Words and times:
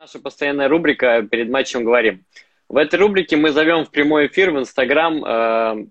Наша 0.00 0.18
постоянная 0.18 0.66
рубрика 0.66 1.28
«Перед 1.30 1.50
матчем 1.50 1.84
говорим». 1.84 2.24
В 2.70 2.78
этой 2.78 2.98
рубрике 2.98 3.36
мы 3.36 3.50
зовем 3.50 3.84
в 3.84 3.90
прямой 3.90 4.28
эфир 4.28 4.50
в 4.50 4.58
Инстаграм 4.58 5.22
э, 5.22 5.86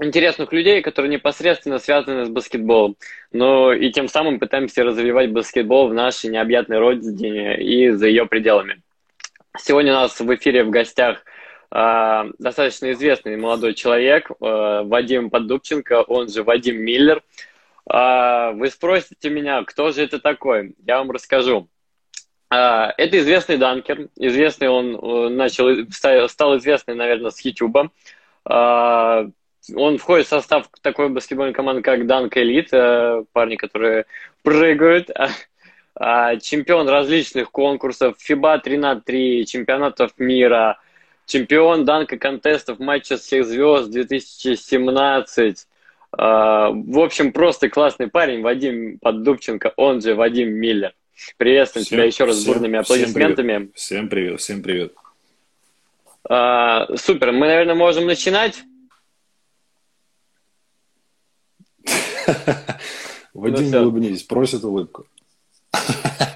интересных 0.00 0.54
людей, 0.54 0.80
которые 0.80 1.12
непосредственно 1.12 1.78
связаны 1.78 2.24
с 2.24 2.30
баскетболом. 2.30 2.96
Но 3.30 3.74
и 3.74 3.90
тем 3.92 4.08
самым 4.08 4.38
пытаемся 4.38 4.84
развивать 4.84 5.32
баскетбол 5.32 5.88
в 5.88 5.92
нашей 5.92 6.30
необъятной 6.30 6.78
родине 6.78 7.60
и 7.62 7.90
за 7.90 8.06
ее 8.06 8.24
пределами. 8.24 8.80
Сегодня 9.58 9.92
у 9.92 9.96
нас 9.96 10.18
в 10.18 10.34
эфире 10.34 10.64
в 10.64 10.70
гостях 10.70 11.22
э, 11.72 12.24
достаточно 12.38 12.90
известный 12.92 13.36
молодой 13.36 13.74
человек, 13.74 14.30
э, 14.30 14.34
Вадим 14.40 15.28
Поддубченко, 15.28 16.04
он 16.04 16.30
же 16.30 16.42
Вадим 16.42 16.80
Миллер. 16.80 17.22
Э, 17.86 18.52
вы 18.54 18.70
спросите 18.70 19.28
меня, 19.28 19.62
кто 19.64 19.90
же 19.90 20.02
это 20.02 20.20
такой? 20.20 20.74
Я 20.86 20.96
вам 21.00 21.10
расскажу. 21.10 21.68
А, 22.54 22.92
это 22.98 23.18
известный 23.18 23.56
данкер. 23.56 24.08
Известный 24.16 24.68
он 24.68 24.94
э, 24.94 25.28
начал, 25.30 25.88
стал 26.28 26.58
известный, 26.58 26.94
наверное, 26.94 27.30
с 27.30 27.40
YouTube. 27.40 27.90
А, 28.44 29.26
он 29.74 29.96
входит 29.96 30.26
в 30.26 30.28
состав 30.28 30.68
такой 30.82 31.08
баскетбольной 31.08 31.54
команды, 31.54 31.80
как 31.80 32.06
Данк 32.06 32.36
Элит, 32.36 32.68
парни, 33.32 33.56
которые 33.56 34.04
прыгают. 34.42 35.10
А, 35.94 36.36
чемпион 36.36 36.88
различных 36.90 37.50
конкурсов, 37.50 38.16
FIBA 38.18 38.60
3 38.60 38.76
на 38.76 39.00
3, 39.00 39.46
чемпионатов 39.46 40.12
мира, 40.18 40.78
чемпион 41.26 41.86
данка 41.86 42.18
контестов 42.18 42.78
матча 42.78 43.16
всех 43.16 43.46
звезд 43.46 43.90
2017. 43.90 45.66
В 46.12 46.98
общем, 46.98 47.32
просто 47.32 47.70
классный 47.70 48.08
парень, 48.08 48.42
Вадим 48.42 48.98
Поддубченко, 48.98 49.72
он 49.76 50.00
же 50.00 50.14
Вадим 50.14 50.50
Миллер. 50.50 50.92
Приветствую 51.36 51.84
всем, 51.84 51.96
тебя 51.96 52.06
еще 52.06 52.24
раз 52.24 52.36
всем, 52.36 52.52
бурными 52.52 52.78
аплодисментами. 52.78 53.70
Всем 53.74 54.08
привет, 54.08 54.40
всем 54.40 54.62
привет. 54.62 54.94
А, 56.28 56.86
супер, 56.96 57.32
мы, 57.32 57.46
наверное, 57.46 57.74
можем 57.74 58.06
начинать. 58.06 58.62
Вадим, 63.34 63.70
ну, 63.70 63.82
улыбнись, 63.82 64.22
просит 64.22 64.64
улыбку. 64.64 65.06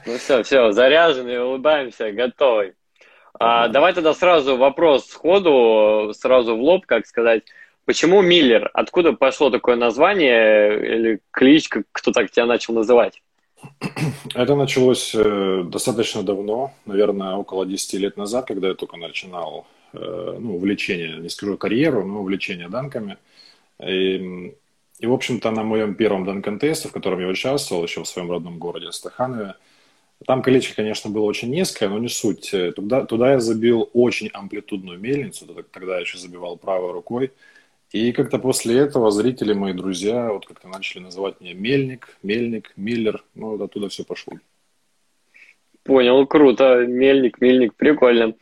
Ну 0.07 0.19
все, 0.19 0.43
все, 0.43 0.73
заряженный, 0.73 1.43
улыбаемся, 1.43 2.13
готовый. 2.13 2.75
А, 3.39 3.69
давай 3.69 3.93
тогда 3.93 4.15
сразу 4.15 4.57
вопрос 4.57 5.07
сходу, 5.07 6.13
сразу 6.15 6.57
в 6.57 6.61
лоб, 6.61 6.87
как 6.87 7.07
сказать. 7.07 7.43
Почему 7.85 8.23
Миллер? 8.23 8.71
Откуда 8.73 9.13
пошло 9.13 9.51
такое 9.51 9.77
название 9.77 10.77
или 10.77 11.21
кличка, 11.31 11.85
кто 11.93 12.13
так 12.13 12.31
тебя 12.31 12.47
начал 12.47 12.75
называть? 12.75 13.23
Это 14.35 14.55
началось 14.55 15.15
э, 15.15 15.65
достаточно 15.67 16.23
давно, 16.23 16.73
наверное, 16.85 17.35
около 17.35 17.65
10 17.67 17.95
лет 17.95 18.17
назад, 18.17 18.47
когда 18.47 18.69
я 18.69 18.75
только 18.75 18.97
начинал 18.97 19.67
э, 19.93 20.37
ну, 20.39 20.57
увлечение, 20.57 21.17
не 21.19 21.29
скажу 21.29 21.57
карьеру, 21.57 22.07
но 22.07 22.21
увлечение 22.21 22.69
данками. 22.69 23.17
И, 23.83 24.55
и 24.99 25.07
в 25.07 25.13
общем-то, 25.13 25.51
на 25.51 25.63
моем 25.63 25.95
первом 25.95 26.25
дан-контесте, 26.25 26.89
в 26.89 26.93
котором 26.93 27.21
я 27.21 27.29
участвовал 27.29 27.83
еще 27.83 28.03
в 28.03 28.09
своем 28.09 28.31
родном 28.31 28.59
городе 28.59 28.93
Стаханове, 28.93 29.55
там 30.27 30.43
количество, 30.43 30.77
конечно, 30.77 31.11
было 31.11 31.25
очень 31.25 31.51
низкое, 31.51 31.89
но 31.89 31.99
не 31.99 32.09
суть. 32.09 32.55
Туда, 32.75 33.05
туда 33.05 33.33
я 33.33 33.41
забил 33.41 33.91
очень 33.93 34.29
амплитудную 34.29 34.99
мельницу, 34.99 35.47
тогда 35.71 35.95
я 35.95 36.01
еще 36.01 36.19
забивал 36.19 36.57
правой 36.57 36.93
рукой– 36.93 37.33
и 37.93 38.13
как-то 38.13 38.39
после 38.39 38.79
этого 38.79 39.11
зрители, 39.11 39.53
мои 39.53 39.73
друзья, 39.73 40.33
вот 40.33 40.47
как-то 40.47 40.69
начали 40.69 41.03
называть 41.03 41.41
меня 41.41 41.55
Мельник, 41.55 42.17
Мельник, 42.23 42.73
Миллер. 42.77 43.25
Ну, 43.35 43.51
вот 43.51 43.61
оттуда 43.61 43.89
все 43.89 44.05
пошло. 44.05 44.35
Понял, 45.85 46.27
круто. 46.27 46.85
Мельник, 46.87 47.41
Мельник, 47.41 47.75
прикольно. 47.75 48.35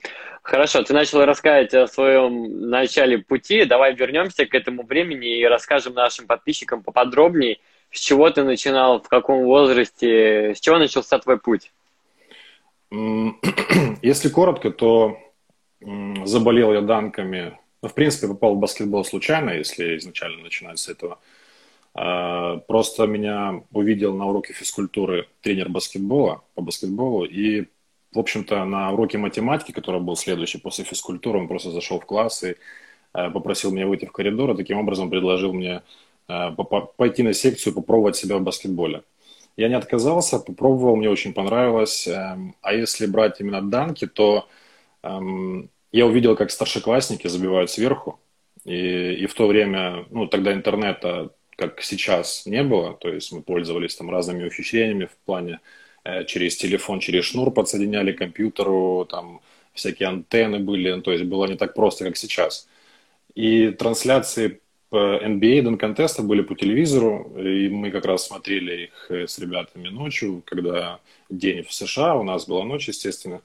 Хорошо, 0.42 0.83
ты 0.83 0.92
начал 0.92 1.25
рассказывать 1.25 1.75
о 1.75 1.87
своем 1.87 2.69
начале 2.69 3.19
пути. 3.19 3.65
Давай 3.65 3.94
вернемся 3.94 4.47
к 4.47 4.55
этому 4.55 4.84
времени 4.84 5.38
и 5.38 5.44
расскажем 5.44 5.94
нашим 5.94 6.26
подписчикам 6.26 6.82
поподробнее, 6.82 7.59
с 7.91 8.00
чего 8.00 8.28
ты 8.31 8.44
начинал, 8.44 9.00
в 9.00 9.09
каком 9.09 9.44
возрасте, 9.44 10.55
с 10.55 10.61
чего 10.61 10.78
начался 10.78 11.19
твой 11.19 11.38
путь? 11.38 11.71
Если 14.03 14.28
коротко, 14.28 14.71
то 14.71 15.19
заболел 16.25 16.72
я 16.72 16.81
данками 16.81 17.59
ну, 17.84 17.91
в 17.91 17.95
принципе, 17.95 18.28
попал 18.28 18.55
в 18.55 18.59
баскетбол 18.61 19.05
случайно, 19.05 19.50
если 19.50 19.99
изначально 19.99 20.43
начинать 20.43 20.78
с 20.78 20.89
этого. 20.89 21.19
А, 21.93 22.56
просто 22.56 23.06
меня 23.06 23.62
увидел 23.72 24.15
на 24.15 24.25
уроке 24.25 24.55
физкультуры 24.55 25.28
тренер 25.43 25.69
баскетбола 25.69 26.43
по 26.55 26.62
баскетболу. 26.62 27.27
И, 27.27 27.67
в 28.15 28.19
общем-то, 28.19 28.65
на 28.65 28.91
уроке 28.91 29.19
математики, 29.19 29.73
который 29.73 30.00
был 30.00 30.17
следующий 30.17 30.56
после 30.56 30.87
физкультуры, 30.87 31.39
он 31.39 31.47
просто 31.47 31.73
зашел 31.73 32.00
в 32.00 32.06
класс 32.06 32.43
и 32.43 32.56
а, 33.12 33.28
попросил 33.28 33.71
меня 33.71 33.87
выйти 33.87 34.06
в 34.06 34.12
коридор, 34.12 34.53
и 34.53 34.56
таким 34.56 34.78
образом 34.78 35.11
предложил 35.11 35.53
мне 35.53 35.83
а, 36.27 36.53
пойти 36.53 37.23
на 37.23 37.34
секцию, 37.34 37.75
попробовать 37.75 38.17
себя 38.17 38.39
в 38.39 38.43
баскетболе. 38.43 39.03
Я 39.59 39.69
не 39.69 39.75
отказался, 39.75 40.39
попробовал, 40.39 40.97
мне 40.97 41.11
очень 41.11 41.34
понравилось. 41.34 42.09
Эм, 42.09 42.56
а 42.62 42.73
если 42.73 43.05
брать 43.05 43.41
именно 43.41 43.61
данки, 43.61 44.06
то 44.06 44.49
эм, 45.03 45.69
я 45.94 46.06
увидел, 46.06 46.34
как 46.34 46.50
старшеклассники 46.50 47.28
забивают 47.28 47.71
сверху, 47.71 48.19
и, 48.65 49.12
и 49.12 49.27
в 49.27 49.34
то 49.34 49.47
время, 49.47 50.06
ну, 50.10 50.27
тогда 50.27 50.53
интернета, 50.53 51.31
как 51.56 51.82
сейчас, 51.82 52.47
не 52.47 52.65
было, 52.65 52.94
то 52.94 53.09
есть 53.09 53.31
мы 53.31 53.43
пользовались 53.43 53.94
там 53.94 54.10
разными 54.10 54.44
ухищрениями 54.44 55.05
в 55.05 55.16
плане 55.25 55.60
э, 56.03 56.25
через 56.25 56.56
телефон, 56.56 56.99
через 56.99 57.27
шнур 57.27 57.53
подсоединяли 57.53 58.10
к 58.10 58.19
компьютеру, 58.19 59.06
там 59.09 59.41
всякие 59.72 60.09
антенны 60.09 60.59
были, 60.59 61.00
то 61.00 61.12
есть 61.12 61.25
было 61.25 61.47
не 61.47 61.55
так 61.55 61.75
просто, 61.75 62.05
как 62.05 62.16
сейчас. 62.16 62.69
И 63.37 63.71
трансляции 63.71 64.61
NBA 64.97 65.62
Dunk 65.62 65.77
контеста 65.77 66.22
были 66.22 66.43
по 66.43 66.55
телевизору, 66.55 67.32
и 67.38 67.69
мы 67.69 67.91
как 67.91 68.05
раз 68.05 68.27
смотрели 68.27 68.84
их 68.84 69.10
э, 69.10 69.27
с 69.27 69.38
ребятами 69.38 69.88
ночью, 69.88 70.43
когда 70.44 71.00
день 71.31 71.62
в 71.62 71.72
США, 71.72 72.16
у 72.16 72.22
нас 72.22 72.47
была 72.47 72.65
ночь, 72.65 72.88
естественно. 72.88 73.41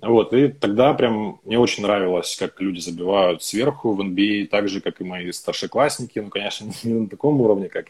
Вот, 0.00 0.32
и 0.32 0.48
тогда 0.48 0.94
прям 0.94 1.40
мне 1.44 1.58
очень 1.58 1.82
нравилось, 1.82 2.36
как 2.36 2.60
люди 2.60 2.80
забивают 2.80 3.42
сверху 3.42 3.92
в 3.92 4.00
NBA, 4.00 4.46
так 4.46 4.68
же, 4.68 4.80
как 4.80 5.00
и 5.00 5.04
мои 5.04 5.30
старшеклассники, 5.32 6.18
ну, 6.18 6.30
конечно, 6.30 6.70
не 6.82 6.94
на 6.94 7.08
таком 7.08 7.40
уровне, 7.40 7.68
как 7.68 7.86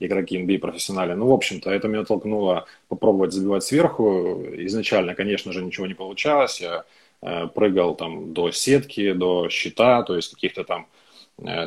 игроки 0.00 0.40
NBA 0.40 0.58
профессиональные. 0.58 1.16
Ну, 1.16 1.28
в 1.28 1.32
общем-то, 1.32 1.70
это 1.70 1.88
меня 1.88 2.04
толкнуло 2.04 2.66
попробовать 2.88 3.32
забивать 3.32 3.64
сверху. 3.64 4.42
Изначально, 4.56 5.14
конечно 5.14 5.52
же, 5.52 5.64
ничего 5.64 5.86
не 5.86 5.94
получалось. 5.94 6.60
Я 6.60 6.84
э, 7.22 7.46
прыгал 7.54 7.94
там 7.94 8.34
до 8.34 8.50
сетки, 8.50 9.12
до 9.12 9.48
щита, 9.48 10.02
то 10.02 10.16
есть 10.16 10.34
каких-то 10.34 10.64
там 10.64 10.86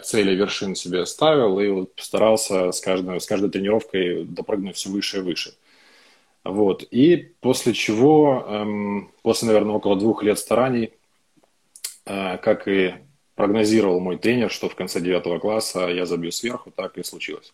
цели 0.03 0.35
вершин 0.35 0.75
себе 0.75 1.05
ставил 1.05 1.59
и 1.59 1.67
вот 1.69 1.93
старался 1.97 2.71
с 2.71 2.79
каждой, 2.79 3.19
с 3.19 3.25
каждой 3.25 3.49
тренировкой 3.49 4.25
допрыгнуть 4.25 4.75
все 4.75 4.89
выше 4.89 5.17
и 5.17 5.21
выше. 5.21 5.53
Вот. 6.43 6.83
И 6.91 7.33
после 7.41 7.73
чего, 7.73 8.45
эм, 8.47 9.11
после, 9.21 9.47
наверное, 9.47 9.75
около 9.75 9.97
двух 9.97 10.23
лет 10.23 10.39
стараний, 10.39 10.93
э, 12.05 12.37
как 12.37 12.67
и 12.67 12.95
прогнозировал 13.35 13.99
мой 13.99 14.17
тренер, 14.17 14.49
что 14.49 14.69
в 14.69 14.75
конце 14.75 15.01
девятого 15.01 15.39
класса 15.39 15.87
я 15.87 16.05
забью 16.05 16.31
сверху, 16.31 16.71
так 16.71 16.97
и 16.97 17.03
случилось. 17.03 17.53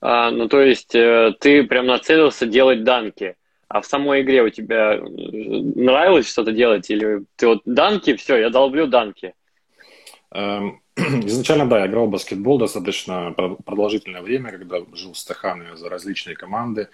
А, 0.00 0.30
ну, 0.30 0.48
то 0.48 0.60
есть 0.60 0.94
э, 0.94 1.32
ты 1.38 1.62
прям 1.64 1.86
нацелился 1.86 2.46
делать 2.46 2.84
данки, 2.84 3.36
а 3.68 3.80
в 3.80 3.86
самой 3.86 4.22
игре 4.22 4.42
у 4.42 4.48
тебя 4.48 4.94
э, 4.94 5.00
нравилось 5.00 6.28
что-то 6.28 6.52
делать? 6.52 6.90
Или 6.90 7.24
ты 7.36 7.46
вот 7.46 7.62
данки, 7.64 8.16
все, 8.16 8.36
я 8.36 8.50
долблю 8.50 8.86
данки? 8.86 9.34
Эм, 10.32 10.80
изначально, 10.96 11.66
да, 11.66 11.80
я 11.80 11.86
играл 11.86 12.06
в 12.06 12.10
баскетбол 12.10 12.58
достаточно 12.58 13.34
продолжительное 13.64 14.22
время, 14.22 14.50
когда 14.50 14.78
жил 14.94 15.12
в 15.12 15.18
Стахане 15.18 15.76
за 15.76 15.88
различные 15.88 16.36
команды. 16.36 16.88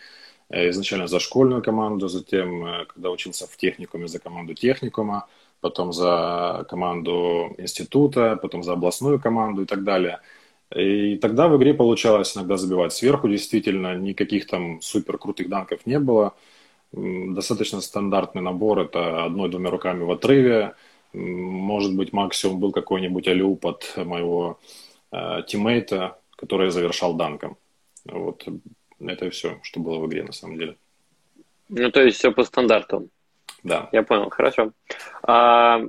Э, 0.49 0.71
изначально 0.71 1.07
за 1.07 1.21
школьную 1.21 1.63
команду, 1.63 2.09
затем, 2.09 2.65
э, 2.65 2.87
когда 2.87 3.11
учился 3.11 3.47
в 3.47 3.57
техникуме, 3.57 4.09
за 4.09 4.19
команду 4.21 4.55
техникума, 4.55 5.27
потом 5.61 5.93
за 5.93 6.67
команду 6.71 7.55
института, 7.59 8.37
потом 8.41 8.63
за 8.63 8.73
областную 8.73 9.21
команду 9.21 9.63
и 9.63 9.67
так 9.67 9.85
далее. 9.85 10.21
И 10.75 11.17
тогда 11.19 11.49
в 11.49 11.57
игре 11.57 11.75
получалось 11.75 12.37
иногда 12.37 12.57
забивать 12.57 12.93
сверху, 12.93 13.29
действительно, 13.29 13.97
никаких 13.97 14.47
там 14.47 14.81
супер 14.83 15.19
крутых 15.19 15.49
данков 15.49 15.87
не 15.87 15.99
было. 15.99 16.35
Достаточно 16.93 17.81
стандартный 17.81 18.43
набор, 18.43 18.81
это 18.81 19.25
одной-двумя 19.25 19.71
руками 19.71 20.05
в 20.05 20.11
отрыве, 20.11 20.75
может 21.13 21.97
быть, 21.97 22.13
максимум 22.13 22.61
был 22.61 22.73
какой-нибудь 22.73 23.29
алюп 23.29 23.67
от 23.67 23.97
моего 23.97 24.59
э, 25.13 25.43
тиммейта, 25.47 26.19
который 26.37 26.71
завершал 26.71 27.15
данком. 27.15 27.57
Вот 28.05 28.47
это 29.01 29.31
все, 29.31 29.59
что 29.63 29.81
было 29.81 29.99
в 29.99 30.07
игре 30.07 30.23
на 30.23 30.33
самом 30.33 30.59
деле. 30.59 30.77
Ну, 31.69 31.91
то 31.91 32.03
есть 32.03 32.19
все 32.19 32.33
по 32.33 32.45
стандарту. 32.45 33.09
Да. 33.63 33.89
Я 33.93 34.03
понял, 34.03 34.31
хорошо. 34.31 34.73
А, 35.23 35.81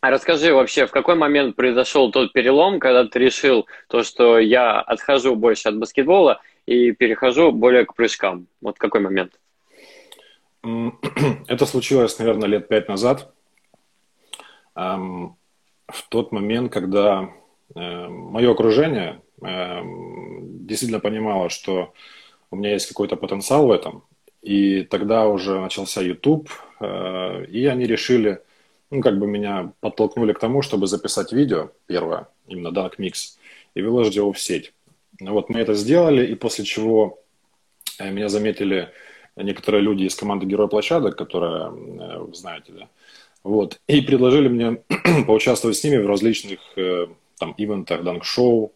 а 0.00 0.10
расскажи 0.10 0.54
вообще, 0.54 0.86
в 0.86 0.92
какой 0.92 1.16
момент 1.16 1.56
произошел 1.56 2.10
тот 2.12 2.32
перелом, 2.32 2.78
когда 2.78 3.04
ты 3.06 3.18
решил 3.18 3.66
то, 3.88 4.02
что 4.02 4.38
я 4.38 4.80
отхожу 4.80 5.34
больше 5.34 5.68
от 5.68 5.78
баскетбола 5.78 6.40
и 6.66 6.92
перехожу 6.92 7.50
более 7.50 7.84
к 7.84 7.94
прыжкам? 7.94 8.46
Вот 8.60 8.78
какой 8.78 9.00
момент? 9.00 9.32
Это 11.48 11.66
случилось, 11.66 12.18
наверное, 12.18 12.48
лет 12.48 12.68
пять 12.68 12.88
назад. 12.88 13.32
В 14.74 16.08
тот 16.08 16.32
момент, 16.32 16.72
когда 16.72 17.30
э, 17.74 18.08
мое 18.08 18.50
окружение 18.50 19.20
действительно 19.40 21.00
понимало, 21.00 21.50
что 21.50 21.92
у 22.50 22.56
меня 22.56 22.72
есть 22.72 22.86
какой-то 22.86 23.16
потенциал 23.16 23.66
в 23.66 23.72
этом, 23.72 24.04
и 24.42 24.82
тогда 24.82 25.26
уже 25.26 25.60
начался 25.60 26.02
YouTube, 26.02 26.50
э, 26.80 27.44
и 27.46 27.66
они 27.66 27.86
решили, 27.86 28.42
ну, 28.90 29.00
как 29.00 29.18
бы 29.18 29.26
меня 29.26 29.72
подтолкнули 29.80 30.32
к 30.32 30.40
тому, 30.40 30.62
чтобы 30.62 30.86
записать 30.86 31.32
видео, 31.32 31.70
первое, 31.86 32.28
именно 32.48 32.68
Dunk 32.68 32.96
Mix, 32.98 33.38
и 33.74 33.82
выложить 33.82 34.16
его 34.16 34.32
в 34.32 34.38
сеть. 34.38 34.72
Вот 35.20 35.48
мы 35.48 35.60
это 35.60 35.74
сделали, 35.74 36.26
и 36.26 36.34
после 36.34 36.64
чего 36.64 37.20
э, 37.98 38.10
меня 38.10 38.28
заметили 38.28 38.90
некоторые 39.36 39.82
люди 39.82 40.04
из 40.04 40.14
команды 40.16 40.46
Герой 40.46 40.68
площадок, 40.68 41.16
которая, 41.16 41.70
э, 41.70 42.26
знаете, 42.32 42.72
да, 42.72 42.88
вот, 43.44 43.80
и 43.86 44.00
предложили 44.00 44.48
мне 44.48 44.82
поучаствовать 45.26 45.76
с 45.76 45.84
ними 45.84 45.98
в 45.98 46.06
различных 46.06 46.60
э, 46.76 47.06
там 47.38 47.54
ивентах, 47.56 48.04
данк-шоу, 48.04 48.72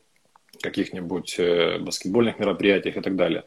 каких-нибудь 0.60 1.38
баскетбольных 1.80 2.38
мероприятиях 2.38 2.96
и 2.96 3.00
так 3.00 3.14
далее. 3.14 3.44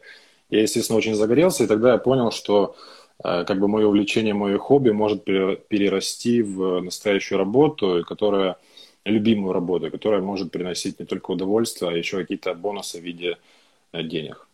Я, 0.48 0.62
естественно, 0.62 0.96
очень 0.96 1.14
загорелся, 1.14 1.64
и 1.64 1.66
тогда 1.66 1.92
я 1.92 1.98
понял, 1.98 2.30
что 2.30 2.76
как 3.18 3.58
бы 3.58 3.68
мое 3.68 3.86
увлечение, 3.86 4.32
мое 4.32 4.58
хобби 4.58 4.90
может 4.90 5.24
перерасти 5.24 6.40
в 6.40 6.80
настоящую 6.80 7.38
работу, 7.38 8.04
которая 8.06 8.56
любимую 9.04 9.52
работу, 9.52 9.90
которая 9.90 10.20
может 10.20 10.50
приносить 10.50 10.98
не 11.00 11.06
только 11.06 11.30
удовольствие, 11.30 11.90
а 11.90 11.96
еще 11.96 12.18
какие-то 12.18 12.54
бонусы 12.54 12.98
в 12.98 13.02
виде 13.02 13.38
э, 13.92 14.02
денег. 14.02 14.46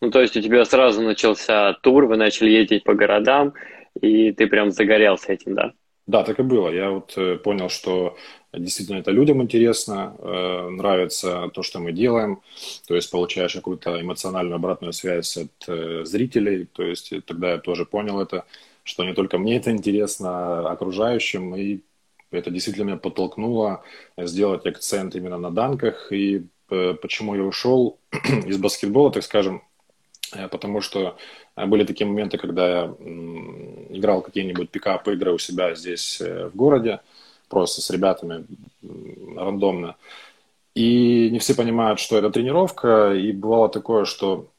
Ну, 0.00 0.10
то 0.10 0.20
есть 0.20 0.36
у 0.36 0.40
тебя 0.40 0.64
сразу 0.64 1.02
начался 1.02 1.72
тур, 1.74 2.04
вы 2.04 2.16
начали 2.16 2.50
ездить 2.50 2.84
по 2.84 2.94
городам, 2.94 3.54
и 4.00 4.32
ты 4.32 4.46
прям 4.46 4.70
загорелся 4.70 5.32
этим, 5.32 5.54
да? 5.54 5.72
Да, 6.06 6.22
так 6.22 6.38
и 6.38 6.42
было. 6.42 6.68
Я 6.70 6.90
вот 6.90 7.14
э, 7.16 7.36
понял, 7.36 7.68
что 7.68 8.16
действительно 8.52 8.98
это 8.98 9.10
людям 9.10 9.42
интересно, 9.42 10.14
э, 10.18 10.68
нравится 10.70 11.50
то, 11.52 11.62
что 11.62 11.80
мы 11.80 11.92
делаем, 11.92 12.40
то 12.86 12.94
есть 12.94 13.10
получаешь 13.10 13.54
какую-то 13.54 14.00
эмоциональную 14.00 14.56
обратную 14.56 14.92
связь 14.92 15.36
от 15.36 16.06
зрителей, 16.06 16.66
то 16.66 16.84
есть 16.84 17.12
тогда 17.26 17.52
я 17.52 17.58
тоже 17.58 17.84
понял 17.84 18.20
это, 18.20 18.44
что 18.84 19.04
не 19.04 19.14
только 19.14 19.38
мне 19.38 19.56
это 19.56 19.72
интересно, 19.72 20.60
а 20.60 20.72
окружающим, 20.72 21.56
и 21.56 21.80
это 22.30 22.50
действительно 22.50 22.84
меня 22.84 22.96
подтолкнуло 22.96 23.82
сделать 24.16 24.66
акцент 24.66 25.14
именно 25.14 25.38
на 25.38 25.50
данках. 25.50 26.12
И 26.12 26.46
э, 26.70 26.94
почему 26.94 27.34
я 27.34 27.42
ушел 27.42 27.98
из 28.46 28.58
баскетбола, 28.58 29.12
так 29.12 29.22
скажем, 29.22 29.56
э, 29.56 29.60
потому 30.50 30.80
что 30.80 31.16
были 31.56 31.84
такие 31.84 32.06
моменты, 32.06 32.38
когда 32.38 32.68
я 32.68 32.84
играл 33.90 34.22
какие-нибудь 34.22 34.70
пикап 34.70 35.08
игры 35.08 35.32
у 35.32 35.38
себя 35.38 35.74
здесь 35.74 36.20
э, 36.20 36.48
в 36.48 36.56
городе, 36.56 37.00
просто 37.48 37.80
с 37.80 37.90
ребятами 37.90 38.44
рандомно. 39.36 39.96
И 40.74 41.30
не 41.30 41.38
все 41.38 41.54
понимают, 41.54 42.00
что 42.00 42.18
это 42.18 42.30
тренировка, 42.30 43.14
и 43.14 43.32
бывало 43.32 43.68
такое, 43.68 44.04
что 44.04 44.50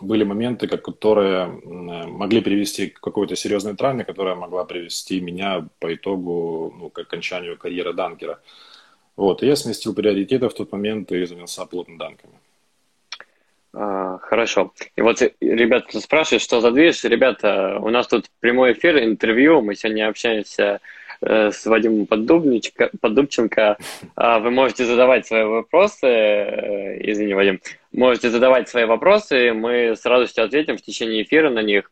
были 0.00 0.24
моменты, 0.24 0.66
которые 0.66 1.46
могли 1.46 2.40
привести 2.40 2.88
к 2.88 3.00
какой-то 3.00 3.36
серьезной 3.36 3.76
травме, 3.76 4.04
которая 4.04 4.34
могла 4.34 4.64
привести 4.64 5.20
меня 5.20 5.68
по 5.78 5.94
итогу 5.94 6.74
ну, 6.76 6.90
к 6.90 6.98
окончанию 6.98 7.56
карьеры 7.56 7.92
данкера. 7.92 8.40
Вот, 9.16 9.42
и 9.42 9.46
я 9.46 9.54
сместил 9.54 9.94
приоритеты 9.94 10.48
в 10.48 10.54
тот 10.54 10.72
момент 10.72 11.12
и 11.12 11.26
занялся 11.26 11.64
плотно 11.66 11.98
данками. 11.98 12.34
А, 13.72 14.18
хорошо. 14.18 14.72
И 14.96 15.02
вот 15.02 15.22
ребята 15.40 16.00
спрашивают, 16.00 16.42
что 16.42 16.60
за 16.60 16.70
движ. 16.70 17.04
Ребята, 17.04 17.78
у 17.80 17.90
нас 17.90 18.06
тут 18.06 18.26
прямой 18.40 18.72
эфир, 18.72 18.98
интервью. 19.02 19.62
Мы 19.62 19.74
сегодня 19.74 20.08
общаемся 20.08 20.80
Э, 21.22 21.50
с 21.50 21.66
Вадимом 21.66 22.06
Поддубченко. 22.06 23.76
А, 24.16 24.38
вы 24.38 24.50
можете 24.50 24.86
задавать 24.86 25.26
свои 25.26 25.44
вопросы. 25.44 26.06
Э, 26.06 27.10
извини, 27.10 27.34
Вадим. 27.34 27.60
Можете 27.92 28.30
задавать 28.30 28.68
свои 28.68 28.84
вопросы, 28.86 29.52
мы 29.52 29.96
с 29.96 30.04
радостью 30.06 30.44
ответим 30.44 30.78
в 30.78 30.82
течение 30.82 31.22
эфира 31.22 31.50
на 31.50 31.60
них. 31.60 31.90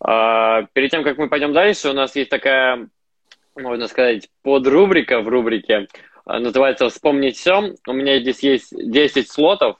А, 0.00 0.64
перед 0.72 0.90
тем, 0.90 1.04
как 1.04 1.18
мы 1.18 1.28
пойдем 1.28 1.52
дальше, 1.52 1.90
у 1.90 1.92
нас 1.92 2.16
есть 2.16 2.30
такая, 2.30 2.88
можно 3.54 3.86
сказать, 3.86 4.28
подрубрика 4.42 5.20
в 5.20 5.28
рубрике. 5.28 5.86
Называется 6.26 6.88
«Вспомнить 6.88 7.36
все». 7.36 7.74
У 7.86 7.92
меня 7.92 8.18
здесь 8.18 8.40
есть 8.40 8.72
10 8.72 9.30
слотов 9.30 9.76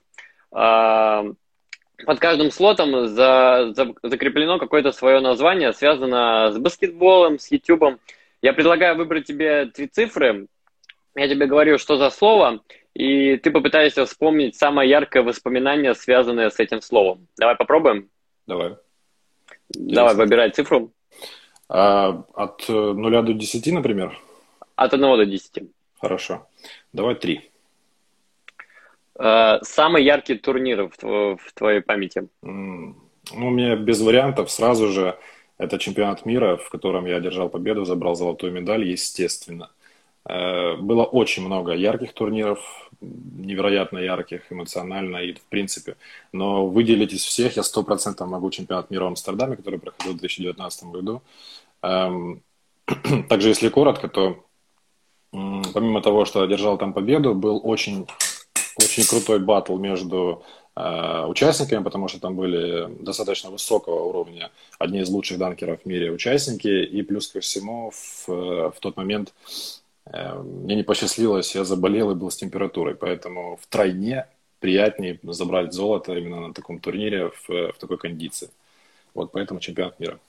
под 0.50 2.20
каждым 2.20 2.50
слотом 2.50 3.08
за, 3.08 3.72
за, 3.74 3.94
закреплено 4.02 4.58
какое-то 4.58 4.92
свое 4.92 5.20
название, 5.20 5.72
связано 5.72 6.52
с 6.52 6.58
баскетболом, 6.58 7.38
с 7.38 7.50
YouTube. 7.50 7.98
Я 8.40 8.52
предлагаю 8.52 8.96
выбрать 8.96 9.26
тебе 9.26 9.66
три 9.66 9.88
цифры. 9.88 10.46
Я 11.14 11.28
тебе 11.28 11.46
говорю, 11.46 11.78
что 11.78 11.96
за 11.96 12.10
слово, 12.10 12.60
и 12.94 13.36
ты 13.36 13.50
попытаешься 13.50 14.06
вспомнить 14.06 14.56
самое 14.56 14.88
яркое 14.88 15.22
воспоминание, 15.22 15.94
связанное 15.94 16.50
с 16.50 16.60
этим 16.60 16.80
словом. 16.80 17.26
Давай 17.36 17.56
попробуем? 17.56 18.08
Давай. 18.46 18.76
Давай, 19.70 20.12
Интересно. 20.14 20.14
выбирай 20.14 20.50
цифру. 20.50 20.92
А, 21.68 22.22
от 22.34 22.64
э, 22.68 22.72
0 22.72 23.22
до 23.22 23.32
10, 23.34 23.72
например? 23.72 24.18
От 24.76 24.94
1 24.94 25.00
до 25.02 25.26
10. 25.26 25.64
Хорошо. 26.00 26.46
Давай 26.92 27.16
3 27.16 27.50
самый 29.18 30.04
яркий 30.04 30.36
турнир 30.36 30.88
в, 30.88 31.36
в 31.36 31.52
твоей 31.54 31.80
памяти? 31.80 32.28
Ну, 32.42 32.94
у 33.32 33.50
меня 33.50 33.76
без 33.76 34.00
вариантов 34.00 34.50
сразу 34.50 34.88
же 34.88 35.18
это 35.58 35.78
чемпионат 35.78 36.24
мира, 36.24 36.56
в 36.56 36.70
котором 36.70 37.06
я 37.06 37.16
одержал 37.16 37.48
победу, 37.48 37.84
забрал 37.84 38.14
золотую 38.14 38.52
медаль, 38.52 38.84
естественно. 38.84 39.70
Э, 40.24 40.76
было 40.76 41.04
очень 41.04 41.44
много 41.44 41.72
ярких 41.72 42.12
турниров, 42.12 42.90
невероятно 43.00 43.98
ярких, 43.98 44.52
эмоционально 44.52 45.18
и 45.18 45.32
в 45.34 45.42
принципе. 45.48 45.96
Но 46.32 46.66
выделить 46.66 47.12
из 47.12 47.24
всех 47.24 47.56
я 47.56 47.62
сто 47.62 47.82
процентов 47.82 48.28
могу 48.28 48.50
чемпионат 48.50 48.90
мира 48.90 49.04
в 49.04 49.08
Амстердаме, 49.08 49.56
который 49.56 49.78
проходил 49.78 50.12
в 50.12 50.18
2019 50.18 50.84
году. 50.84 51.22
Эм, 51.82 52.42
также, 53.28 53.48
если 53.48 53.68
коротко, 53.68 54.08
то 54.08 54.44
помимо 55.30 56.00
того, 56.00 56.24
что 56.24 56.42
одержал 56.42 56.78
там 56.78 56.92
победу, 56.92 57.34
был 57.34 57.60
очень, 57.62 58.06
очень 58.78 59.04
крутой 59.04 59.40
батл 59.40 59.76
между 59.76 60.42
Э, 60.80 61.26
участниками, 61.26 61.82
потому 61.82 62.06
что 62.06 62.20
там 62.20 62.36
были 62.36 62.86
достаточно 63.02 63.50
высокого 63.50 64.04
уровня, 64.04 64.52
одни 64.78 65.00
из 65.00 65.08
лучших 65.08 65.36
данкеров 65.36 65.80
в 65.82 65.86
мире 65.86 66.12
участники, 66.12 66.68
и 66.68 67.02
плюс 67.02 67.26
ко 67.26 67.40
всему 67.40 67.90
в, 67.90 68.28
в 68.28 68.74
тот 68.78 68.96
момент 68.96 69.34
э, 70.06 70.34
мне 70.38 70.76
не 70.76 70.84
посчастливилось, 70.84 71.56
я 71.56 71.64
заболел 71.64 72.12
и 72.12 72.14
был 72.14 72.30
с 72.30 72.36
температурой, 72.36 72.94
поэтому 72.94 73.58
в 73.60 73.66
тройне 73.66 74.26
приятнее 74.60 75.18
забрать 75.24 75.72
золото 75.72 76.14
именно 76.14 76.46
на 76.46 76.54
таком 76.54 76.78
турнире 76.78 77.30
в, 77.30 77.48
в 77.48 77.78
такой 77.80 77.98
кондиции. 77.98 78.48
Вот 79.14 79.32
поэтому 79.32 79.58
чемпионат 79.58 79.98
мира. 79.98 80.20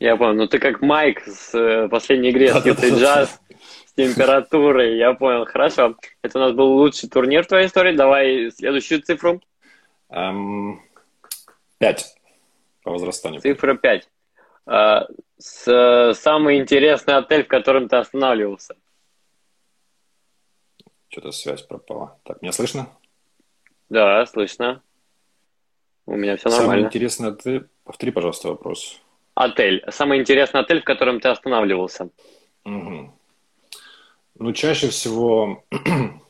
Я 0.00 0.16
понял. 0.16 0.34
Ну 0.34 0.48
ты 0.48 0.58
как 0.58 0.82
Майк 0.82 1.22
с 1.24 1.54
э, 1.54 1.88
последней 1.88 2.30
игре 2.30 2.52
с 2.52 2.98
Джаз 2.98 3.40
с 3.86 3.92
температурой. 3.94 4.96
Я 4.96 5.14
понял. 5.14 5.44
Хорошо. 5.46 5.96
Это 6.22 6.38
у 6.38 6.42
нас 6.42 6.52
был 6.52 6.72
лучший 6.72 7.08
турнир 7.08 7.44
в 7.44 7.48
твоей 7.48 7.66
истории. 7.66 7.96
Давай 7.96 8.50
следующую 8.50 9.02
цифру. 9.02 9.40
Эм, 10.10 10.82
пять 11.78 12.14
по 12.82 12.92
возрастанию. 12.92 13.40
Цифра 13.40 13.74
пять. 13.74 14.08
А, 14.66 15.06
с, 15.38 16.14
самый 16.14 16.58
интересный 16.58 17.16
отель, 17.16 17.44
в 17.44 17.48
котором 17.48 17.88
ты 17.88 17.96
останавливался? 17.96 18.76
Что-то 21.08 21.32
связь 21.32 21.62
пропала. 21.62 22.18
Так, 22.24 22.42
меня 22.42 22.52
слышно? 22.52 22.88
Да, 23.88 24.24
слышно. 24.26 24.82
У 26.06 26.16
меня 26.16 26.36
все 26.36 26.48
нормально. 26.48 26.72
Самый 26.72 26.86
интересный 26.86 27.28
отель... 27.30 27.68
Повтори, 27.84 28.12
пожалуйста, 28.12 28.48
вопрос. 28.48 29.00
Отель. 29.34 29.84
Самый 29.90 30.20
интересный 30.20 30.60
отель, 30.60 30.80
в 30.80 30.84
котором 30.84 31.20
ты 31.20 31.28
останавливался? 31.28 32.10
Угу. 32.64 33.17
Ну, 34.38 34.52
чаще 34.52 34.88
всего 34.88 35.64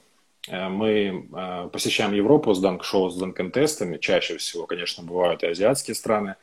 Э, 0.48 0.68
мы 0.68 1.26
э, 1.32 1.68
посещаем 1.72 2.12
Европу 2.12 2.54
с 2.54 2.60
данк-шоу, 2.60 3.10
с 3.10 3.16
данк-контестами. 3.16 3.98
Чаще 3.98 4.36
всего, 4.38 4.66
конечно, 4.66 5.04
бывают 5.04 5.42
и 5.42 5.46
азиатские 5.46 5.94
страны. 5.94 6.36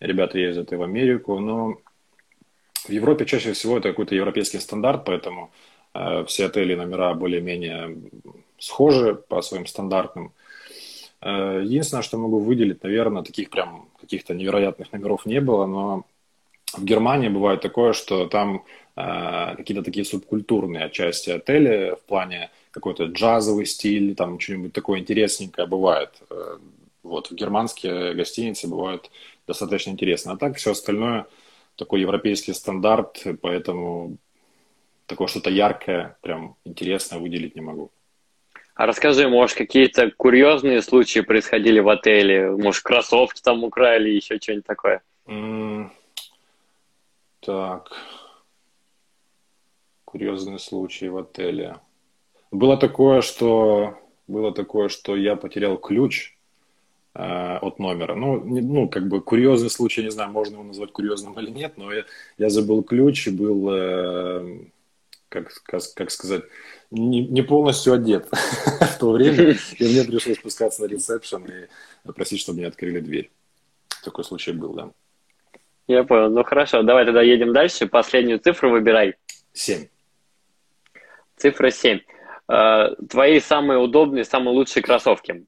Ребята 0.00 0.38
ездят 0.38 0.72
и 0.72 0.76
в 0.76 0.82
Америку, 0.82 1.38
но 1.40 1.78
в 2.86 2.90
Европе 2.90 3.26
чаще 3.26 3.52
всего 3.52 3.78
это 3.78 3.88
какой-то 3.88 4.14
европейский 4.14 4.60
стандарт, 4.60 5.04
поэтому 5.04 5.50
э, 5.94 6.24
все 6.26 6.46
отели 6.46 6.72
и 6.72 6.76
номера 6.76 7.14
более-менее 7.14 7.96
схожи 8.58 9.14
по 9.14 9.42
своим 9.42 9.66
стандартным. 9.66 10.32
Единственное, 11.20 12.02
что 12.02 12.16
могу 12.16 12.38
выделить, 12.38 12.84
наверное, 12.84 13.24
таких 13.24 13.50
прям 13.50 13.88
каких-то 14.00 14.34
невероятных 14.34 14.92
номеров 14.92 15.26
не 15.26 15.40
было, 15.40 15.66
но 15.66 16.04
в 16.72 16.84
Германии 16.84 17.28
бывает 17.28 17.60
такое, 17.60 17.92
что 17.92 18.26
там 18.26 18.64
какие-то 19.56 19.82
такие 19.84 20.04
субкультурные 20.04 20.90
части 20.90 21.30
отеля 21.30 21.96
в 21.96 22.02
плане 22.02 22.50
какой-то 22.70 23.04
джазовый 23.04 23.66
стиль, 23.66 24.14
там 24.14 24.38
что-нибудь 24.40 24.72
такое 24.72 25.00
интересненькое 25.00 25.66
бывает. 25.66 26.10
Э, 26.30 26.58
Вот, 27.02 27.30
в 27.30 27.34
германские 27.34 28.14
гостиницы 28.14 28.68
бывают 28.68 29.10
достаточно 29.46 29.92
интересно. 29.92 30.32
А 30.32 30.36
так 30.36 30.56
все 30.56 30.72
остальное 30.72 31.26
такой 31.76 32.00
европейский 32.00 32.52
стандарт, 32.54 33.24
поэтому 33.40 34.16
такое 35.06 35.28
что-то 35.28 35.50
яркое, 35.50 36.16
прям 36.20 36.56
интересное 36.64 37.18
выделить 37.18 37.54
не 37.54 37.62
могу. 37.62 37.90
А 38.74 38.86
расскажи, 38.86 39.28
может, 39.28 39.56
какие-то 39.56 40.10
курьезные 40.16 40.82
случаи 40.82 41.20
происходили 41.20 41.80
в 41.80 41.88
отеле? 41.88 42.50
Может, 42.50 42.82
кроссовки 42.82 43.40
там 43.42 43.64
украли, 43.64 44.10
еще 44.10 44.38
что-нибудь 44.38 44.66
такое? 44.66 45.02
Mm, 45.26 45.90
так. 47.40 47.90
Курьезные 50.08 50.58
случаи 50.58 51.04
в 51.04 51.18
отеле. 51.18 51.76
Было 52.50 52.78
такое, 52.78 53.20
что 53.20 53.98
было 54.26 54.54
такое, 54.54 54.88
что 54.88 55.14
я 55.14 55.36
потерял 55.36 55.76
ключ 55.76 56.34
э, 57.14 57.56
от 57.60 57.78
номера. 57.78 58.14
Ну, 58.14 58.42
не, 58.42 58.62
ну, 58.62 58.88
как 58.88 59.06
бы 59.06 59.20
курьезный 59.20 59.68
случай, 59.68 60.02
не 60.02 60.10
знаю, 60.10 60.30
можно 60.30 60.54
его 60.54 60.62
назвать 60.62 60.92
курьезным 60.92 61.38
или 61.38 61.50
нет, 61.50 61.74
но 61.76 61.92
я, 61.92 62.06
я 62.38 62.48
забыл 62.48 62.82
ключ 62.82 63.26
и 63.26 63.30
был, 63.30 63.68
э, 63.70 64.60
как, 65.28 65.52
как, 65.64 65.82
как 65.94 66.10
сказать, 66.10 66.44
не, 66.90 67.26
не 67.26 67.42
полностью 67.42 67.92
одет 67.92 68.28
в 68.32 68.98
то 68.98 69.10
время, 69.12 69.58
и 69.78 69.84
мне 69.84 70.04
пришлось 70.04 70.38
спускаться 70.38 70.80
на 70.80 70.86
ресепшн 70.86 71.44
и 71.44 72.12
просить, 72.12 72.40
чтобы 72.40 72.60
мне 72.60 72.68
открыли 72.68 73.00
дверь. 73.00 73.30
Такой 74.02 74.24
случай 74.24 74.52
был, 74.52 74.72
да. 74.72 74.90
Я 75.86 76.04
понял. 76.04 76.30
Ну 76.30 76.42
хорошо, 76.44 76.82
давай 76.82 77.04
тогда 77.04 77.20
едем 77.20 77.52
дальше. 77.52 77.86
Последнюю 77.86 78.38
цифру 78.38 78.70
выбирай. 78.70 79.14
Семь. 79.52 79.88
Цифра 81.38 81.70
семь. 81.70 82.00
Э, 82.48 82.94
твои 83.08 83.40
самые 83.40 83.78
удобные, 83.78 84.24
самые 84.24 84.54
лучшие 84.54 84.82
кроссовки? 84.82 85.44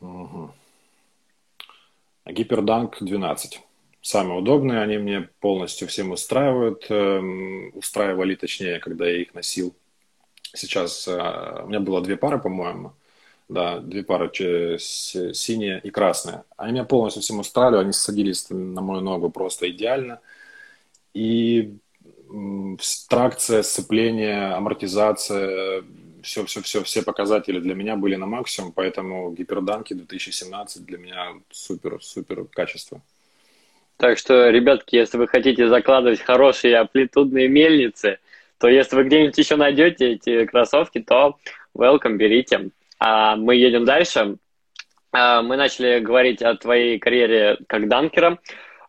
Угу. 0.00 0.52
Гиперданк 2.26 2.96
12. 3.00 3.60
Самые 4.00 4.38
удобные, 4.38 4.82
они 4.82 4.98
мне 4.98 5.28
полностью 5.40 5.88
всем 5.88 6.10
устраивают. 6.10 6.86
Эм, 6.90 7.70
устраивали, 7.74 8.34
точнее, 8.34 8.78
когда 8.78 9.06
я 9.06 9.22
их 9.22 9.34
носил. 9.34 9.74
Сейчас 10.54 11.08
э, 11.08 11.62
у 11.64 11.68
меня 11.68 11.80
было 11.80 12.00
две 12.02 12.16
пары, 12.16 12.38
по-моему. 12.38 12.92
Да, 13.48 13.80
две 13.80 14.02
пары 14.02 14.30
синие 14.78 15.80
и 15.80 15.90
красные. 15.90 16.44
Они 16.56 16.72
меня 16.72 16.84
полностью 16.84 17.22
всем 17.22 17.40
устраивали, 17.40 17.82
они 17.82 17.92
садились 17.92 18.48
на 18.48 18.80
мою 18.80 19.00
ногу 19.00 19.30
просто 19.30 19.70
идеально. 19.70 20.20
И 21.12 21.76
тракция, 23.08 23.62
сцепление, 23.62 24.54
амортизация, 24.54 25.84
все, 26.22 26.44
все, 26.44 27.02
показатели 27.02 27.60
для 27.60 27.74
меня 27.74 27.96
были 27.96 28.16
на 28.16 28.26
максимум, 28.26 28.72
поэтому 28.72 29.32
гиперданки 29.32 29.94
2017 29.94 30.84
для 30.84 30.98
меня 30.98 31.34
супер, 31.50 31.98
супер 32.02 32.44
качество. 32.44 33.00
Так 33.96 34.18
что, 34.18 34.50
ребятки, 34.50 34.96
если 34.96 35.18
вы 35.18 35.28
хотите 35.28 35.68
закладывать 35.68 36.20
хорошие 36.20 36.76
амплитудные 36.78 37.48
мельницы, 37.48 38.18
то 38.58 38.68
если 38.68 38.96
вы 38.96 39.04
где-нибудь 39.04 39.38
еще 39.38 39.56
найдете 39.56 40.12
эти 40.12 40.46
кроссовки, 40.46 41.00
то 41.00 41.36
welcome, 41.76 42.16
берите. 42.16 42.70
А 42.98 43.36
мы 43.36 43.56
едем 43.56 43.84
дальше. 43.84 44.36
А, 45.12 45.42
мы 45.42 45.56
начали 45.56 46.00
говорить 46.00 46.42
о 46.42 46.56
твоей 46.56 46.98
карьере 46.98 47.58
как 47.68 47.88
данкера. 47.88 48.38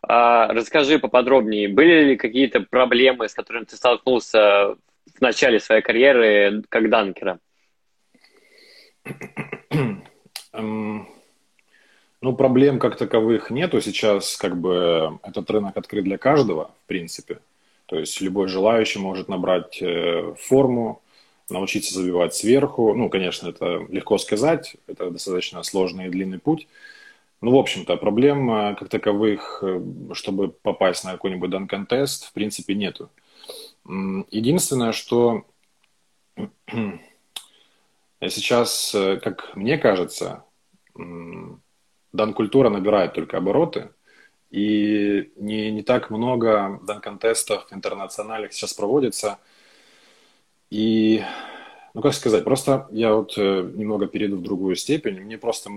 А, 0.08 0.52
расскажи 0.52 0.98
поподробнее, 1.00 1.68
были 1.68 2.04
ли 2.04 2.16
какие-то 2.16 2.60
проблемы, 2.60 3.28
с 3.28 3.34
которыми 3.34 3.64
ты 3.64 3.76
столкнулся 3.76 4.76
в 5.16 5.20
начале 5.20 5.58
своей 5.58 5.82
карьеры 5.82 6.62
как 6.68 6.88
данкера? 6.88 7.40
Эм, 10.52 11.08
ну, 12.20 12.36
проблем 12.36 12.78
как 12.78 12.96
таковых 12.96 13.50
нету. 13.50 13.80
Сейчас 13.80 14.36
как 14.36 14.56
бы 14.56 15.18
этот 15.24 15.50
рынок 15.50 15.76
открыт 15.76 16.04
для 16.04 16.18
каждого, 16.18 16.70
в 16.84 16.88
принципе. 16.88 17.40
То 17.86 17.98
есть 17.98 18.20
любой 18.20 18.46
желающий 18.46 19.00
может 19.00 19.28
набрать 19.28 19.82
э, 19.82 20.34
форму, 20.38 21.02
научиться 21.50 21.94
забивать 21.94 22.34
сверху. 22.34 22.94
Ну, 22.94 23.08
конечно, 23.08 23.48
это 23.48 23.86
легко 23.88 24.18
сказать, 24.18 24.76
это 24.86 25.10
достаточно 25.10 25.62
сложный 25.64 26.06
и 26.06 26.10
длинный 26.10 26.38
путь. 26.38 26.68
Ну, 27.42 27.52
в 27.52 27.56
общем-то, 27.56 27.96
проблем 27.96 28.50
э, 28.50 28.74
как 28.76 28.88
таковых, 28.88 29.62
э, 29.62 29.80
чтобы 30.14 30.48
попасть 30.48 31.04
на 31.04 31.12
какой-нибудь 31.12 31.50
дан-контест, 31.50 32.24
в 32.26 32.32
принципе, 32.32 32.74
нету. 32.74 33.10
Единственное, 33.84 34.92
что 34.92 35.44
сейчас, 38.20 38.94
э, 38.94 39.20
как 39.22 39.54
мне 39.54 39.76
кажется, 39.76 40.44
дан-культура 42.12 42.70
набирает 42.70 43.12
только 43.12 43.36
обороты, 43.36 43.90
и 44.50 45.30
не, 45.36 45.70
не 45.70 45.82
так 45.82 46.08
много 46.08 46.80
дан-контестов 46.84 47.66
интернациональных 47.70 48.54
сейчас 48.54 48.72
проводится. 48.72 49.38
И, 50.70 51.22
ну 51.92 52.00
как 52.00 52.14
сказать, 52.14 52.44
просто 52.44 52.88
я 52.92 53.14
вот 53.14 53.36
немного 53.36 54.06
перейду 54.06 54.36
в 54.36 54.42
другую 54.42 54.76
степень. 54.76 55.20
Мне 55.20 55.36
просто 55.36 55.70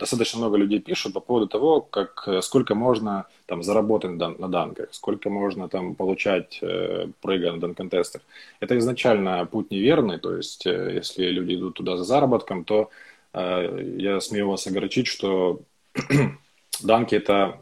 достаточно 0.00 0.38
много 0.38 0.56
людей 0.56 0.80
пишут 0.80 1.12
по 1.12 1.20
поводу 1.20 1.46
того, 1.46 1.80
как, 1.80 2.24
э, 2.26 2.42
сколько 2.42 2.74
можно 2.74 3.26
там 3.46 3.62
заработать 3.62 4.10
на, 4.12 4.48
данках, 4.48 4.88
сколько 4.92 5.30
можно 5.30 5.68
там 5.68 5.94
получать, 5.94 6.58
э, 6.62 7.06
прыгая 7.20 7.52
на 7.52 7.60
данконтестах. 7.60 8.22
Это 8.60 8.78
изначально 8.78 9.46
путь 9.46 9.70
неверный, 9.70 10.18
то 10.18 10.36
есть 10.36 10.66
э, 10.66 10.94
если 10.94 11.26
люди 11.26 11.54
идут 11.54 11.74
туда 11.74 11.96
за 11.96 12.04
заработком, 12.04 12.64
то 12.64 12.90
э, 13.34 13.94
я 13.98 14.20
смею 14.20 14.48
вас 14.48 14.66
огорчить, 14.66 15.06
что 15.06 15.60
данки 16.82 17.14
это, 17.14 17.60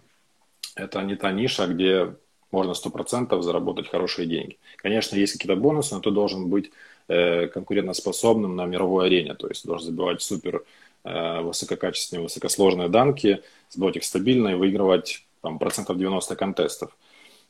это 0.77 1.03
не 1.03 1.17
та 1.17 1.33
ниша, 1.33 1.67
где 1.67 2.15
можно 2.53 2.73
100% 2.73 3.43
заработать 3.43 3.89
хорошие 3.89 4.27
деньги. 4.27 4.57
Конечно, 4.77 5.17
есть 5.17 5.33
какие-то 5.33 5.61
бонусы, 5.61 5.95
но 5.95 6.01
ты 6.01 6.11
должен 6.11 6.49
быть 6.49 6.71
э, 7.09 7.49
конкурентоспособным 7.49 8.57
на 8.57 8.67
мировой 8.67 9.07
арене, 9.07 9.35
то 9.35 9.49
есть 9.49 9.67
должен 9.67 9.87
забивать 9.87 10.23
супер 10.23 10.63
высококачественные, 11.05 12.25
высокосложные 12.25 12.89
данки, 12.89 13.43
сбивать 13.71 13.97
их 13.97 14.05
стабильно 14.05 14.49
и 14.49 14.55
выигрывать 14.55 15.25
там, 15.43 15.59
процентов 15.59 15.97
90 15.97 16.37
контестов. 16.37 16.97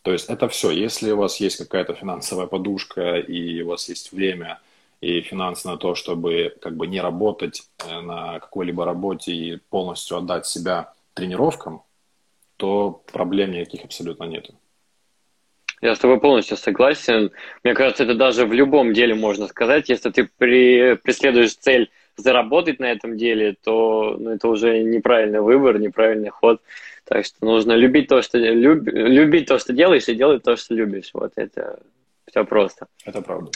То 0.02 0.12
есть 0.12 0.28
это 0.28 0.48
все. 0.48 0.70
Если 0.70 1.10
у 1.10 1.16
вас 1.16 1.38
есть 1.40 1.58
какая-то 1.58 1.94
финансовая 1.94 2.46
подушка 2.46 3.16
и 3.16 3.62
у 3.62 3.68
вас 3.68 3.88
есть 3.88 4.12
время 4.12 4.60
и 5.00 5.20
финансы 5.20 5.68
на 5.68 5.76
то, 5.76 5.94
чтобы 5.94 6.54
как 6.60 6.76
бы 6.76 6.86
не 6.86 7.00
работать 7.00 7.62
э, 7.86 8.00
на 8.00 8.40
какой-либо 8.40 8.84
работе 8.84 9.32
и 9.32 9.56
полностью 9.70 10.16
отдать 10.16 10.46
себя 10.46 10.92
тренировкам, 11.14 11.82
то 12.56 13.02
проблем 13.12 13.52
никаких 13.52 13.84
абсолютно 13.84 14.24
нету. 14.24 14.54
Я 15.80 15.94
с 15.94 16.00
тобой 16.00 16.18
полностью 16.18 16.56
согласен. 16.56 17.30
Мне 17.62 17.74
кажется, 17.74 18.02
это 18.02 18.14
даже 18.14 18.46
в 18.46 18.52
любом 18.52 18.92
деле 18.92 19.14
можно 19.14 19.46
сказать. 19.46 19.88
Если 19.88 20.10
ты 20.10 20.28
при, 20.38 20.96
преследуешь 20.96 21.54
цель 21.54 21.90
заработать 22.18 22.80
на 22.80 22.90
этом 22.90 23.16
деле, 23.16 23.54
то 23.62 24.16
ну, 24.18 24.30
это 24.30 24.48
уже 24.48 24.82
неправильный 24.82 25.40
выбор, 25.40 25.78
неправильный 25.78 26.30
ход. 26.30 26.60
Так 27.04 27.24
что 27.24 27.44
нужно 27.44 27.72
любить 27.72 28.08
то, 28.08 28.20
что 28.20 28.38
люб, 28.38 28.86
любить 28.86 29.46
то, 29.46 29.58
что 29.58 29.72
делаешь, 29.72 30.08
и 30.08 30.14
делать 30.14 30.42
то, 30.42 30.56
что 30.56 30.74
любишь. 30.74 31.10
Вот 31.14 31.32
это 31.36 31.80
все 32.26 32.44
просто. 32.44 32.86
Это 33.04 33.22
правда. 33.22 33.50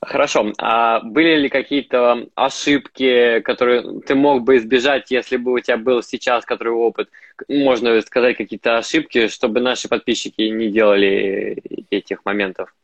Хорошо. 0.00 0.52
А 0.58 1.00
были 1.00 1.36
ли 1.36 1.48
какие-то 1.48 2.26
ошибки, 2.34 3.40
которые 3.40 4.00
ты 4.00 4.16
мог 4.16 4.42
бы 4.42 4.56
избежать, 4.56 5.12
если 5.12 5.36
бы 5.36 5.52
у 5.52 5.60
тебя 5.60 5.76
был 5.76 6.02
сейчас 6.02 6.44
который 6.44 6.72
опыт? 6.72 7.08
Можно 7.48 8.00
сказать 8.02 8.36
какие-то 8.36 8.78
ошибки, 8.78 9.28
чтобы 9.28 9.60
наши 9.60 9.88
подписчики 9.88 10.42
не 10.42 10.70
делали 10.70 11.62
этих 11.90 12.24
моментов? 12.24 12.74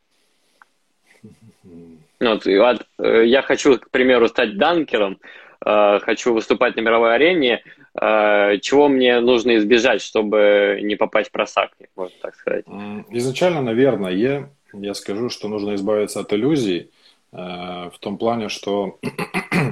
Вот, 2.21 2.47
вот, 2.47 2.87
э, 2.99 3.27
я 3.27 3.43
хочу, 3.43 3.79
к 3.79 3.91
примеру, 3.91 4.29
стать 4.29 4.59
данкером, 4.59 5.19
э, 5.65 6.01
хочу 6.01 6.35
выступать 6.35 6.77
на 6.77 6.81
мировой 6.81 7.15
арене. 7.15 7.63
Э, 8.01 8.59
чего 8.61 8.89
мне 8.89 9.21
нужно 9.21 9.57
избежать, 9.59 10.03
чтобы 10.03 10.81
не 10.83 10.97
попасть 10.97 11.29
в 11.29 11.33
просак, 11.33 11.71
можно 11.97 12.17
так 12.21 12.35
сказать? 12.35 12.65
Изначально, 13.11 13.63
наверное, 13.63 14.13
я, 14.13 14.51
я 14.73 14.95
скажу, 14.95 15.31
что 15.31 15.49
нужно 15.49 15.75
избавиться 15.75 16.21
от 16.21 16.33
иллюзий 16.33 16.91
в 17.31 17.93
том 18.01 18.17
плане, 18.17 18.49
что 18.49 18.99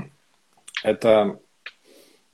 это 0.85 1.39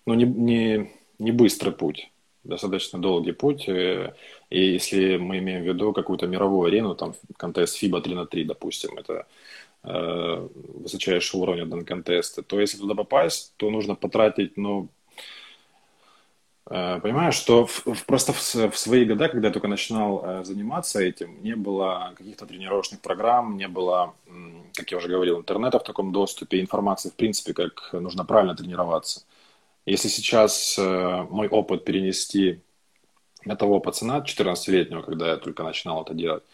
ну, 0.04 0.14
не, 0.14 0.24
не, 0.24 0.90
не 1.20 1.30
быстрый 1.30 1.72
путь, 1.72 2.10
достаточно 2.42 2.98
долгий 2.98 3.30
путь. 3.30 3.68
И 3.68 4.12
если 4.50 5.16
мы 5.18 5.38
имеем 5.38 5.62
в 5.62 5.66
виду 5.66 5.92
какую-то 5.92 6.26
мировую 6.26 6.66
арену, 6.66 6.96
там 6.96 7.14
контест 7.36 7.80
FIBA 7.80 8.00
3 8.02 8.14
на 8.14 8.26
3, 8.26 8.44
допустим, 8.44 8.98
это 8.98 9.26
Э, 9.84 10.48
высочайшего 10.54 11.40
уровня 11.42 11.66
данконтеста, 11.66 12.44
то 12.44 12.60
если 12.60 12.78
туда 12.78 12.94
попасть, 12.94 13.52
то 13.56 13.68
нужно 13.68 13.96
потратить, 13.96 14.56
ну, 14.56 14.88
э, 16.70 17.00
Понимаешь, 17.00 17.34
что 17.34 17.66
в, 17.66 17.84
в, 17.86 18.06
просто 18.06 18.32
в, 18.32 18.70
в 18.70 18.78
свои 18.78 19.04
года, 19.04 19.28
когда 19.28 19.48
я 19.48 19.52
только 19.52 19.66
начинал 19.66 20.22
э, 20.24 20.44
заниматься 20.44 21.00
этим, 21.00 21.42
не 21.42 21.56
было 21.56 22.12
каких-то 22.16 22.46
тренировочных 22.46 23.00
программ, 23.00 23.56
не 23.56 23.66
было, 23.66 24.14
как 24.74 24.92
я 24.92 24.98
уже 24.98 25.08
говорил, 25.08 25.38
интернета 25.40 25.80
в 25.80 25.84
таком 25.84 26.12
доступе, 26.12 26.60
информации, 26.60 27.10
в 27.10 27.14
принципе, 27.14 27.52
как 27.52 27.92
нужно 27.92 28.24
правильно 28.24 28.54
тренироваться. 28.54 29.24
Если 29.84 30.06
сейчас 30.08 30.78
э, 30.78 31.26
мой 31.28 31.48
опыт 31.48 31.84
перенести 31.84 32.60
на 33.44 33.56
того 33.56 33.80
пацана 33.80 34.20
14-летнего, 34.20 35.02
когда 35.02 35.30
я 35.30 35.36
только 35.38 35.64
начинал 35.64 36.02
это 36.02 36.14
делать, 36.14 36.44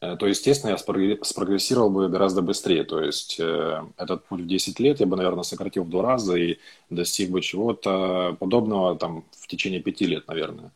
то, 0.00 0.26
естественно, 0.26 0.70
я 0.70 0.78
спрогрессировал 0.78 1.90
бы 1.90 2.08
гораздо 2.08 2.40
быстрее. 2.40 2.84
То 2.84 3.02
есть 3.02 3.36
э, 3.38 3.82
этот 3.98 4.24
путь 4.24 4.40
в 4.40 4.46
10 4.46 4.80
лет 4.80 4.98
я 4.98 5.06
бы, 5.06 5.16
наверное, 5.16 5.42
сократил 5.42 5.84
в 5.84 5.90
два 5.90 6.02
раза 6.02 6.36
и 6.36 6.58
достиг 6.88 7.30
бы 7.30 7.42
чего-то 7.42 8.34
подобного 8.40 8.96
там 8.96 9.24
в 9.32 9.46
течение 9.46 9.80
пяти 9.80 10.06
лет, 10.06 10.26
наверное. 10.26 10.72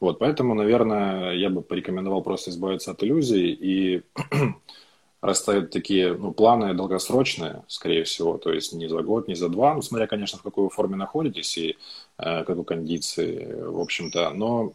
Вот, 0.00 0.18
поэтому, 0.18 0.54
наверное, 0.54 1.32
я 1.32 1.48
бы 1.48 1.62
порекомендовал 1.62 2.22
просто 2.22 2.50
избавиться 2.50 2.90
от 2.90 3.02
иллюзий 3.02 3.52
и 3.52 4.02
расставить 5.20 5.70
такие 5.70 6.12
ну, 6.14 6.32
планы 6.32 6.74
долгосрочные, 6.74 7.62
скорее 7.68 8.02
всего, 8.02 8.36
то 8.36 8.52
есть 8.52 8.72
не 8.72 8.88
за 8.88 9.00
год, 9.02 9.28
не 9.28 9.36
за 9.36 9.48
два, 9.48 9.74
ну, 9.74 9.82
смотря, 9.82 10.06
конечно, 10.06 10.38
в 10.38 10.42
какой 10.42 10.68
форме 10.70 10.96
находитесь 10.96 11.56
и 11.56 11.76
э, 12.18 12.44
какой 12.44 12.64
кондиции, 12.64 13.62
в 13.62 13.80
общем-то, 13.80 14.30
но 14.30 14.72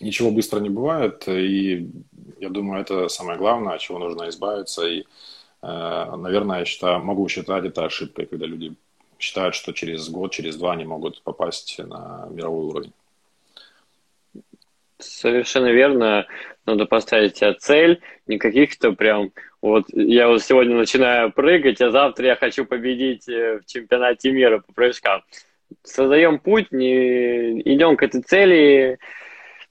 ничего 0.00 0.30
быстро 0.30 0.60
не 0.60 0.70
бывает, 0.70 1.28
и 1.28 1.88
я 2.40 2.48
думаю, 2.48 2.80
это 2.80 3.08
самое 3.08 3.38
главное, 3.38 3.74
от 3.74 3.80
чего 3.80 3.98
нужно 3.98 4.28
избавиться, 4.28 4.86
и, 4.86 5.04
э, 5.62 6.16
наверное, 6.16 6.60
я 6.60 6.64
считаю, 6.64 7.04
могу 7.04 7.28
считать 7.28 7.64
это 7.64 7.84
ошибкой, 7.84 8.26
когда 8.26 8.46
люди 8.46 8.74
считают, 9.18 9.54
что 9.54 9.72
через 9.72 10.08
год, 10.08 10.32
через 10.32 10.56
два 10.56 10.72
они 10.72 10.84
могут 10.84 11.22
попасть 11.22 11.78
на 11.78 12.28
мировой 12.30 12.66
уровень. 12.66 12.92
Совершенно 14.98 15.70
верно. 15.70 16.26
Надо 16.66 16.86
поставить 16.86 17.36
себе 17.36 17.52
цель, 17.54 18.00
не 18.26 18.38
каких-то 18.38 18.92
прям 18.92 19.32
вот 19.60 19.84
я 19.92 20.28
вот 20.28 20.42
сегодня 20.42 20.76
начинаю 20.76 21.32
прыгать, 21.32 21.80
а 21.80 21.90
завтра 21.90 22.26
я 22.26 22.36
хочу 22.36 22.66
победить 22.66 23.26
э, 23.28 23.60
в 23.60 23.66
чемпионате 23.66 24.30
мира 24.30 24.58
по 24.58 24.72
прыжкам. 24.74 25.22
Создаем 25.82 26.38
путь, 26.38 26.70
не 26.70 27.62
идем 27.62 27.96
к 27.96 28.02
этой 28.02 28.20
цели. 28.20 28.98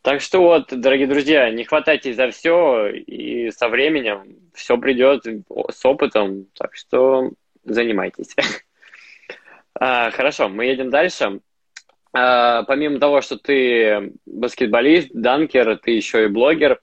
Так 0.03 0.19
что 0.19 0.41
вот, 0.41 0.65
дорогие 0.69 1.07
друзья, 1.07 1.50
не 1.50 1.63
хватайтесь 1.63 2.17
за 2.17 2.29
все, 2.29 2.89
и 2.89 3.50
со 3.51 3.69
временем 3.69 4.36
все 4.53 4.77
придет 4.77 5.25
с 5.72 5.86
опытом, 5.86 6.48
так 6.57 6.75
что 6.75 7.31
занимайтесь. 7.63 8.36
А, 9.75 10.12
хорошо, 10.12 10.50
мы 10.50 10.65
едем 10.65 10.91
дальше. 10.91 11.39
А, 12.13 12.62
помимо 12.63 13.00
того, 13.00 13.22
что 13.22 13.38
ты 13.38 14.13
баскетболист, 14.27 15.10
данкер, 15.13 15.77
ты 15.77 15.91
еще 15.91 16.25
и 16.25 16.27
блогер. 16.27 16.79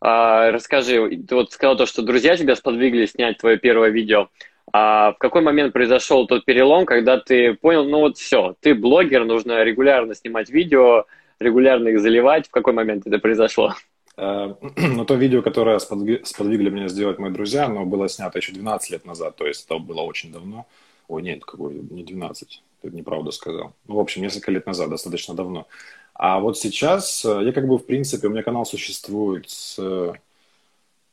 А, 0.00 0.50
расскажи, 0.50 1.08
ты 1.28 1.36
вот 1.36 1.52
сказал 1.52 1.76
то, 1.76 1.86
что 1.86 2.02
друзья 2.02 2.36
тебя 2.36 2.56
сподвигли 2.56 3.06
снять 3.06 3.38
твое 3.38 3.58
первое 3.58 3.90
видео. 3.90 4.28
А 4.72 5.12
в 5.12 5.18
какой 5.18 5.42
момент 5.42 5.72
произошел 5.72 6.26
тот 6.26 6.44
перелом, 6.44 6.84
когда 6.84 7.16
ты 7.16 7.54
понял, 7.54 7.84
ну 7.84 8.00
вот 8.00 8.18
все, 8.18 8.56
ты 8.60 8.74
блогер, 8.74 9.24
нужно 9.24 9.62
регулярно 9.62 10.16
снимать 10.16 10.50
видео, 10.50 11.06
регулярно 11.42 11.88
их 11.88 12.00
заливать. 12.00 12.48
В 12.48 12.50
какой 12.50 12.72
момент 12.72 13.06
это 13.06 13.18
произошло? 13.18 13.74
Э, 14.16 14.54
ну, 14.76 15.04
то 15.04 15.14
видео, 15.14 15.42
которое 15.42 15.78
сподвигли 15.78 16.70
меня 16.70 16.88
сделать 16.88 17.18
мои 17.18 17.30
друзья, 17.30 17.66
оно 17.66 17.84
было 17.84 18.08
снято 18.08 18.38
еще 18.38 18.52
12 18.52 18.90
лет 18.90 19.04
назад, 19.04 19.36
то 19.36 19.46
есть 19.46 19.64
это 19.66 19.78
было 19.78 20.00
очень 20.02 20.32
давно. 20.32 20.66
Ой, 21.08 21.22
нет, 21.22 21.44
какой, 21.44 21.74
не 21.74 22.04
12, 22.04 22.62
ты 22.82 22.90
неправду 22.90 23.32
сказал. 23.32 23.72
Ну, 23.86 23.96
в 23.96 24.00
общем, 24.00 24.22
несколько 24.22 24.50
лет 24.50 24.66
назад, 24.66 24.90
достаточно 24.90 25.34
давно. 25.34 25.66
А 26.14 26.40
вот 26.40 26.58
сейчас 26.58 27.24
э, 27.24 27.42
я 27.44 27.52
как 27.52 27.66
бы, 27.66 27.78
в 27.78 27.86
принципе, 27.86 28.28
у 28.28 28.30
меня 28.30 28.42
канал 28.42 28.64
существует 28.64 29.48
с, 29.50 29.78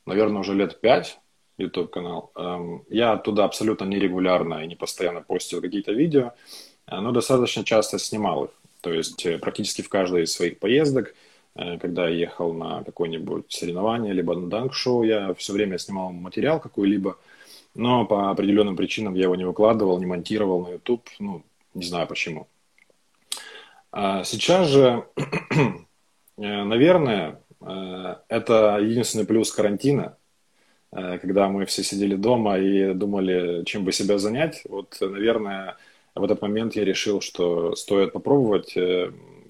наверное, 0.06 0.40
уже 0.40 0.54
лет 0.54 0.80
пять, 0.80 1.18
YouTube 1.60 1.90
канал. 1.90 2.32
Эм, 2.36 2.84
я 2.88 3.12
оттуда 3.12 3.44
абсолютно 3.44 3.84
нерегулярно 3.84 4.64
и 4.64 4.66
не 4.66 4.76
постоянно 4.76 5.22
постил 5.22 5.60
какие-то 5.60 5.92
видео, 5.92 6.32
э, 6.86 7.00
но 7.00 7.12
достаточно 7.12 7.64
часто 7.64 7.98
снимал 7.98 8.46
их. 8.46 8.50
То 8.80 8.92
есть 8.92 9.24
э, 9.26 9.38
практически 9.38 9.82
в 9.82 9.88
каждой 9.88 10.24
из 10.24 10.32
своих 10.32 10.58
поездок, 10.58 11.14
когда 11.54 12.08
я 12.08 12.14
ехал 12.14 12.52
на 12.52 12.84
какое-нибудь 12.84 13.46
соревнование, 13.52 14.12
либо 14.12 14.34
на 14.34 14.48
данк-шоу, 14.48 15.02
я 15.02 15.34
все 15.34 15.52
время 15.52 15.78
снимал 15.78 16.12
материал 16.12 16.60
какой-либо, 16.60 17.18
но 17.74 18.06
по 18.06 18.30
определенным 18.30 18.76
причинам 18.76 19.14
я 19.14 19.24
его 19.24 19.34
не 19.34 19.44
выкладывал, 19.44 19.98
не 19.98 20.06
монтировал 20.06 20.62
на 20.62 20.72
YouTube, 20.74 21.08
ну, 21.18 21.42
не 21.74 21.84
знаю 21.84 22.06
почему. 22.06 22.46
А 23.92 24.24
сейчас 24.24 24.68
же, 24.68 25.04
э, 25.56 25.76
наверное, 26.36 27.40
э, 27.60 28.14
это 28.28 28.78
единственный 28.80 29.26
плюс 29.26 29.52
карантина, 29.52 30.16
э, 30.92 31.18
когда 31.18 31.48
мы 31.48 31.66
все 31.66 31.82
сидели 31.82 32.14
дома 32.14 32.58
и 32.58 32.94
думали, 32.94 33.64
чем 33.64 33.84
бы 33.84 33.92
себя 33.92 34.18
занять. 34.18 34.62
Вот, 34.68 34.96
наверное, 35.00 35.76
в 36.20 36.24
этот 36.24 36.42
момент 36.42 36.76
я 36.76 36.84
решил, 36.84 37.20
что 37.20 37.74
стоит 37.74 38.12
попробовать 38.12 38.76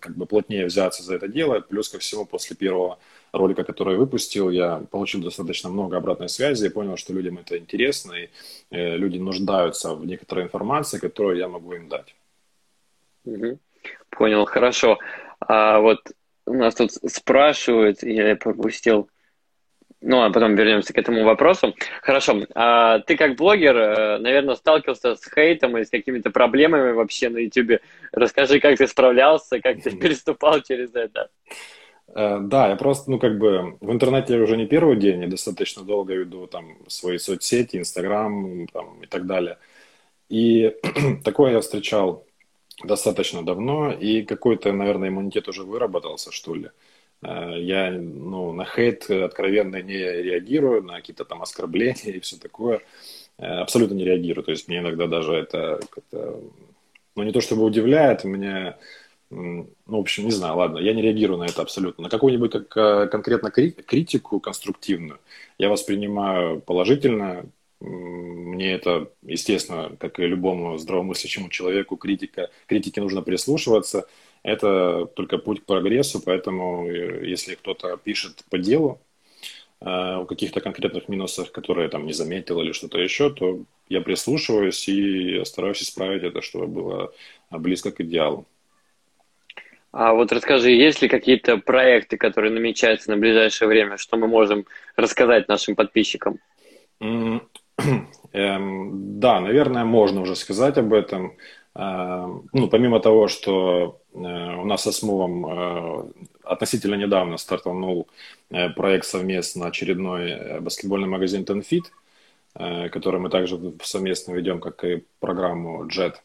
как 0.01 0.17
бы 0.17 0.27
плотнее 0.27 0.67
взяться 0.67 1.03
за 1.03 1.15
это 1.15 1.29
дело. 1.29 1.61
Плюс 1.61 1.89
ко 1.89 1.99
всему, 1.99 2.25
после 2.25 2.57
первого 2.57 2.99
ролика, 3.33 3.63
который 3.65 3.95
я 3.95 3.99
выпустил, 3.99 4.51
я 4.51 4.83
получил 4.91 5.23
достаточно 5.23 5.71
много 5.71 5.97
обратной 5.97 6.29
связи 6.29 6.67
и 6.67 6.71
понял, 6.71 6.97
что 6.97 7.13
людям 7.13 7.39
это 7.39 7.57
интересно, 7.57 8.15
и 8.15 8.29
э, 8.71 8.97
люди 8.97 9.19
нуждаются 9.19 9.95
в 9.95 10.05
некоторой 10.05 10.45
информации, 10.45 10.99
которую 10.99 11.37
я 11.37 11.49
могу 11.49 11.73
им 11.75 11.89
дать. 11.89 12.15
Понял, 14.11 14.45
хорошо. 14.47 14.99
А 15.41 15.79
вот 15.79 15.99
у 16.47 16.55
нас 16.55 16.75
тут 16.75 16.93
спрашивают, 16.93 18.03
я 18.03 18.35
пропустил, 18.37 19.09
ну, 20.03 20.23
а 20.23 20.31
потом 20.31 20.55
вернемся 20.55 20.93
к 20.93 20.99
этому 20.99 21.25
вопросу. 21.25 21.75
Хорошо. 22.01 22.47
А 22.55 23.01
ты 23.01 23.17
как 23.17 23.37
блогер, 23.37 23.77
э, 23.77 24.19
наверное, 24.19 24.55
сталкивался 24.55 25.15
с 25.15 25.25
хейтом 25.33 25.77
или 25.77 25.85
с 25.85 25.91
какими-то 25.91 26.31
проблемами 26.31 26.93
вообще 26.93 27.29
на 27.29 27.39
YouTube. 27.39 27.81
Расскажи, 28.13 28.61
как 28.61 28.79
ты 28.79 28.87
справлялся, 28.87 29.61
как 29.61 29.83
ты 29.83 29.91
переступал 29.91 30.61
через 30.63 30.95
это. 30.95 31.29
Э, 32.15 32.39
да, 32.41 32.69
я 32.69 32.77
просто, 32.77 33.11
ну, 33.11 33.19
как 33.19 33.39
бы 33.39 33.77
в 33.81 33.93
интернете 33.93 34.37
я 34.37 34.43
уже 34.43 34.57
не 34.57 34.67
первый 34.67 34.97
день, 34.97 35.23
я 35.23 35.29
достаточно 35.29 35.83
долго 35.83 36.15
веду 36.15 36.47
там 36.47 36.79
свои 36.89 37.19
соцсети, 37.19 37.77
Инстаграм 37.77 38.67
там, 38.73 39.03
и 39.03 39.07
так 39.07 39.27
далее. 39.27 39.59
И 40.31 40.75
такое 41.25 41.53
я 41.53 41.61
встречал 41.61 42.25
достаточно 42.83 43.45
давно, 43.45 43.93
и 43.93 44.23
какой-то, 44.23 44.73
наверное, 44.73 45.11
иммунитет 45.11 45.47
уже 45.49 45.63
выработался, 45.65 46.33
что 46.33 46.55
ли. 46.55 46.67
Э, 46.67 46.71
я 47.23 47.91
ну, 47.91 48.53
на 48.53 48.65
хейт 48.65 49.11
откровенно 49.11 49.83
не 49.83 49.99
реагирую, 49.99 50.83
на 50.83 50.97
какие-то 50.97 51.25
там 51.25 51.43
оскорбления 51.43 52.13
и 52.15 52.21
все 52.21 52.37
такое. 52.37 52.81
Э, 53.41 53.61
абсолютно 53.61 53.95
не 53.95 54.05
реагирую. 54.05 54.45
То 54.45 54.51
есть 54.51 54.69
мне 54.69 54.79
иногда 54.79 55.07
даже 55.07 55.33
это 55.33 55.81
как-то, 55.91 56.41
ну 57.17 57.23
не 57.23 57.33
то 57.33 57.41
чтобы 57.41 57.65
удивляет, 57.65 58.25
меня, 58.25 58.77
ну 59.31 59.67
в 59.87 59.97
общем, 59.97 60.25
не 60.25 60.31
знаю, 60.31 60.57
ладно, 60.57 60.79
я 60.79 60.93
не 60.93 61.03
реагирую 61.03 61.39
на 61.39 61.45
это 61.45 61.63
абсолютно. 61.63 62.05
На 62.05 62.11
какую-нибудь 62.11 62.53
как, 62.53 62.77
э, 62.77 63.09
конкретно 63.09 63.51
критику 63.51 64.41
конструктивную 64.41 65.21
я 65.59 65.71
воспринимаю 65.71 66.61
положительно, 66.61 67.47
мне 67.81 68.73
это, 68.73 69.11
естественно, 69.23 69.97
как 69.99 70.19
и 70.19 70.27
любому 70.27 70.77
здравомыслящему 70.77 71.49
человеку, 71.49 71.97
критика, 71.97 72.51
критике 72.67 73.01
нужно 73.01 73.23
прислушиваться. 73.23 74.07
Это 74.43 75.07
только 75.15 75.39
путь 75.39 75.61
к 75.61 75.67
прогрессу, 75.67 76.21
поэтому 76.25 76.89
э, 76.89 77.27
если 77.27 77.55
кто-то 77.55 77.97
пишет 77.97 78.45
по 78.51 78.59
делу, 78.59 79.01
э, 79.81 79.85
о 79.85 80.25
каких-то 80.25 80.61
конкретных 80.61 81.09
минусах, 81.09 81.53
которые 81.53 81.85
я 81.85 81.91
там 81.91 82.07
не 82.07 82.13
заметил 82.13 82.61
или 82.61 82.73
что-то 82.73 82.99
еще, 82.99 83.31
то 83.31 83.61
я 83.89 84.01
прислушиваюсь 84.01 84.89
и 84.89 85.45
стараюсь 85.45 85.83
исправить 85.83 86.23
это, 86.23 86.41
чтобы 86.41 86.67
было 86.67 87.13
близко 87.51 87.91
к 87.91 88.01
идеалу. 88.01 88.47
А 89.93 90.13
вот 90.13 90.31
расскажи, 90.33 90.71
есть 90.71 91.03
ли 91.03 91.09
какие-то 91.09 91.57
проекты, 91.57 92.17
которые 92.17 92.53
намечаются 92.53 93.11
на 93.11 93.17
ближайшее 93.17 93.69
время, 93.69 93.97
что 93.97 94.17
мы 94.17 94.29
можем 94.29 94.65
рассказать 94.97 95.49
нашим 95.49 95.75
подписчикам? 95.75 96.39
Эм, 98.33 99.19
да, 99.21 99.41
наверное, 99.41 99.85
можно 99.85 100.21
уже 100.21 100.37
сказать 100.37 100.79
об 100.79 100.93
этом. 100.93 101.35
Эм, 101.75 102.49
ну, 102.53 102.69
помимо 102.69 103.01
того, 103.01 103.29
что 103.29 104.01
э, 104.13 104.19
у 104.19 104.65
нас 104.65 104.83
с 104.83 104.87
Осмовом 104.89 105.47
э, 105.47 106.05
относительно 106.43 106.97
недавно 106.97 107.37
стартанул 107.37 108.09
э, 108.51 108.71
проект 108.71 109.07
совместно 109.07 109.69
очередной 109.69 110.61
баскетбольный 110.61 111.09
магазин 111.09 111.45
TenFit, 111.45 111.85
который 112.91 113.21
мы 113.21 113.31
также 113.31 113.61
совместно 113.83 114.33
ведем, 114.33 114.59
как 114.59 114.83
и 114.85 115.05
программу 115.21 115.87
JET. 115.87 116.17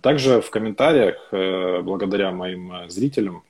Также 0.00 0.40
в 0.40 0.50
комментариях, 0.50 1.28
благодаря 1.84 2.32
моим 2.32 2.88
зрителям, 2.88 3.42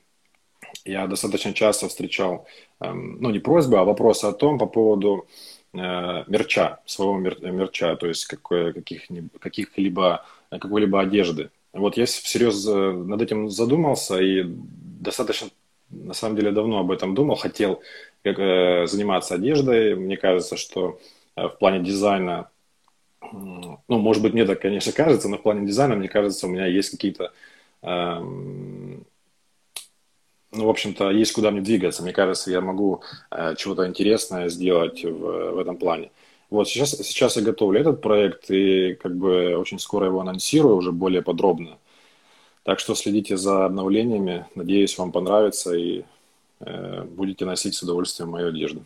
я 0.83 1.07
достаточно 1.07 1.53
часто 1.53 1.87
встречал, 1.87 2.45
эм, 2.81 3.21
ну 3.21 3.29
не 3.29 3.39
просьбы, 3.39 3.79
а 3.79 3.85
вопросы 3.85 4.25
о 4.25 4.33
том 4.33 4.57
по 4.57 4.65
поводу 4.65 5.27
мерча, 5.73 6.79
своего 6.85 7.17
мер, 7.17 7.39
мерча, 7.41 7.95
то 7.95 8.07
есть 8.07 8.25
каких-либо, 8.25 10.25
какой-либо 10.49 10.99
одежды. 10.99 11.49
Вот 11.73 11.97
я 11.97 12.05
всерьез 12.05 12.65
э, 12.67 12.91
над 12.91 13.21
этим 13.21 13.49
задумался 13.49 14.19
и 14.19 14.43
достаточно, 14.45 15.49
на 15.89 16.13
самом 16.13 16.35
деле, 16.35 16.51
давно 16.51 16.79
об 16.79 16.91
этом 16.91 17.15
думал, 17.15 17.35
хотел 17.35 17.81
как, 18.23 18.39
э, 18.39 18.87
заниматься 18.87 19.35
одеждой. 19.35 19.95
Мне 19.95 20.17
кажется, 20.17 20.57
что 20.57 20.99
в 21.35 21.49
плане 21.59 21.83
дизайна 21.83 22.49
ну, 23.21 23.79
может 23.87 24.21
быть, 24.21 24.33
мне 24.33 24.45
так, 24.45 24.61
конечно, 24.61 24.91
кажется, 24.91 25.27
но 25.27 25.37
в 25.37 25.41
плане 25.41 25.65
дизайна, 25.65 25.95
мне 25.95 26.07
кажется, 26.07 26.47
у 26.47 26.49
меня 26.49 26.65
есть 26.65 26.91
какие-то, 26.91 27.33
эм, 27.81 29.05
ну, 30.51 30.65
в 30.65 30.69
общем-то, 30.69 31.11
есть 31.11 31.33
куда 31.33 31.51
мне 31.51 31.61
двигаться. 31.61 32.03
Мне 32.03 32.13
кажется, 32.13 32.51
я 32.51 32.61
могу 32.61 33.01
э, 33.31 33.55
чего-то 33.57 33.87
интересное 33.87 34.49
сделать 34.49 35.03
в, 35.03 35.51
в 35.51 35.59
этом 35.59 35.77
плане. 35.77 36.11
Вот 36.49 36.69
сейчас, 36.69 36.91
сейчас 36.91 37.35
я 37.35 37.41
готовлю 37.41 37.81
этот 37.81 38.01
проект 38.01 38.49
и 38.49 38.95
как 38.95 39.15
бы 39.15 39.57
очень 39.57 39.79
скоро 39.79 40.05
его 40.07 40.21
анонсирую 40.21 40.75
уже 40.75 40.91
более 40.91 41.21
подробно. 41.21 41.77
Так 42.63 42.79
что 42.79 42.95
следите 42.95 43.37
за 43.37 43.65
обновлениями. 43.65 44.45
Надеюсь, 44.55 44.97
вам 44.97 45.11
понравится 45.11 45.75
и 45.75 46.03
э, 46.61 47.03
будете 47.03 47.45
носить 47.45 47.75
с 47.75 47.83
удовольствием 47.83 48.29
мою 48.29 48.49
одежду. 48.49 48.83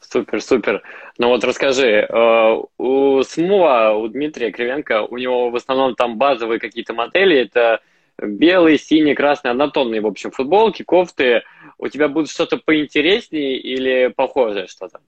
Супер, 0.00 0.40
супер. 0.40 0.82
Ну 1.18 1.28
вот 1.28 1.44
расскажи, 1.44 2.06
э, 2.08 2.62
у 2.78 3.22
Смува, 3.22 3.94
у 3.94 4.08
Дмитрия 4.08 4.50
Кривенко, 4.50 5.02
у 5.02 5.16
него 5.16 5.50
в 5.50 5.56
основном 5.56 5.94
там 5.94 6.16
базовые 6.16 6.60
какие-то 6.60 6.94
модели, 6.94 7.38
это 7.38 7.80
белые, 8.18 8.78
синие, 8.78 9.14
красные, 9.14 9.52
однотонные, 9.52 10.00
в 10.00 10.06
общем, 10.06 10.30
футболки, 10.30 10.82
кофты. 10.82 11.42
У 11.78 11.88
тебя 11.88 12.08
будет 12.08 12.30
что-то 12.30 12.56
поинтереснее 12.56 13.58
или 13.58 14.12
похожее 14.14 14.66
что-то? 14.66 15.00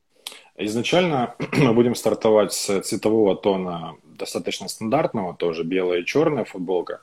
Изначально 0.58 1.36
мы 1.52 1.72
будем 1.72 1.94
стартовать 1.94 2.52
с 2.52 2.80
цветового 2.82 3.36
тона 3.36 3.94
достаточно 4.04 4.68
стандартного, 4.68 5.34
тоже 5.34 5.62
белая 5.62 6.00
и 6.00 6.04
черная 6.04 6.44
футболка. 6.44 7.00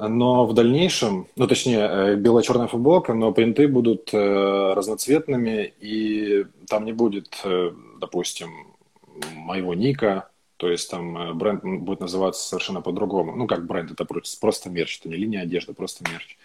Но 0.00 0.44
в 0.44 0.54
дальнейшем, 0.54 1.28
ну 1.36 1.46
точнее, 1.46 1.88
э, 1.88 2.16
бело-черная 2.16 2.66
футболка, 2.66 3.14
но 3.14 3.32
принты 3.32 3.68
будут 3.68 4.12
э, 4.12 4.72
разноцветными, 4.74 5.72
и 5.80 6.46
там 6.68 6.84
не 6.84 6.92
будет, 6.92 7.40
э, 7.44 7.70
допустим, 8.00 8.74
моего 9.36 9.72
ника, 9.74 10.28
то 10.56 10.68
есть 10.68 10.90
там 10.90 11.38
бренд 11.38 11.62
будет 11.62 12.00
называться 12.00 12.48
совершенно 12.48 12.80
по-другому. 12.80 13.36
Ну, 13.36 13.46
как 13.46 13.66
бренд, 13.66 13.92
это 13.92 14.04
просто 14.04 14.70
мерч, 14.70 14.98
это 14.98 15.08
не 15.08 15.14
линия 15.14 15.42
одежды, 15.42 15.72
просто 15.72 16.04
мерч. 16.10 16.36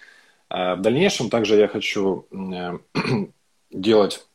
А 0.50 0.76
в 0.76 0.82
дальнейшем 0.82 1.32
также 1.32 1.56
я 1.56 1.68
хочу 1.68 2.28
делать 3.72 4.29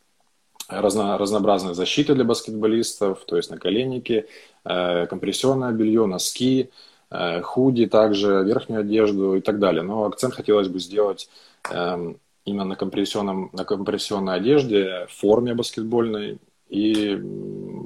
разно, 0.68 1.18
разнообразные 1.18 1.74
защиты 1.74 2.14
для 2.14 2.24
баскетболистов, 2.24 3.24
то 3.26 3.36
есть 3.36 3.50
наколенники, 3.50 4.26
компрессионное 4.64 5.72
белье, 5.72 6.06
носки, 6.06 6.70
Э, 7.14 7.42
худи, 7.42 7.86
также 7.86 8.42
верхнюю 8.42 8.80
одежду 8.80 9.36
и 9.36 9.40
так 9.40 9.60
далее. 9.60 9.82
Но 9.82 10.04
акцент 10.04 10.34
хотелось 10.34 10.66
бы 10.66 10.80
сделать 10.80 11.28
эм, 11.70 12.18
именно 12.44 12.64
на, 12.64 12.76
компрессионном, 12.76 13.50
на 13.52 13.64
компрессионной 13.64 14.34
одежде, 14.34 15.06
форме 15.10 15.54
баскетбольной 15.54 16.38
и 16.68 17.20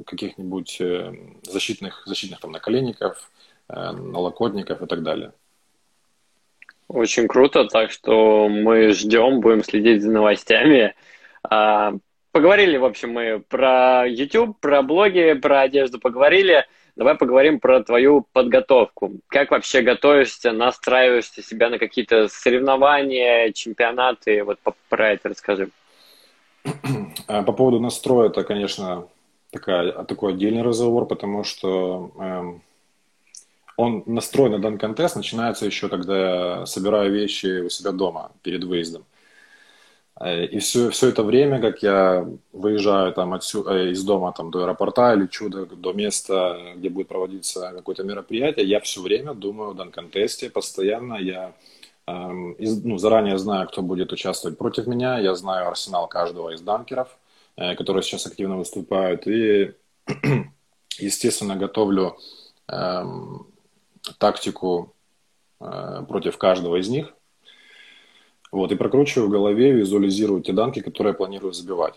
каких-нибудь 0.07 0.81
э, 0.81 1.13
защитных, 1.43 2.05
защитных 2.07 2.41
там 2.41 2.53
наколенников, 2.53 3.31
э, 3.69 3.91
налокотников 3.93 4.81
и 4.81 4.87
так 4.87 5.03
далее. 5.03 5.33
Очень 6.89 7.29
круто, 7.29 7.67
так 7.67 7.91
что 7.91 8.49
мы 8.49 8.93
ждем, 8.93 9.41
будем 9.41 9.63
следить 9.63 10.03
за 10.03 10.11
новостями. 10.11 10.95
Поговорили, 12.33 12.77
в 12.77 12.85
общем, 12.85 13.13
мы 13.13 13.41
про 13.41 14.07
YouTube, 14.07 14.59
про 14.61 14.83
блоги, 14.83 15.33
про 15.35 15.63
одежду 15.63 15.99
поговорили. 15.99 16.67
Давай 16.95 17.15
поговорим 17.15 17.61
про 17.61 17.83
твою 17.83 18.27
подготовку. 18.33 19.13
Как 19.29 19.51
вообще 19.51 19.83
готовишься, 19.83 20.53
настраиваешься 20.53 21.43
себя 21.43 21.71
на 21.71 21.79
какие-то 21.79 22.29
соревнования, 22.29 23.53
чемпионаты? 23.53 24.43
Вот 24.45 24.59
про 24.89 25.13
это 25.13 25.29
расскажи. 25.31 25.71
А, 27.29 27.43
по 27.43 27.53
поводу 27.53 27.81
настроя, 27.81 28.29
это, 28.29 28.45
конечно, 28.45 29.07
такая, 29.51 29.93
такой 30.05 30.35
отдельный 30.35 30.63
разговор, 30.63 31.07
потому 31.07 31.45
что 31.45 32.11
эм, 32.19 32.63
он 33.77 34.03
настрой 34.07 34.51
на 34.51 34.59
данный 34.59 34.79
контест 34.79 35.17
начинается 35.17 35.67
еще, 35.67 35.89
когда 35.89 36.59
я 36.59 36.67
собираю 36.67 37.13
вещи 37.13 37.61
у 37.61 37.71
себя 37.71 37.93
дома 37.93 38.33
перед 38.43 38.65
выездом. 38.65 39.05
Э, 40.21 40.45
и 40.45 40.59
все, 40.59 40.91
все 40.91 41.09
это 41.09 41.23
время, 41.23 41.61
как 41.61 41.83
я 41.83 42.27
выезжаю 42.53 43.13
там 43.13 43.35
отсюда, 43.35 43.73
э, 43.75 43.91
из 43.91 44.03
дома 44.05 44.33
там, 44.33 44.51
до 44.51 44.63
аэропорта 44.65 45.15
или 45.15 45.27
чудо 45.27 45.67
до 45.67 45.93
места, 45.93 46.59
где 46.77 46.89
будет 46.89 47.09
проводиться 47.09 47.73
какое-то 47.75 48.03
мероприятие, 48.05 48.67
я 48.67 48.81
все 48.81 49.01
время 49.01 49.35
думаю 49.35 49.71
о 49.71 49.75
данконтесте, 49.75 50.51
постоянно. 50.51 51.15
Я 51.15 51.55
эм, 52.07 52.53
из, 52.53 52.83
ну, 52.85 52.99
заранее 52.99 53.39
знаю, 53.39 53.69
кто 53.69 53.83
будет 53.83 54.13
участвовать 54.13 54.59
против 54.59 54.87
меня, 54.87 55.19
я 55.19 55.35
знаю 55.35 55.69
арсенал 55.69 56.09
каждого 56.09 56.51
из 56.51 56.61
данкеров, 56.63 57.17
э, 57.57 57.75
которые 57.77 58.03
сейчас 58.03 58.27
активно 58.27 58.57
выступают, 58.57 59.27
и, 59.27 59.75
естественно, 60.99 61.57
готовлю 61.57 62.17
эм, 62.69 63.47
тактику 64.19 64.95
э, 65.61 66.05
против 66.09 66.39
каждого 66.39 66.77
из 66.77 66.89
них, 66.89 67.15
вот, 68.51 68.73
и 68.73 68.77
прокручиваю 68.77 69.29
в 69.29 69.33
голове, 69.33 69.73
визуализирую 69.73 70.43
те 70.43 70.53
данки, 70.53 70.81
которые 70.81 71.13
я 71.13 71.17
планирую 71.17 71.53
забивать. 71.53 71.95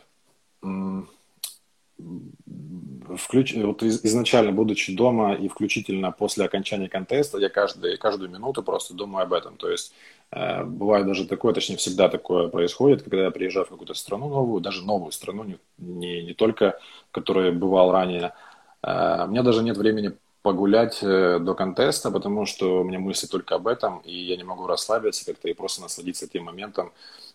Включ... 3.18 3.54
Вот 3.56 3.84
изначально, 3.84 4.52
будучи 4.52 4.96
дома 4.96 5.34
и 5.34 5.48
включительно 5.48 6.12
после 6.12 6.46
окончания 6.46 6.88
контеста, 6.88 7.38
я 7.38 7.50
каждый, 7.50 7.98
каждую 7.98 8.30
минуту 8.30 8.64
просто 8.64 8.94
думаю 8.94 9.24
об 9.24 9.34
этом. 9.34 9.58
То 9.58 9.70
есть 9.70 9.94
э, 10.32 10.64
бывает 10.64 11.06
даже 11.06 11.28
такое, 11.28 11.54
точнее 11.54 11.78
всегда 11.78 12.10
такое 12.10 12.48
происходит, 12.48 13.04
когда 13.04 13.26
я 13.26 13.32
приезжаю 13.32 13.66
в 13.66 13.70
какую-то 13.70 13.94
страну 13.94 14.30
новую, 14.30 14.62
даже 14.62 14.86
новую 14.86 15.12
страну, 15.12 15.44
не, 15.44 15.58
не, 15.78 16.24
не 16.24 16.34
только, 16.34 16.80
в 17.10 17.12
которой 17.12 17.52
бывал 17.52 17.92
ранее. 17.92 18.34
Э, 18.82 19.26
у 19.26 19.28
меня 19.28 19.44
даже 19.44 19.62
нет 19.62 19.78
времени 19.78 20.14
погулять 20.42 21.00
э, 21.02 21.40
до 21.40 21.54
контеста, 21.54 22.12
потому 22.12 22.46
что 22.46 22.82
у 22.82 22.84
меня 22.84 23.00
мысли 23.00 23.28
только 23.28 23.56
об 23.56 23.68
этом, 23.68 24.00
и 24.00 24.14
я 24.14 24.38
не 24.38 24.44
могу 24.44 24.66
расслабиться 24.68 25.26
как-то 25.26 25.50
и 25.50 25.54
просто 25.54 25.82
насладиться 25.82 26.28
тем 26.28 26.46
моментом, 26.46 26.92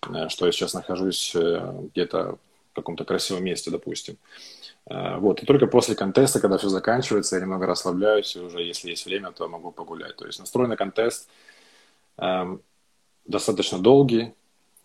э, 0.08 0.28
что 0.28 0.46
я 0.46 0.52
сейчас 0.52 0.74
нахожусь 0.74 1.34
э, 1.34 1.72
где-то 1.92 2.38
в 2.72 2.74
каком-то 2.74 3.04
красивом 3.04 3.44
месте, 3.44 3.70
допустим. 3.70 4.16
Вот, 4.88 5.42
и 5.42 5.46
только 5.46 5.66
после 5.66 5.96
контеста, 5.96 6.38
когда 6.38 6.58
все 6.58 6.68
заканчивается, 6.68 7.34
я 7.34 7.42
немного 7.42 7.66
расслабляюсь, 7.66 8.36
и 8.36 8.40
уже 8.40 8.62
если 8.62 8.90
есть 8.90 9.04
время, 9.04 9.32
то 9.32 9.48
могу 9.48 9.72
погулять. 9.72 10.14
То 10.14 10.26
есть 10.26 10.38
настрой 10.38 10.68
на 10.68 10.76
контест 10.76 11.28
э, 12.18 12.56
достаточно 13.24 13.80
долгий, 13.80 14.32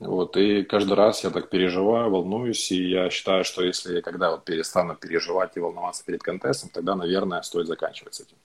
вот, 0.02 0.36
и 0.36 0.64
каждый 0.64 0.94
раз 0.94 1.24
я 1.24 1.30
так 1.30 1.50
переживаю, 1.50 2.10
волнуюсь, 2.10 2.72
и 2.72 2.90
я 2.90 3.12
считаю, 3.12 3.44
что 3.44 3.64
если 3.64 4.02
когда 4.02 4.32
вот 4.32 4.46
перестану 4.46 4.96
переживать 4.96 5.52
и 5.56 5.60
волноваться 5.60 6.04
перед 6.04 6.24
контестом, 6.24 6.72
тогда, 6.74 6.96
наверное, 6.96 7.44
стоит 7.44 7.68
заканчивать 7.68 8.16
с 8.16 8.22
этим. 8.22 8.38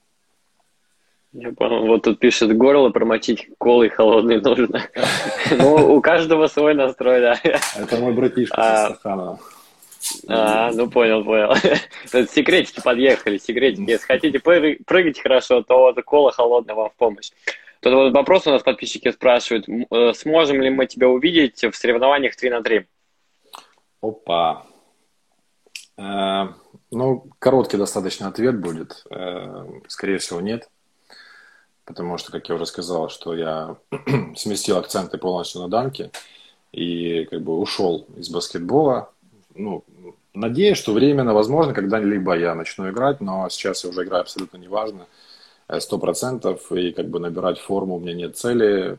Я 1.33 1.53
понял. 1.53 1.87
Вот 1.87 2.03
тут 2.03 2.19
пишет, 2.19 2.55
горло 2.55 2.91
промочить 2.91 3.49
колой 3.59 3.89
холодной 3.89 4.41
нужно. 4.41 4.83
Ну, 5.51 5.95
у 5.97 6.01
каждого 6.03 6.47
свой 6.47 6.75
настрой, 6.75 7.21
да. 7.21 7.41
Это 7.43 7.97
мой 7.99 8.13
братишка 8.13 8.57
а, 8.59 8.91
Стаханова. 8.91 9.41
А, 10.29 10.73
ну 10.73 10.91
понял, 10.91 11.25
понял. 11.25 11.55
Секретики 12.35 12.83
подъехали, 12.83 13.39
секретики. 13.39 13.91
Если 13.91 14.07
хотите 14.07 14.41
прыгать 14.41 15.21
хорошо, 15.21 15.63
то 15.63 15.79
вот 15.79 16.03
кола 16.05 16.33
холодная 16.33 16.75
вам 16.75 16.91
в 16.91 16.95
помощь. 16.95 17.31
Тут 17.81 17.93
вот 17.93 18.13
вопрос 18.13 18.47
у 18.47 18.51
нас 18.51 18.63
подписчики 18.63 19.11
спрашивают, 19.11 19.69
э, 19.69 20.13
сможем 20.15 20.61
ли 20.61 20.71
мы 20.71 20.87
тебя 20.87 21.09
увидеть 21.09 21.63
в 21.63 21.75
соревнованиях 21.75 22.35
3 22.37 22.51
на 22.51 22.63
3? 22.63 22.87
Опа. 24.01 24.67
Э, 25.97 26.49
ну, 26.91 27.27
короткий 27.39 27.77
достаточно 27.77 28.29
ответ 28.29 28.59
будет. 28.59 29.05
Э, 29.11 29.67
скорее 29.89 30.19
всего, 30.19 30.41
нет. 30.41 30.69
Потому 31.85 32.19
что, 32.19 32.33
как 32.33 32.49
я 32.49 32.55
уже 32.55 32.67
сказал, 32.67 33.09
что 33.09 33.35
я 33.35 33.77
сместил 34.37 34.79
акценты 34.79 35.19
полностью 35.19 35.61
на 35.61 35.69
данки 35.69 36.11
и 36.73 37.25
как 37.27 37.43
бы 37.43 37.59
ушел 37.59 38.07
из 38.17 38.29
баскетбола. 38.29 39.13
Ну, 39.55 39.85
надеюсь, 40.35 40.79
что 40.79 40.93
временно, 40.93 41.33
возможно, 41.33 41.73
когда-либо 41.73 42.37
я 42.37 42.55
начну 42.55 42.91
играть, 42.91 43.21
но 43.21 43.49
сейчас 43.49 43.85
я 43.85 43.91
уже 43.91 44.05
играю 44.05 44.23
абсолютно 44.23 44.57
неважно. 44.57 44.99
важно 44.99 45.07
сто 45.81 45.99
процентов, 45.99 46.71
и 46.73 46.93
как 46.93 47.09
бы 47.09 47.21
набирать 47.21 47.59
форму 47.59 47.97
у 47.97 48.01
меня 48.01 48.15
нет 48.15 48.37
цели. 48.37 48.99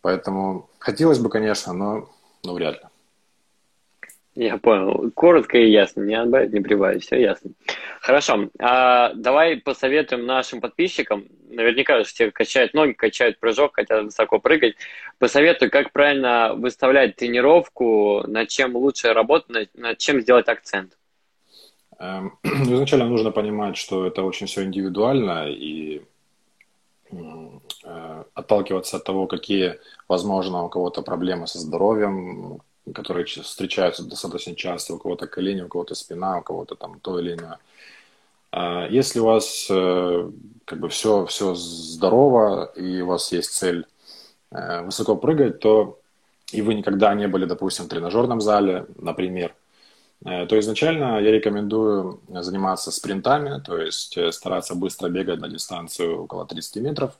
Поэтому 0.00 0.68
хотелось 0.78 1.18
бы, 1.18 1.30
конечно, 1.30 1.72
но, 1.72 2.08
но 2.44 2.54
вряд 2.54 2.74
ли. 2.74 2.88
Я 4.34 4.56
понял. 4.56 5.10
Коротко 5.14 5.58
и 5.58 5.70
ясно. 5.70 6.02
Не 6.02 6.14
отбавить, 6.14 6.52
не 6.52 6.60
прибавить. 6.60 7.04
Все 7.04 7.20
ясно. 7.20 7.50
Хорошо. 8.00 8.48
А, 8.58 9.12
давай 9.14 9.58
посоветуем 9.58 10.24
нашим 10.24 10.60
подписчикам. 10.60 11.26
Наверняка 11.50 11.98
же 11.98 12.04
все 12.04 12.30
качают 12.30 12.72
ноги, 12.72 12.92
качают 12.92 13.38
прыжок, 13.38 13.74
хотят 13.74 14.04
высоко 14.04 14.38
прыгать. 14.38 14.76
Посоветую, 15.18 15.70
как 15.70 15.92
правильно 15.92 16.54
выставлять 16.54 17.16
тренировку, 17.16 18.24
над 18.26 18.48
чем 18.48 18.74
лучше 18.74 19.12
работать, 19.12 19.50
над, 19.50 19.74
над 19.74 19.98
чем 19.98 20.22
сделать 20.22 20.48
акцент. 20.48 20.96
Эм, 22.02 22.36
изначально 22.42 23.06
нужно 23.06 23.30
понимать, 23.30 23.76
что 23.76 24.04
это 24.04 24.24
очень 24.24 24.46
все 24.46 24.64
индивидуально, 24.64 25.48
и 25.48 26.02
э, 27.12 28.24
отталкиваться 28.34 28.96
от 28.96 29.04
того, 29.04 29.26
какие, 29.28 29.78
возможно, 30.08 30.64
у 30.64 30.68
кого-то 30.68 31.02
проблемы 31.02 31.46
со 31.46 31.58
здоровьем, 31.58 32.60
которые 32.92 33.24
встречаются 33.24 34.04
достаточно 34.04 34.56
часто, 34.56 34.94
у 34.94 34.98
кого-то 34.98 35.28
колени, 35.28 35.62
у 35.62 35.68
кого-то 35.68 35.94
спина, 35.94 36.38
у 36.38 36.42
кого-то 36.42 36.74
там 36.74 36.98
то 36.98 37.20
или 37.20 37.34
иное. 37.34 37.58
А 38.50 38.88
если 38.88 39.20
у 39.20 39.24
вас 39.24 39.68
э, 39.70 40.30
как 40.64 40.80
бы 40.80 40.88
все, 40.88 41.24
все 41.26 41.54
здорово, 41.54 42.72
и 42.74 43.00
у 43.02 43.06
вас 43.06 43.32
есть 43.32 43.52
цель 43.52 43.86
э, 44.50 44.82
высоко 44.82 45.14
прыгать, 45.14 45.60
то 45.60 46.00
и 46.50 46.62
вы 46.62 46.74
никогда 46.74 47.14
не 47.14 47.28
были, 47.28 47.44
допустим, 47.44 47.84
в 47.84 47.88
тренажерном 47.88 48.40
зале, 48.40 48.86
например, 48.96 49.54
то 50.24 50.58
изначально 50.60 51.20
я 51.20 51.32
рекомендую 51.32 52.20
заниматься 52.28 52.90
спринтами, 52.92 53.60
то 53.60 53.76
есть 53.76 54.16
стараться 54.32 54.74
быстро 54.74 55.08
бегать 55.08 55.40
на 55.40 55.48
дистанцию 55.48 56.22
около 56.22 56.46
30 56.46 56.82
метров, 56.82 57.18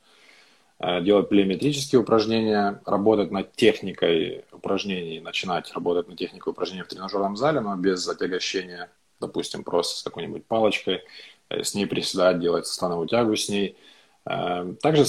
делать 0.78 1.28
плеометрические 1.28 2.00
упражнения, 2.00 2.80
работать 2.86 3.30
над 3.30 3.52
техникой 3.56 4.44
упражнений, 4.52 5.20
начинать 5.20 5.72
работать 5.74 6.08
над 6.08 6.16
техникой 6.16 6.52
упражнений 6.52 6.82
в 6.82 6.88
тренажерном 6.88 7.36
зале, 7.36 7.60
но 7.60 7.74
без 7.76 8.08
отягощения 8.08 8.88
допустим, 9.22 9.64
просто 9.64 9.98
с 9.98 10.02
какой-нибудь 10.02 10.44
палочкой, 10.44 11.02
э, 11.48 11.62
с 11.62 11.74
ней 11.74 11.86
приседать, 11.86 12.40
делать 12.40 12.66
становую 12.66 13.08
тягу 13.08 13.34
с 13.36 13.48
ней. 13.48 13.78
Э, 14.26 14.74
также 14.82 15.04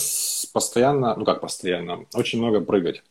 постоянно, 0.53 1.15
ну 1.17 1.25
как 1.25 1.41
постоянно, 1.41 2.05
очень 2.13 2.39
много 2.39 2.61
прыгать. 2.61 3.03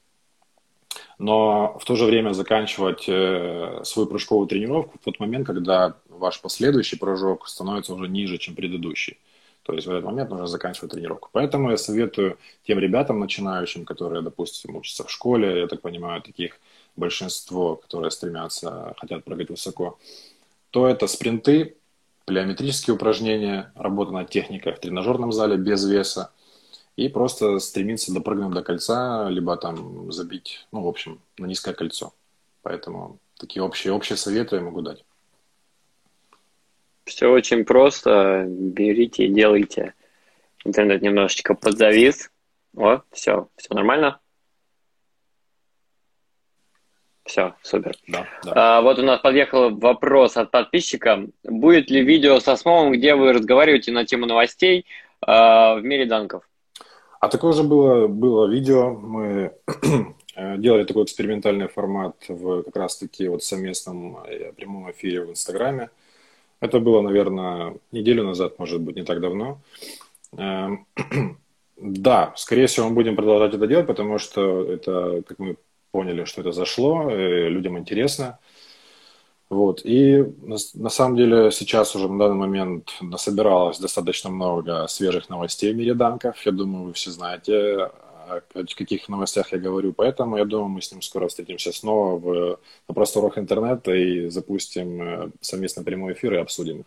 Но 1.18 1.78
в 1.78 1.84
то 1.84 1.94
же 1.94 2.04
время 2.04 2.32
заканчивать 2.32 3.04
э, 3.08 3.80
свою 3.84 4.08
прыжковую 4.08 4.48
тренировку 4.48 4.98
в 4.98 5.04
тот 5.04 5.20
момент, 5.20 5.46
когда 5.46 5.94
ваш 6.08 6.40
последующий 6.40 6.98
прыжок 6.98 7.48
становится 7.48 7.94
уже 7.94 8.08
ниже, 8.08 8.38
чем 8.38 8.54
предыдущий. 8.54 9.18
То 9.62 9.74
есть 9.74 9.86
в 9.86 9.90
этот 9.90 10.04
момент 10.04 10.30
нужно 10.30 10.46
заканчивать 10.46 10.90
тренировку. 10.90 11.28
Поэтому 11.32 11.70
я 11.70 11.76
советую 11.76 12.38
тем 12.66 12.78
ребятам 12.78 13.20
начинающим, 13.20 13.84
которые, 13.84 14.22
допустим, 14.22 14.76
учатся 14.76 15.04
в 15.04 15.10
школе, 15.10 15.60
я 15.60 15.66
так 15.68 15.80
понимаю, 15.80 16.20
таких 16.22 16.58
большинство, 16.96 17.76
которые 17.76 18.10
стремятся, 18.10 18.94
хотят 18.98 19.24
прыгать 19.24 19.50
высоко, 19.50 19.98
то 20.70 20.86
это 20.86 21.06
спринты, 21.06 21.76
плеометрические 22.24 22.94
упражнения, 22.94 23.72
работа 23.74 24.12
на 24.12 24.24
техниках 24.24 24.76
в 24.76 24.80
тренажерном 24.80 25.32
зале 25.32 25.56
без 25.56 25.84
веса 25.84 26.32
и 26.96 27.08
просто 27.08 27.58
стремиться 27.58 28.12
допрыгнуть 28.12 28.54
до 28.54 28.62
кольца, 28.62 29.28
либо 29.28 29.56
там 29.56 30.12
забить, 30.12 30.66
ну, 30.72 30.82
в 30.82 30.88
общем, 30.88 31.20
на 31.38 31.46
низкое 31.46 31.74
кольцо. 31.74 32.12
Поэтому 32.62 33.18
такие 33.38 33.62
общие, 33.62 33.92
общие 33.92 34.16
советы 34.16 34.56
я 34.56 34.62
могу 34.62 34.82
дать. 34.82 35.04
Все 37.04 37.28
очень 37.28 37.64
просто. 37.64 38.44
Берите 38.46 39.24
и 39.24 39.32
делайте. 39.32 39.94
Интернет 40.64 41.02
немножечко 41.02 41.54
подзавис. 41.54 42.30
О, 42.76 43.00
все, 43.10 43.48
все 43.56 43.74
нормально. 43.74 44.20
Все, 47.24 47.54
супер. 47.62 47.96
Да, 48.08 48.26
да. 48.44 48.52
А, 48.54 48.80
вот 48.82 48.98
у 48.98 49.02
нас 49.02 49.20
подъехал 49.20 49.74
вопрос 49.76 50.36
от 50.36 50.50
подписчика. 50.50 51.26
Будет 51.42 51.90
ли 51.90 52.02
видео 52.04 52.40
со 52.40 52.56
Смолом, 52.56 52.92
где 52.92 53.14
вы 53.14 53.32
разговариваете 53.32 53.92
на 53.92 54.04
тему 54.04 54.26
новостей 54.26 54.86
а, 55.20 55.74
в 55.74 55.82
мире 55.82 56.06
данков? 56.06 56.44
А 57.22 57.28
такое 57.28 57.52
же 57.52 57.62
было, 57.62 58.08
было 58.08 58.48
видео. 58.48 58.90
Мы 58.90 59.52
э, 60.34 60.58
делали 60.58 60.82
такой 60.82 61.04
экспериментальный 61.04 61.68
формат 61.68 62.16
в 62.26 62.64
как 62.64 62.74
раз-таки 62.74 63.28
вот 63.28 63.44
совместном 63.44 64.18
э, 64.24 64.52
прямом 64.52 64.90
эфире 64.90 65.24
в 65.24 65.30
Инстаграме. 65.30 65.90
Это 66.58 66.80
было, 66.80 67.00
наверное, 67.00 67.76
неделю 67.92 68.24
назад, 68.24 68.58
может 68.58 68.80
быть, 68.80 68.96
не 68.96 69.04
так 69.04 69.20
давно. 69.20 69.60
Эм, 70.36 70.84
да, 71.76 72.32
скорее 72.36 72.66
всего, 72.66 72.88
мы 72.88 72.96
будем 72.96 73.14
продолжать 73.14 73.54
это 73.54 73.68
делать, 73.68 73.86
потому 73.86 74.18
что 74.18 74.64
это, 74.64 75.22
как 75.24 75.38
мы 75.38 75.54
поняли, 75.92 76.24
что 76.24 76.40
это 76.40 76.50
зашло, 76.50 77.08
людям 77.08 77.78
интересно. 77.78 78.40
Вот. 79.52 79.82
И 79.84 80.24
на, 80.44 80.88
самом 80.88 81.14
деле 81.14 81.50
сейчас 81.50 81.94
уже 81.94 82.08
на 82.08 82.18
данный 82.18 82.38
момент 82.38 82.88
насобиралось 83.02 83.78
достаточно 83.78 84.30
много 84.30 84.86
свежих 84.86 85.28
новостей 85.28 85.74
в 85.74 85.76
мире 85.76 85.92
данков. 85.92 86.40
Я 86.46 86.52
думаю, 86.52 86.84
вы 86.84 86.92
все 86.94 87.10
знаете, 87.10 87.90
о 88.26 88.40
каких 88.74 89.10
новостях 89.10 89.52
я 89.52 89.58
говорю. 89.58 89.92
Поэтому 89.92 90.38
я 90.38 90.46
думаю, 90.46 90.70
мы 90.70 90.80
с 90.80 90.90
ним 90.90 91.02
скоро 91.02 91.28
встретимся 91.28 91.70
снова 91.70 92.18
в, 92.18 92.60
на 92.88 92.94
просторах 92.94 93.36
интернета 93.36 93.92
и 93.92 94.30
запустим 94.30 95.02
э, 95.02 95.30
совместно 95.42 95.84
прямой 95.84 96.14
эфир 96.14 96.32
и 96.32 96.38
обсудим 96.38 96.80
их. 96.80 96.86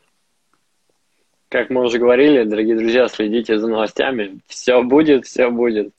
Как 1.49 1.69
мы 1.69 1.84
уже 1.84 1.99
говорили, 1.99 2.45
дорогие 2.45 2.78
друзья, 2.78 3.08
следите 3.10 3.60
за 3.60 3.67
новостями. 3.67 4.39
Все 4.47 4.82
будет, 4.82 5.28
все 5.28 5.51
будет. 5.51 5.93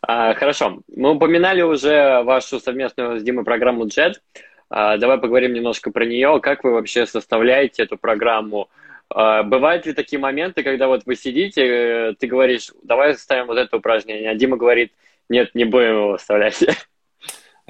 А, 0.00 0.32
хорошо. 0.32 0.80
Мы 0.96 1.10
упоминали 1.10 1.60
уже 1.60 2.22
вашу 2.22 2.60
совместную 2.60 3.20
с 3.20 3.22
Димой 3.22 3.44
программу 3.44 3.84
JET. 3.84 4.14
А, 4.70 4.96
давай 4.98 5.18
поговорим 5.18 5.54
немножко 5.54 5.90
про 5.90 6.04
нее. 6.04 6.40
Как 6.42 6.64
вы 6.64 6.72
вообще 6.72 7.06
составляете 7.06 7.82
эту 7.82 7.96
программу? 7.96 8.68
А, 9.10 9.42
бывают 9.42 9.86
ли 9.86 9.92
такие 9.94 10.18
моменты, 10.18 10.62
когда 10.62 10.88
вот 10.88 11.02
вы 11.06 11.16
сидите, 11.16 11.62
э, 11.62 12.14
ты 12.18 12.26
говоришь, 12.26 12.72
давай 12.82 13.14
составим 13.14 13.46
вот 13.46 13.56
это 13.56 13.76
упражнение, 13.76 14.30
а 14.30 14.34
Дима 14.34 14.56
говорит, 14.56 14.92
нет, 15.28 15.54
не 15.54 15.64
будем 15.64 15.90
его 15.90 16.12
выставлять. 16.12 16.64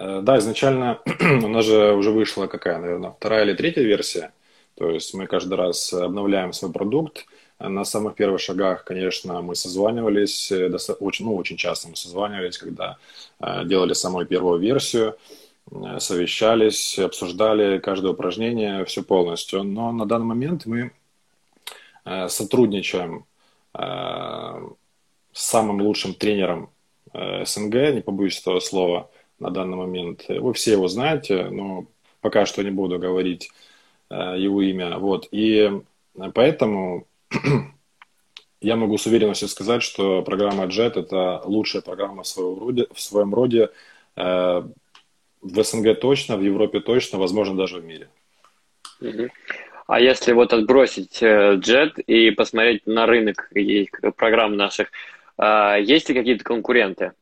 Э, 0.00 0.20
да, 0.22 0.38
изначально 0.38 1.00
у 1.20 1.48
нас 1.48 1.64
же 1.64 1.92
уже 1.94 2.12
вышла 2.12 2.46
какая, 2.46 2.78
наверное, 2.78 3.10
вторая 3.10 3.42
или 3.42 3.54
третья 3.54 3.82
версия. 3.82 4.30
То 4.76 4.90
есть 4.90 5.12
мы 5.12 5.26
каждый 5.26 5.54
раз 5.54 5.92
обновляем 5.92 6.52
свой 6.52 6.70
продукт, 6.70 7.26
на 7.58 7.84
самых 7.84 8.14
первых 8.14 8.40
шагах, 8.40 8.84
конечно, 8.84 9.42
мы 9.42 9.56
созванивались, 9.56 10.52
э, 10.52 10.70
очень, 11.00 11.24
ну, 11.24 11.34
очень 11.34 11.56
часто 11.56 11.88
мы 11.88 11.96
созванивались, 11.96 12.58
когда 12.58 12.96
делали 13.64 13.92
самую 13.92 14.26
первую 14.26 14.60
версию, 14.60 15.16
совещались, 15.98 16.98
обсуждали 16.98 17.78
каждое 17.78 18.12
упражнение, 18.12 18.84
все 18.84 19.02
полностью. 19.02 19.62
Но 19.64 19.92
на 19.92 20.06
данный 20.06 20.26
момент 20.26 20.66
мы 20.66 20.92
сотрудничаем 22.28 23.26
с 23.74 24.64
самым 25.32 25.82
лучшим 25.82 26.14
тренером 26.14 26.70
СНГ, 27.12 27.94
не 27.94 28.02
побоюсь 28.02 28.40
этого 28.40 28.60
слова, 28.60 29.10
на 29.38 29.50
данный 29.50 29.76
момент. 29.76 30.24
Вы 30.28 30.52
все 30.54 30.72
его 30.72 30.88
знаете, 30.88 31.48
но 31.50 31.86
пока 32.20 32.46
что 32.46 32.62
не 32.62 32.70
буду 32.70 32.98
говорить 32.98 33.50
его 34.10 34.62
имя. 34.62 34.98
Вот. 34.98 35.28
И 35.30 35.70
поэтому 36.34 37.06
я 38.60 38.76
могу 38.76 38.98
с 38.98 39.06
уверенностью 39.06 39.48
сказать, 39.48 39.82
что 39.82 40.22
программа 40.22 40.64
JET– 40.64 40.92
это 40.98 41.42
лучшая 41.44 41.82
программа 41.82 42.22
в 42.22 42.26
своем 42.26 42.58
роде, 42.58 42.86
в 42.92 43.00
своем 43.00 43.34
роде 43.34 43.70
э, 44.16 44.62
в 45.40 45.62
СНГ 45.62 46.00
точно, 46.00 46.36
в 46.36 46.42
Европе 46.42 46.80
точно, 46.80 47.18
возможно, 47.18 47.56
даже 47.56 47.78
в 47.78 47.84
мире. 47.84 48.08
А 49.86 50.00
если 50.00 50.32
вот 50.32 50.52
отбросить 50.52 51.22
JET 51.22 52.02
и 52.02 52.30
посмотреть 52.30 52.86
на 52.86 53.06
рынок 53.06 53.50
и 53.54 53.88
программ 54.16 54.56
наших, 54.56 54.88
э, 55.38 55.78
есть 55.82 56.08
ли 56.08 56.14
какие-то 56.14 56.44
конкуренты? 56.44 57.12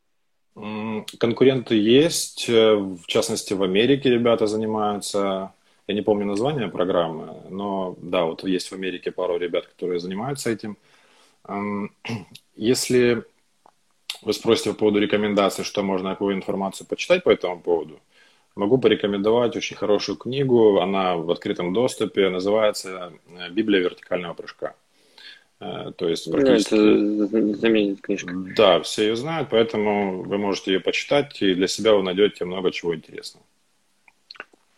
Конкуренты 1.19 1.77
есть, 1.77 2.49
э, 2.49 2.75
в 2.75 3.07
частности, 3.07 3.53
в 3.53 3.63
Америке 3.63 4.11
ребята 4.11 4.47
занимаются 4.47 5.53
я 5.89 5.95
не 5.95 6.03
помню 6.03 6.27
название 6.27 6.69
программы, 6.69 7.37
но 7.49 7.95
да, 8.03 8.25
вот 8.25 8.43
есть 8.43 8.71
в 8.71 8.75
Америке 8.75 9.13
пару 9.13 9.39
ребят, 9.39 9.67
которые 9.67 10.01
занимаются 10.01 10.51
этим. 10.51 10.77
Если 12.57 13.23
вы 14.23 14.33
спросите 14.33 14.71
по 14.71 14.77
поводу 14.77 14.99
рекомендаций, 14.99 15.63
что 15.63 15.85
можно 15.85 16.11
какую 16.11 16.35
информацию 16.35 16.89
почитать 16.89 17.23
по 17.23 17.31
этому 17.31 17.61
поводу, 17.61 18.01
могу 18.57 18.79
порекомендовать 18.79 19.55
очень 19.55 19.77
хорошую 19.77 20.17
книгу, 20.17 20.81
она 20.81 21.17
в 21.17 21.31
открытом 21.31 21.73
доступе, 21.73 22.31
называется 22.31 23.13
э, 23.29 23.51
«Библия 23.51 23.81
вертикального 23.81 24.35
прыжка». 24.35 24.75
Э, 25.61 25.93
то 25.97 26.09
есть 26.09 26.31
практически... 26.31 26.75
Это 26.75 27.55
знаменитая 27.59 28.03
книжка. 28.03 28.35
Да, 28.57 28.81
все 28.81 29.09
ее 29.09 29.17
знают, 29.17 29.51
поэтому 29.51 30.23
вы 30.23 30.39
можете 30.39 30.73
ее 30.73 30.81
почитать, 30.81 31.41
и 31.43 31.55
для 31.55 31.69
себя 31.69 31.95
вы 31.95 32.03
найдете 32.03 32.45
много 32.47 32.73
чего 32.73 32.95
интересного. 32.95 33.45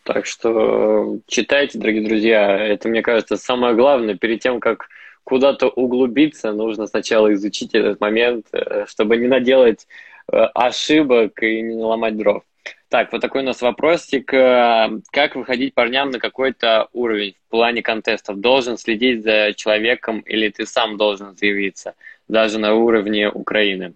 Так 0.03 0.25
что 0.25 1.19
читайте, 1.27 1.77
дорогие 1.77 2.03
друзья. 2.03 2.57
Это, 2.57 2.89
мне 2.89 3.01
кажется, 3.01 3.37
самое 3.37 3.75
главное. 3.75 4.15
Перед 4.15 4.41
тем, 4.41 4.59
как 4.59 4.89
куда-то 5.23 5.69
углубиться, 5.69 6.51
нужно 6.51 6.87
сначала 6.87 7.31
изучить 7.33 7.75
этот 7.75 8.01
момент, 8.01 8.47
э, 8.51 8.85
чтобы 8.87 9.17
не 9.17 9.27
наделать 9.27 9.87
ошибок 10.31 11.41
и 11.41 11.59
не 11.59 11.75
наломать 11.75 12.15
дров. 12.15 12.43
Так, 12.89 13.11
вот 13.11 13.21
такой 13.21 13.41
у 13.41 13.45
нас 13.45 13.61
вопросик. 13.61 14.33
Э, 14.33 14.89
как 15.11 15.35
выходить 15.35 15.75
парням 15.75 16.09
на 16.09 16.17
какой-то 16.17 16.89
уровень 16.91 17.35
в 17.47 17.51
плане 17.51 17.83
контестов? 17.83 18.39
Должен 18.39 18.79
следить 18.79 19.23
за 19.23 19.53
человеком 19.55 20.21
или 20.21 20.49
ты 20.49 20.65
сам 20.65 20.97
должен 20.97 21.37
заявиться, 21.37 21.93
даже 22.27 22.57
на 22.57 22.73
уровне 22.73 23.29
Украины? 23.29 23.93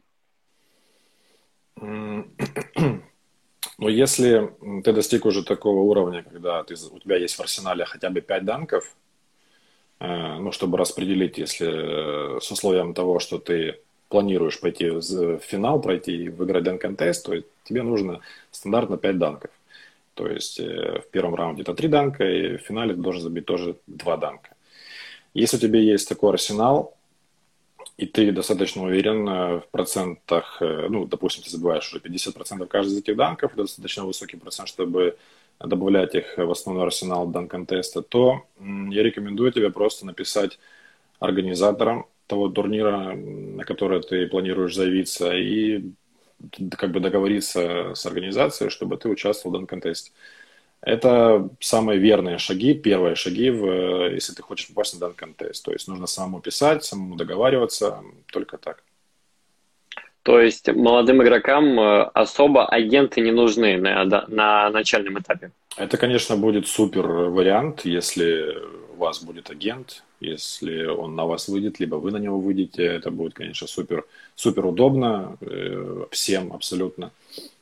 Но 3.79 3.89
если 3.89 4.53
ты 4.83 4.93
достиг 4.93 5.25
уже 5.25 5.43
такого 5.43 5.79
уровня, 5.79 6.21
когда 6.21 6.63
ты, 6.63 6.75
у 6.91 6.99
тебя 6.99 7.17
есть 7.17 7.35
в 7.35 7.41
арсенале 7.41 7.85
хотя 7.85 8.11
бы 8.11 8.21
5 8.21 8.45
данков, 8.45 8.95
э, 9.99 10.37
ну, 10.37 10.51
чтобы 10.51 10.77
распределить, 10.77 11.39
если 11.39 12.37
э, 12.37 12.39
с 12.39 12.51
условием 12.51 12.93
того, 12.93 13.17
что 13.17 13.39
ты 13.39 13.79
планируешь 14.09 14.59
пойти 14.59 14.91
в 14.91 15.39
финал, 15.39 15.81
пройти 15.81 16.25
и 16.25 16.29
выиграть 16.29 16.63
дан-контест, 16.63 17.25
то 17.25 17.33
тебе 17.63 17.83
нужно 17.83 18.21
стандартно 18.51 18.97
5 18.97 19.17
данков. 19.17 19.51
То 20.13 20.27
есть 20.27 20.59
э, 20.59 21.01
в 21.01 21.09
первом 21.11 21.35
раунде 21.35 21.63
это 21.63 21.73
3 21.73 21.87
данка, 21.87 22.23
и 22.23 22.57
в 22.57 22.61
финале 22.61 22.93
ты 22.93 23.01
должен 23.01 23.21
забить 23.21 23.45
тоже 23.45 23.77
2 23.87 24.17
данка. 24.17 24.49
Если 25.33 25.57
у 25.57 25.59
тебя 25.59 25.79
есть 25.79 26.07
такой 26.07 26.33
арсенал, 26.33 26.95
и 27.97 28.05
ты 28.05 28.31
достаточно 28.31 28.83
уверен 28.83 29.27
э, 29.27 29.59
в 29.59 29.67
процентах, 29.71 30.57
э, 30.61 30.87
ну, 30.89 31.05
допустим, 31.05 31.43
ты 31.43 31.49
забываешь 31.49 31.91
уже 31.91 31.99
50% 31.99 32.67
каждый 32.67 32.93
из 32.93 32.99
этих 32.99 33.15
данков, 33.15 33.53
это 33.53 33.63
достаточно 33.63 34.05
высокий 34.05 34.37
процент, 34.37 34.69
чтобы 34.69 35.17
добавлять 35.59 36.15
их 36.15 36.37
в 36.37 36.51
основной 36.51 36.85
арсенал 36.85 37.27
дан-контеста, 37.27 38.01
то 38.01 38.43
я 38.59 39.03
рекомендую 39.03 39.51
тебе 39.51 39.69
просто 39.69 40.05
написать 40.05 40.59
организаторам 41.19 42.05
того 42.27 42.49
турнира, 42.49 43.13
на 43.13 43.63
который 43.63 44.01
ты 44.01 44.27
планируешь 44.27 44.75
заявиться, 44.75 45.33
и 45.33 45.91
как 46.77 46.91
бы 46.91 46.99
договориться 46.99 47.93
с 47.95 48.05
организацией, 48.05 48.69
чтобы 48.69 48.97
ты 48.97 49.09
участвовал 49.09 49.51
в 49.51 49.53
данном 49.53 49.67
контесте. 49.67 50.11
Это 50.81 51.49
самые 51.61 51.97
верные 51.97 52.37
шаги, 52.37 52.73
первые 52.73 53.15
шаги, 53.15 53.49
в, 53.49 54.13
если 54.13 54.33
ты 54.33 54.41
хочешь 54.41 54.67
попасть 54.67 54.93
на 54.95 54.99
данный 54.99 55.15
контест. 55.15 55.63
То 55.63 55.71
есть 55.71 55.87
нужно 55.87 56.07
самому 56.07 56.41
писать, 56.41 56.83
самому 56.83 57.15
договариваться, 57.15 58.03
только 58.31 58.57
так. 58.57 58.83
То 60.23 60.39
есть 60.39 60.69
молодым 60.73 61.21
игрокам 61.21 61.79
э, 61.79 62.03
особо 62.13 62.65
агенты 62.65 63.19
не 63.21 63.31
нужны 63.31 63.77
на, 63.77 64.05
на 64.05 64.69
начальном 64.69 65.19
этапе? 65.19 65.51
Это, 65.75 65.97
конечно, 65.97 66.37
будет 66.37 66.67
супер 66.67 67.05
вариант, 67.05 67.85
если 67.85 68.57
у 68.93 68.99
вас 68.99 69.21
будет 69.21 69.49
агент, 69.49 70.03
если 70.23 70.85
он 70.85 71.15
на 71.15 71.25
вас 71.25 71.47
выйдет, 71.47 71.79
либо 71.79 71.95
вы 71.95 72.11
на 72.11 72.17
него 72.17 72.39
выйдете. 72.39 72.83
Это 72.83 73.11
будет, 73.11 73.33
конечно, 73.33 73.67
супер, 73.67 74.05
супер 74.35 74.65
удобно 74.65 75.37
э, 75.41 76.05
всем 76.11 76.53
абсолютно. 76.53 77.11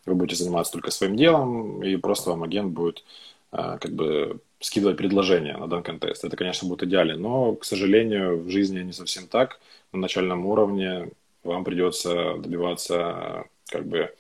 Вы 0.06 0.16
будете 0.16 0.44
заниматься 0.44 0.74
только 0.74 0.92
своим 0.92 1.16
делом, 1.16 1.84
и 1.84 1.96
просто 1.98 2.32
вам 2.32 2.44
агент 2.44 2.72
будет 2.72 3.04
э, 3.52 3.78
как 3.80 3.92
бы 3.92 4.40
скидывать 4.60 4.98
предложения 4.98 5.58
на 5.58 5.68
данный 5.68 5.84
контест. 5.84 6.24
Это, 6.24 6.38
конечно, 6.38 6.68
будет 6.68 6.84
идеально, 6.84 7.18
но, 7.18 7.56
к 7.56 7.66
сожалению, 7.66 8.44
в 8.44 8.50
жизни 8.50 8.82
не 8.82 8.94
совсем 8.94 9.28
так. 9.28 9.60
На 9.92 10.00
начальном 10.00 10.46
уровне 10.46 11.10
вам 11.44 11.64
придется 11.64 12.36
добиваться 12.38 13.46
как 13.68 13.86
бы 13.86 14.14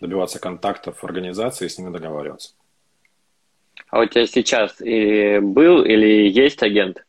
добиваться 0.00 0.38
контактов 0.38 1.04
организации 1.04 1.66
и 1.66 1.68
с 1.68 1.78
ними 1.78 1.92
договариваться. 1.92 2.52
А 3.88 4.00
у 4.00 4.06
тебя 4.06 4.26
сейчас 4.26 4.80
и 4.80 5.38
был 5.40 5.82
или 5.82 6.28
есть 6.28 6.62
агент? 6.62 7.04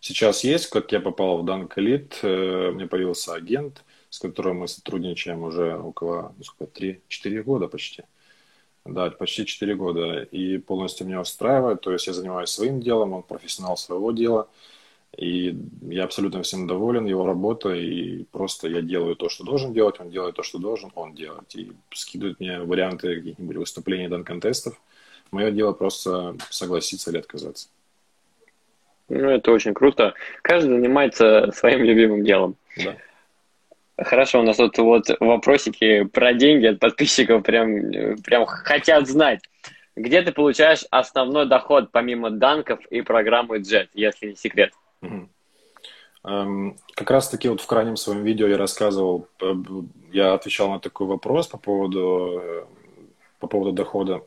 Сейчас 0.00 0.44
есть, 0.44 0.68
как 0.68 0.92
я 0.92 1.00
попал 1.00 1.38
в 1.38 1.44
Данк 1.44 1.76
Элит, 1.78 2.18
мне 2.22 2.86
появился 2.86 3.34
агент, 3.34 3.82
с 4.10 4.18
которым 4.18 4.58
мы 4.58 4.68
сотрудничаем 4.68 5.42
уже 5.42 5.76
около 5.76 6.32
ну, 6.38 6.44
сколько, 6.44 6.80
3-4 6.80 7.42
года 7.42 7.66
почти. 7.66 8.04
Да, 8.84 9.10
почти 9.10 9.44
4 9.44 9.74
года. 9.74 10.22
И 10.22 10.58
полностью 10.58 11.06
меня 11.08 11.20
устраивает. 11.20 11.80
То 11.80 11.92
есть 11.92 12.06
я 12.06 12.12
занимаюсь 12.12 12.50
своим 12.50 12.80
делом, 12.80 13.14
он 13.14 13.22
профессионал 13.24 13.76
своего 13.76 14.12
дела. 14.12 14.48
И 15.16 15.56
я 15.82 16.04
абсолютно 16.04 16.42
всем 16.42 16.66
доволен 16.66 17.06
его 17.06 17.24
работой, 17.24 17.84
и 17.84 18.24
просто 18.24 18.68
я 18.68 18.82
делаю 18.82 19.16
то, 19.16 19.28
что 19.30 19.44
должен 19.44 19.72
делать, 19.72 19.98
он 19.98 20.10
делает 20.10 20.34
то, 20.36 20.42
что 20.42 20.58
должен 20.58 20.92
он 20.94 21.14
делать. 21.14 21.56
И 21.56 21.72
скидывает 21.92 22.38
мне 22.38 22.60
варианты 22.60 23.16
каких-нибудь 23.16 23.56
выступлений 23.56 24.08
дан-контестов. 24.08 24.80
Мое 25.36 25.50
дело 25.50 25.72
просто 25.72 26.34
согласиться 26.48 27.10
или 27.10 27.18
отказаться. 27.18 27.68
Ну, 29.10 29.28
это 29.28 29.52
очень 29.52 29.74
круто. 29.74 30.14
Каждый 30.40 30.70
занимается 30.70 31.52
своим 31.52 31.84
любимым 31.84 32.24
делом. 32.24 32.56
Да. 32.82 32.96
Хорошо, 33.98 34.40
у 34.40 34.42
нас 34.42 34.56
тут 34.56 34.78
вот 34.78 35.10
вопросики 35.20 36.04
про 36.04 36.32
деньги 36.32 36.68
от 36.68 36.78
подписчиков 36.78 37.42
прям, 37.42 38.16
прям 38.22 38.46
хотят 38.46 39.06
знать. 39.06 39.40
Где 39.94 40.22
ты 40.22 40.32
получаешь 40.32 40.86
основной 40.90 41.46
доход 41.46 41.92
помимо 41.92 42.30
данков 42.30 42.80
и 42.86 43.02
программы 43.02 43.58
Jet, 43.58 43.88
если 43.92 44.28
не 44.28 44.36
секрет? 44.36 44.72
Эм, 46.24 46.78
как 46.94 47.10
раз 47.10 47.28
таки 47.28 47.50
вот 47.50 47.60
в 47.60 47.66
крайнем 47.66 47.96
своем 47.96 48.24
видео 48.24 48.46
я 48.46 48.56
рассказывал, 48.56 49.28
э, 49.42 49.52
я 50.12 50.32
отвечал 50.32 50.70
на 50.70 50.80
такой 50.80 51.06
вопрос 51.06 51.46
по 51.46 51.58
поводу, 51.58 52.40
э, 52.42 52.64
по 53.38 53.46
поводу 53.48 53.72
дохода. 53.72 54.22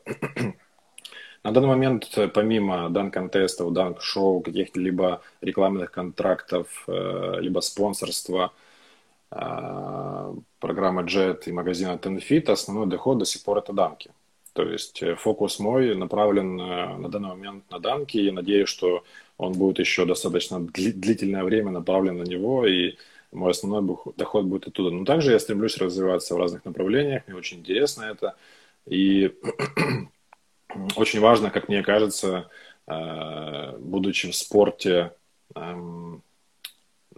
На 1.42 1.52
данный 1.52 1.68
момент, 1.68 2.06
э, 2.16 2.28
помимо 2.28 2.90
дан-контестов, 2.90 3.72
дан-шоу, 3.72 4.40
каких-либо 4.40 5.22
рекламных 5.40 5.90
контрактов, 5.90 6.84
либо 6.86 7.60
спонсорства, 7.60 8.52
программы 9.30 11.02
Jet 11.02 11.42
и 11.46 11.52
магазина 11.52 11.98
TenFit, 12.02 12.50
основной 12.50 12.86
доход 12.88 13.18
до 13.18 13.24
сих 13.24 13.42
пор 13.44 13.58
это 13.58 13.72
данки. 13.72 14.10
То 14.52 14.64
есть 14.64 15.02
фокус 15.18 15.60
мой 15.60 15.94
направлен 15.94 16.56
на 16.56 17.08
данный 17.08 17.28
момент 17.28 17.70
на 17.70 17.78
данки, 17.78 18.18
и 18.18 18.30
надеюсь, 18.32 18.68
что 18.68 19.04
он 19.38 19.52
будет 19.52 19.78
еще 19.78 20.04
достаточно 20.04 20.60
длительное 20.60 21.44
время 21.44 21.70
направлен 21.70 22.18
на 22.18 22.24
него, 22.24 22.66
и 22.66 22.96
мой 23.32 23.52
основной 23.52 23.96
доход 24.16 24.44
будет 24.44 24.66
оттуда. 24.66 24.90
Но 24.90 25.04
также 25.04 25.30
я 25.30 25.38
стремлюсь 25.38 25.78
развиваться 25.78 26.34
в 26.34 26.38
разных 26.38 26.64
направлениях, 26.64 27.22
мне 27.28 27.36
очень 27.36 27.58
интересно 27.58 28.02
это. 28.02 28.34
И 28.86 29.32
очень 30.96 31.20
важно, 31.20 31.50
как 31.50 31.68
мне 31.68 31.82
кажется, 31.82 32.48
э, 32.86 33.76
будучи 33.78 34.30
в 34.30 34.36
спорте 34.36 35.12
эм, 35.54 36.22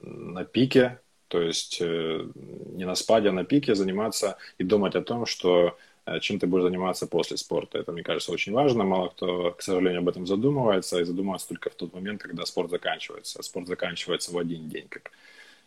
на 0.00 0.44
пике, 0.44 1.00
то 1.28 1.40
есть 1.40 1.78
э, 1.80 2.26
не 2.34 2.84
на 2.84 2.94
спаде, 2.94 3.30
а 3.30 3.32
на 3.32 3.44
пике, 3.44 3.74
заниматься 3.74 4.36
и 4.58 4.64
думать 4.64 4.94
о 4.94 5.02
том, 5.02 5.26
что 5.26 5.76
Э, 6.04 6.18
чем 6.20 6.38
ты 6.38 6.46
будешь 6.46 6.64
заниматься 6.64 7.06
после 7.06 7.36
спорта. 7.36 7.78
Это, 7.78 7.92
мне 7.92 8.02
кажется, 8.02 8.32
очень 8.32 8.52
важно. 8.52 8.84
Мало 8.84 9.08
кто, 9.08 9.52
к 9.52 9.62
сожалению, 9.62 10.00
об 10.00 10.08
этом 10.08 10.26
задумывается 10.26 11.00
и 11.00 11.04
задумывается 11.04 11.48
только 11.48 11.70
в 11.70 11.74
тот 11.74 11.94
момент, 11.94 12.22
когда 12.22 12.44
спорт 12.44 12.70
заканчивается. 12.70 13.38
А 13.38 13.42
спорт 13.42 13.68
заканчивается 13.68 14.32
в 14.32 14.38
один 14.38 14.68
день, 14.68 14.88
как, 14.88 15.12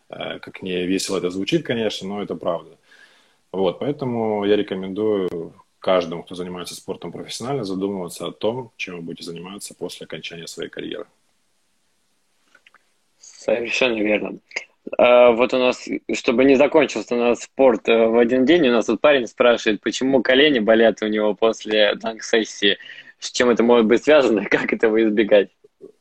как 0.08 0.62
не 0.62 0.86
весело 0.86 1.18
это 1.18 1.30
звучит, 1.30 1.64
конечно, 1.64 2.08
но 2.08 2.22
это 2.22 2.34
правда. 2.34 2.76
Вот, 3.52 3.78
поэтому 3.78 4.44
я 4.44 4.56
рекомендую 4.56 5.54
каждому, 5.86 6.24
кто 6.24 6.34
занимается 6.34 6.74
спортом 6.74 7.12
профессионально, 7.12 7.62
задумываться 7.62 8.26
о 8.26 8.32
том, 8.32 8.72
чем 8.76 8.96
вы 8.96 9.02
будете 9.02 9.22
заниматься 9.22 9.72
после 9.72 10.04
окончания 10.06 10.48
своей 10.48 10.68
карьеры. 10.68 11.06
Совершенно 13.20 14.00
верно. 14.00 14.38
А, 14.98 15.30
вот 15.30 15.54
у 15.54 15.58
нас, 15.58 15.88
чтобы 16.12 16.44
не 16.44 16.56
закончился 16.56 17.14
у 17.14 17.18
нас 17.18 17.44
спорт 17.44 17.88
э, 17.88 18.06
в 18.08 18.18
один 18.18 18.44
день, 18.44 18.66
у 18.66 18.72
нас 18.72 18.86
тут 18.86 19.00
парень 19.00 19.28
спрашивает, 19.28 19.80
почему 19.80 20.24
колени 20.24 20.58
болят 20.58 21.02
у 21.02 21.06
него 21.06 21.34
после 21.34 21.94
данк-сессии, 21.94 22.78
с 23.20 23.30
чем 23.30 23.50
это 23.50 23.62
может 23.62 23.86
быть 23.86 24.02
связано, 24.02 24.44
как 24.50 24.72
этого 24.72 25.00
избегать? 25.04 25.50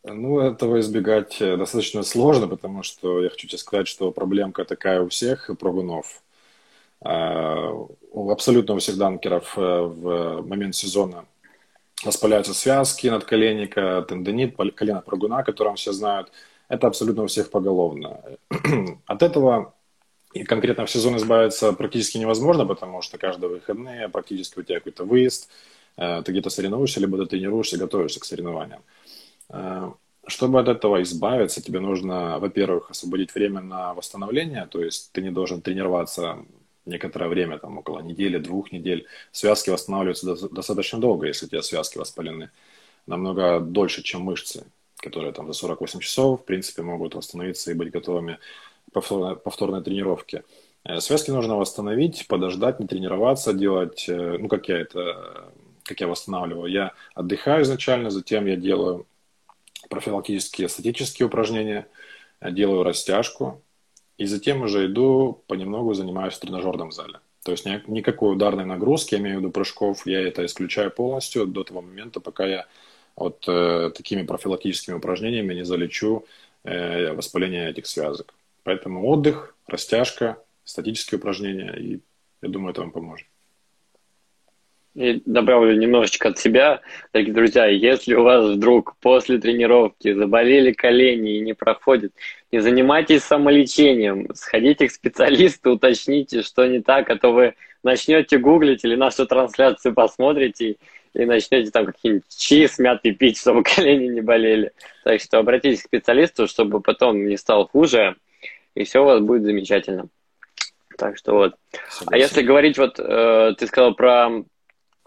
Ну, 0.04 0.40
этого 0.40 0.80
избегать 0.80 1.40
э, 1.40 1.58
достаточно 1.58 2.02
сложно, 2.02 2.48
потому 2.48 2.82
что 2.82 3.22
я 3.22 3.30
хочу 3.30 3.48
тебе 3.48 3.60
сказать, 3.60 3.88
что 3.88 4.12
проблемка 4.12 4.66
такая 4.66 5.02
у 5.02 5.10
всех 5.10 5.52
прыгунов. 5.60 6.24
Абсолютно 8.16 8.76
у 8.76 8.80
всех 8.80 8.98
данкеров 8.98 9.58
э, 9.58 9.62
в 9.62 10.42
момент 10.48 10.76
сезона 10.76 11.26
воспаляются 12.04 12.54
связки 12.54 13.08
надколенника, 13.08 14.06
тендонит, 14.08 14.56
колено 14.76 15.02
прыгуна, 15.02 15.44
которым 15.44 15.76
все 15.76 15.92
знают– 15.92 16.32
это 16.68 16.88
абсолютно 16.88 17.24
у 17.24 17.28
всех 17.28 17.52
поголовно. 17.52 18.22
От 19.06 19.24
этого 19.24 19.74
и 20.34 20.44
конкретно 20.44 20.86
в 20.86 20.92
сезон 20.92 21.16
избавиться 21.18 21.72
практически 21.74 22.18
невозможно, 22.18 22.66
потому 22.66 23.02
что 23.02 23.18
каждые 23.18 23.50
выходные 23.50 24.10
практически 24.10 24.60
у 24.60 24.64
тебя 24.64 24.80
какой-то 24.80 25.06
выезд, 25.06 25.50
э, 25.98 26.22
ты 26.24 26.32
где-то 26.32 26.50
соревнуешься, 26.50 27.00
либо 27.00 27.18
ты 27.18 27.26
тренируешься, 27.26 27.78
готовишься 27.78 28.20
к 28.20 28.26
соревнованиям. 28.26 28.82
Э, 29.50 29.92
чтобы 30.28 30.60
от 30.60 30.68
этого 30.68 31.04
избавиться, 31.04 31.62
тебе 31.62 31.80
нужно, 31.80 32.40
во-первых, 32.40 32.90
освободить 32.90 33.34
время 33.36 33.62
на 33.62 33.94
восстановление, 33.94 34.66
то 34.66 34.82
есть 34.82 35.12
ты 35.12 35.22
не 35.22 35.30
должен 35.30 35.62
тренироваться 35.62 36.40
некоторое 36.86 37.30
время, 37.30 37.58
там 37.58 37.78
около 37.78 38.00
недели, 38.00 38.38
двух 38.38 38.72
недель. 38.72 39.06
Связки 39.32 39.70
восстанавливаются 39.70 40.50
достаточно 40.50 41.00
долго, 41.00 41.28
если 41.28 41.46
у 41.46 41.50
тебя 41.50 41.62
связки 41.62 41.98
воспалены, 41.98 42.52
намного 43.06 43.60
дольше, 43.60 44.04
чем 44.04 44.22
мышцы 44.22 44.66
которые 45.06 45.34
там 45.34 45.48
за 45.48 45.54
48 45.54 46.00
часов, 46.00 46.42
в 46.42 46.46
принципе, 46.46 46.82
могут 46.82 47.16
восстановиться 47.16 47.72
и 47.72 47.76
быть 47.76 47.92
готовыми 47.92 48.40
к 48.90 48.94
повторной, 48.94 49.36
повторной 49.36 49.84
тренировке. 49.84 50.44
Э, 50.84 51.00
связки 51.00 51.32
нужно 51.32 51.58
восстановить, 51.58 52.28
подождать, 52.28 52.80
не 52.80 52.88
тренироваться, 52.88 53.54
делать, 53.54 54.06
э, 54.08 54.38
ну, 54.40 54.48
как 54.48 54.68
я 54.68 54.80
это, 54.80 55.52
как 55.84 56.00
я 56.02 56.08
восстанавливаю. 56.08 56.72
Я 56.72 56.94
отдыхаю 57.14 57.64
изначально, 57.64 58.10
затем 58.10 58.46
я 58.48 58.56
делаю 58.56 59.06
профилактические 59.90 60.70
статические 60.70 61.28
упражнения, 61.28 61.88
э, 62.40 62.52
делаю 62.52 62.84
растяжку, 62.84 63.62
и 64.18 64.26
затем 64.26 64.62
уже 64.62 64.86
иду, 64.86 65.44
понемногу 65.48 65.94
занимаюсь 65.94 66.36
в 66.36 66.40
тренажерном 66.40 66.92
зале. 66.92 67.20
То 67.44 67.52
есть 67.52 67.66
никакой 67.66 68.34
ударной 68.34 68.66
нагрузки, 68.66 69.14
я 69.14 69.20
имею 69.20 69.38
в 69.38 69.40
виду 69.40 69.52
прыжков, 69.52 70.08
я 70.08 70.28
это 70.28 70.46
исключаю 70.46 70.90
полностью 70.90 71.46
до 71.46 71.64
того 71.64 71.82
момента, 71.82 72.20
пока 72.20 72.46
я 72.46 72.66
вот 73.16 73.46
э, 73.48 73.92
такими 73.96 74.24
профилактическими 74.24 74.96
упражнениями 74.96 75.54
не 75.54 75.64
залечу 75.64 76.26
э, 76.64 77.14
воспаление 77.14 77.70
этих 77.70 77.86
связок. 77.86 78.34
Поэтому 78.64 79.08
отдых, 79.08 79.56
растяжка, 79.68 80.38
статические 80.64 81.20
упражнения, 81.20 81.74
и 81.74 82.00
я 82.42 82.50
думаю, 82.50 82.72
это 82.72 82.82
вам 82.82 82.92
поможет. 82.92 83.28
И 84.96 85.22
добавлю 85.26 85.76
немножечко 85.76 86.30
от 86.30 86.40
себя. 86.40 86.80
Дорогие 87.12 87.34
друзья, 87.34 87.66
если 87.66 88.14
у 88.14 88.24
вас 88.24 88.46
вдруг 88.46 88.96
после 89.02 89.40
тренировки 89.40 90.14
заболели 90.14 90.72
колени 90.72 91.36
и 91.36 91.42
не 91.42 91.54
проходит, 91.54 92.14
не 92.54 92.60
занимайтесь 92.60 93.24
самолечением. 93.24 94.30
Сходите 94.34 94.88
к 94.88 94.92
специалисту, 94.94 95.74
уточните, 95.74 96.44
что 96.44 96.66
не 96.66 96.82
так, 96.82 97.10
а 97.10 97.18
то 97.18 97.34
вы 97.34 97.56
начнете 97.84 98.38
гуглить 98.38 98.86
или 98.86 98.96
нашу 98.96 99.28
трансляцию 99.28 99.94
посмотрите 99.94 100.78
и 101.14 101.26
начнете 101.26 101.72
там 101.72 101.88
какие-нибудь 101.88 102.24
чи 102.30 102.66
смятый 102.68 103.12
пить, 103.12 103.38
чтобы 103.38 103.64
колени 103.76 104.08
не 104.08 104.22
болели. 104.22 104.72
Так 105.04 105.20
что 105.20 105.40
обратитесь 105.40 105.82
к 105.82 105.88
специалисту, 105.88 106.48
чтобы 106.48 106.80
потом 106.80 107.28
не 107.28 107.36
стало 107.36 107.68
хуже, 107.68 108.16
и 108.76 108.86
все 108.86 109.02
у 109.02 109.06
вас 109.06 109.20
будет 109.20 109.44
замечательно. 109.44 110.08
Так 110.98 111.18
что 111.18 111.34
вот. 111.34 111.56
Согласен. 111.90 112.14
А 112.14 112.18
если 112.18 112.42
говорить, 112.42 112.78
вот 112.78 112.98
э, 112.98 113.54
ты 113.58 113.68
сказал 113.68 113.94
про 113.94 114.30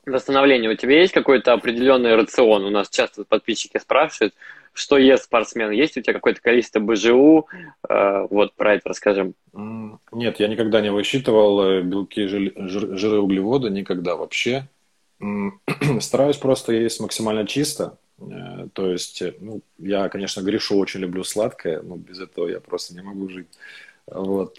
восстановления, 0.09 0.68
у 0.68 0.74
тебя 0.74 1.00
есть 1.00 1.12
какой-то 1.12 1.52
определенный 1.52 2.14
рацион? 2.16 2.64
У 2.64 2.70
нас 2.70 2.88
часто 2.88 3.24
подписчики 3.24 3.78
спрашивают, 3.78 4.34
что 4.72 4.96
ест 4.96 5.24
спортсмен? 5.24 5.70
Есть 5.70 5.96
у 5.96 6.00
тебя 6.00 6.12
какое-то 6.12 6.40
количество 6.40 6.80
БЖУ? 6.80 7.48
Э, 7.88 8.26
вот 8.30 8.54
про 8.54 8.74
это 8.74 8.88
расскажем. 8.88 9.34
Нет, 10.12 10.38
я 10.38 10.48
никогда 10.48 10.80
не 10.80 10.92
высчитывал 10.92 11.62
э, 11.62 11.82
белки, 11.82 12.26
жиры, 12.26 13.18
углеводы, 13.18 13.70
никогда 13.70 14.14
вообще. 14.14 14.68
Стараюсь 16.00 16.36
просто 16.36 16.72
есть 16.72 17.00
максимально 17.00 17.46
чисто. 17.46 17.98
Э, 18.20 18.68
то 18.72 18.90
есть, 18.90 19.22
ну, 19.40 19.62
я, 19.78 20.09
конечно, 20.09 20.42
грешу, 20.42 20.78
очень 20.78 21.00
люблю 21.00 21.24
сладкое, 21.24 21.82
но 21.82 21.96
без 21.96 22.20
этого 22.20 22.48
я 22.48 22.61
просто 22.61 22.94
не 22.94 23.02
могу 23.02 23.28
жить. 23.28 23.48
Вот. 24.06 24.59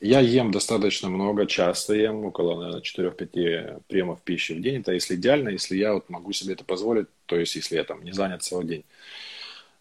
Я 0.00 0.20
ем 0.20 0.50
достаточно 0.50 1.08
много, 1.08 1.46
часто 1.46 1.94
ем, 1.94 2.26
около 2.26 2.80
4-5 2.80 3.82
приемов 3.86 4.22
пищи 4.22 4.52
в 4.52 4.60
день. 4.60 4.80
Это 4.80 4.92
если 4.92 5.14
идеально, 5.16 5.50
если 5.50 5.76
я 5.76 5.94
вот 5.94 6.08
могу 6.10 6.32
себе 6.32 6.54
это 6.54 6.64
позволить, 6.64 7.06
то 7.26 7.36
есть 7.36 7.54
если 7.54 7.76
я 7.76 7.84
там 7.84 8.04
не 8.04 8.12
занят 8.12 8.42
целый 8.42 8.66
день. 8.66 8.84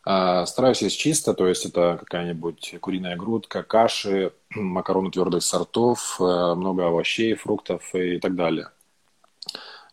А, 0.05 0.45
стараюсь 0.45 0.81
есть 0.81 0.99
чисто, 0.99 1.33
то 1.33 1.47
есть 1.47 1.65
это 1.65 1.97
какая-нибудь 1.99 2.75
куриная 2.81 3.15
грудка, 3.15 3.63
каши, 3.63 4.33
макароны 4.49 5.11
твердых 5.11 5.43
сортов, 5.43 6.17
э, 6.19 6.23
много 6.55 6.87
овощей, 6.87 7.35
фруктов 7.35 7.95
и 7.95 8.19
так 8.19 8.35
далее. 8.35 8.69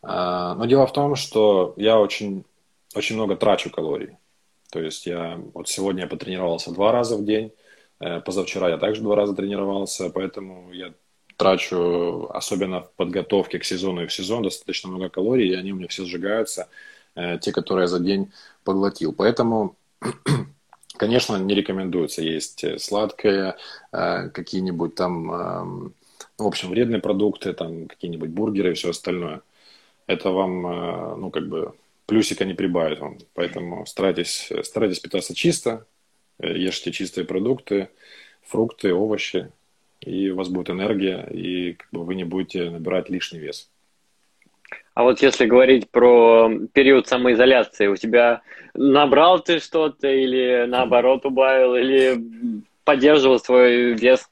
А, 0.02 0.54
но 0.54 0.66
дело 0.66 0.86
в 0.86 0.92
том, 0.92 1.14
что 1.14 1.74
я 1.76 1.98
очень, 2.00 2.44
очень 2.94 3.16
много 3.16 3.36
трачу 3.36 3.70
калорий. 3.70 4.16
То 4.70 4.80
есть 4.80 5.06
я 5.06 5.40
вот 5.54 5.68
сегодня 5.68 6.02
я 6.02 6.08
потренировался 6.08 6.72
два 6.72 6.92
раза 6.92 7.16
в 7.16 7.24
день, 7.24 7.52
позавчера 8.24 8.70
я 8.70 8.78
также 8.78 9.02
два 9.02 9.14
раза 9.14 9.34
тренировался, 9.34 10.10
поэтому 10.10 10.72
я 10.72 10.92
трачу, 11.36 12.28
особенно 12.34 12.82
в 12.82 12.92
подготовке 12.96 13.58
к 13.58 13.64
сезону 13.64 14.02
и 14.02 14.06
в 14.06 14.12
сезон, 14.12 14.42
достаточно 14.42 14.90
много 14.90 15.08
калорий, 15.08 15.50
и 15.50 15.54
они 15.54 15.72
у 15.72 15.76
меня 15.76 15.88
все 15.88 16.04
сжигаются, 16.04 16.68
э, 17.14 17.38
те, 17.38 17.50
которые 17.52 17.84
я 17.84 17.88
за 17.88 18.00
день 18.00 18.30
поглотил. 18.62 19.14
Поэтому, 19.14 19.74
конечно, 20.98 21.36
не 21.36 21.54
рекомендуется 21.54 22.22
есть 22.22 22.64
сладкое, 22.80 23.56
э, 23.92 24.28
какие-нибудь 24.28 24.94
там, 24.94 25.32
эм, 25.32 25.94
ну, 26.38 26.44
в 26.44 26.48
общем, 26.48 26.70
вредные 26.70 27.00
продукты, 27.00 27.54
там 27.54 27.86
какие-нибудь 27.86 28.30
бургеры 28.30 28.72
и 28.72 28.74
все 28.74 28.90
остальное. 28.90 29.40
Это 30.06 30.30
вам, 30.30 31.20
ну, 31.20 31.30
как 31.30 31.48
бы, 31.48 31.72
плюсика 32.06 32.44
не 32.44 32.54
прибавит 32.54 32.98
вам. 33.00 33.18
Поэтому 33.34 33.86
старайтесь, 33.86 34.50
старайтесь 34.62 35.00
питаться 35.00 35.34
чисто, 35.34 35.86
Э, 35.90 35.99
ешьте 36.42 36.92
чистые 36.92 37.24
продукты, 37.24 37.88
фрукты, 38.42 38.92
овощи, 38.94 39.50
и 40.00 40.30
у 40.30 40.36
вас 40.36 40.48
будет 40.48 40.70
энергия, 40.70 41.26
и 41.30 41.74
как 41.74 41.88
бы, 41.92 42.04
вы 42.04 42.14
не 42.14 42.24
будете 42.24 42.70
набирать 42.70 43.10
лишний 43.10 43.38
вес. 43.38 43.70
А 44.94 45.02
вот 45.02 45.22
если 45.22 45.46
говорить 45.46 45.90
про 45.90 46.50
период 46.72 47.06
самоизоляции, 47.06 47.86
у 47.86 47.96
тебя 47.96 48.42
набрал 48.74 49.40
ты 49.40 49.60
что-то 49.60 50.08
или 50.08 50.66
наоборот 50.66 51.24
убавил, 51.24 51.76
или 51.76 52.20
поддерживал 52.84 53.38
свой 53.38 53.94
вес? 53.94 54.28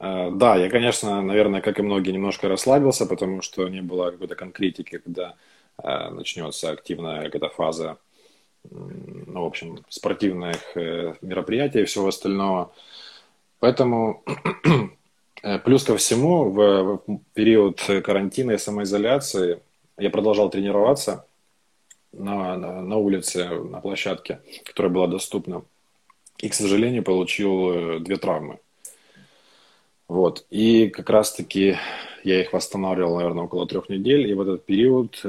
Э, 0.00 0.30
да, 0.32 0.56
я, 0.56 0.68
конечно, 0.70 1.22
наверное, 1.22 1.60
как 1.60 1.78
и 1.78 1.82
многие, 1.82 2.10
немножко 2.10 2.48
расслабился, 2.48 3.06
потому 3.06 3.42
что 3.42 3.68
не 3.68 3.80
было 3.80 4.10
какой-то 4.10 4.34
конкретики, 4.34 4.98
когда 4.98 5.34
э, 5.82 6.10
начнется 6.10 6.70
активная 6.70 7.24
какая-то 7.24 7.48
фаза 7.48 7.98
ну, 8.68 9.42
в 9.42 9.46
общем, 9.46 9.78
спортивных 9.88 10.76
э, 10.76 11.14
мероприятий 11.22 11.80
и 11.80 11.84
всего 11.84 12.08
остального. 12.08 12.72
Поэтому 13.58 14.22
э, 15.42 15.58
плюс 15.60 15.84
ко 15.84 15.96
всему 15.96 16.50
в, 16.50 17.02
период 17.34 17.80
карантина 18.04 18.52
и 18.52 18.58
самоизоляции 18.58 19.60
я 19.98 20.10
продолжал 20.10 20.50
тренироваться 20.50 21.26
на, 22.12 22.56
на, 22.56 22.82
на 22.82 22.96
улице, 22.96 23.48
на 23.48 23.80
площадке, 23.80 24.40
которая 24.64 24.92
была 24.92 25.06
доступна. 25.06 25.62
И, 26.38 26.48
к 26.48 26.54
сожалению, 26.54 27.02
получил 27.02 27.70
э, 27.70 27.98
две 28.00 28.16
травмы. 28.16 28.58
Вот. 30.08 30.44
И 30.50 30.88
как 30.88 31.08
раз-таки 31.08 31.76
я 32.24 32.40
их 32.40 32.52
восстанавливал, 32.52 33.16
наверное, 33.16 33.44
около 33.44 33.66
трех 33.66 33.88
недель. 33.88 34.28
И 34.28 34.34
в 34.34 34.40
этот 34.40 34.64
период 34.64 35.22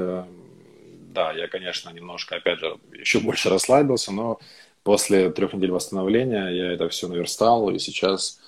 да, 1.12 1.32
я, 1.32 1.48
конечно, 1.48 1.90
немножко, 1.90 2.36
опять 2.36 2.58
же, 2.58 2.76
еще 2.92 3.20
больше 3.20 3.50
расслабился, 3.50 4.12
но 4.12 4.38
после 4.82 5.30
трех 5.30 5.52
недель 5.52 5.70
восстановления 5.70 6.48
я 6.48 6.72
это 6.72 6.88
все 6.88 7.08
наверстал, 7.08 7.70
и 7.70 7.78
сейчас 7.78 8.40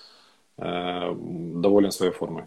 э, 0.59 1.15
доволен 1.15 1.91
своей 1.91 2.13
формой. 2.13 2.45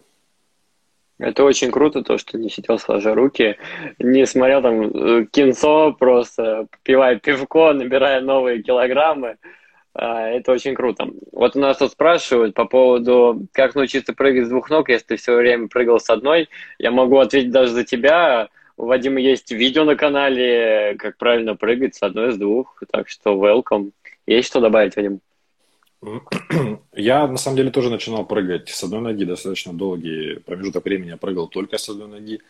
Это 1.18 1.42
очень 1.42 1.72
круто, 1.72 2.02
то, 2.02 2.16
что 2.16 2.38
не 2.38 2.48
сидел 2.48 2.78
сложа 2.78 3.14
руки, 3.14 3.56
не 3.98 4.24
смотрел 4.24 4.62
там 4.62 4.82
э, 4.82 5.26
кинцо, 5.26 5.92
просто 5.98 6.68
пивая 6.84 7.16
пивко, 7.16 7.72
набирая 7.72 8.20
новые 8.20 8.62
килограммы. 8.62 9.36
А, 9.94 10.28
это 10.28 10.52
очень 10.52 10.74
круто. 10.74 11.08
Вот 11.32 11.56
у 11.56 11.58
нас 11.58 11.78
тут 11.78 11.90
спрашивают 11.90 12.54
по 12.54 12.66
поводу, 12.66 13.48
как 13.52 13.74
научиться 13.74 14.12
прыгать 14.12 14.46
с 14.46 14.48
двух 14.48 14.70
ног, 14.70 14.88
если 14.90 15.06
ты 15.06 15.16
все 15.16 15.34
время 15.34 15.66
прыгал 15.66 15.98
с 15.98 16.08
одной. 16.08 16.48
Я 16.78 16.92
могу 16.92 17.18
ответить 17.18 17.50
даже 17.50 17.72
за 17.72 17.82
тебя. 17.82 18.48
У 18.78 18.86
Вадима 18.86 19.20
есть 19.20 19.50
видео 19.50 19.84
на 19.84 19.96
канале, 19.96 20.94
как 21.00 21.16
правильно 21.16 21.56
прыгать 21.56 21.96
с 21.96 22.02
одной, 22.02 22.32
с 22.32 22.36
двух, 22.36 22.80
так 22.92 23.08
что 23.08 23.30
welcome. 23.30 23.90
Есть 24.24 24.46
что 24.46 24.60
добавить, 24.60 24.94
Вадим? 24.94 25.20
Я, 26.94 27.26
на 27.26 27.38
самом 27.38 27.56
деле, 27.56 27.72
тоже 27.72 27.90
начинал 27.90 28.24
прыгать 28.24 28.68
с 28.68 28.84
одной 28.84 29.00
ноги, 29.00 29.24
достаточно 29.24 29.72
долгий 29.72 30.38
промежуток 30.46 30.84
времени 30.84 31.10
я 31.10 31.16
прыгал 31.16 31.48
только 31.48 31.76
с 31.76 31.88
одной 31.88 32.06
ноги. 32.06 32.40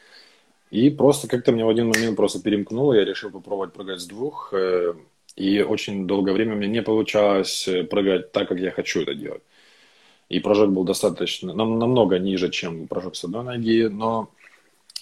И 0.71 0.91
просто 0.91 1.29
как-то 1.29 1.51
мне 1.51 1.65
в 1.65 1.71
один 1.71 1.89
момент 1.89 2.15
просто 2.15 2.43
перемкнуло, 2.43 2.93
я 2.93 3.07
решил 3.07 3.31
попробовать 3.31 3.73
прыгать 3.73 4.01
с 4.01 4.07
двух. 4.07 4.53
Э, 4.53 4.93
и 5.35 5.63
очень 5.63 6.07
долгое 6.07 6.33
время 6.33 6.57
мне 6.57 6.69
не 6.69 6.83
получалось 6.83 7.67
э, 7.67 7.85
прыгать 7.85 8.33
так, 8.33 8.49
как 8.49 8.59
я 8.61 8.71
хочу 8.71 9.01
это 9.01 9.15
делать. 9.15 9.43
И 10.29 10.41
прыжок 10.41 10.73
был 10.73 10.85
достаточно, 10.85 11.55
намного 11.55 12.19
ниже, 12.19 12.51
чем 12.51 12.87
прыжок 12.87 13.17
с 13.17 13.25
одной 13.25 13.45
ноги, 13.45 13.89
но 13.91 14.29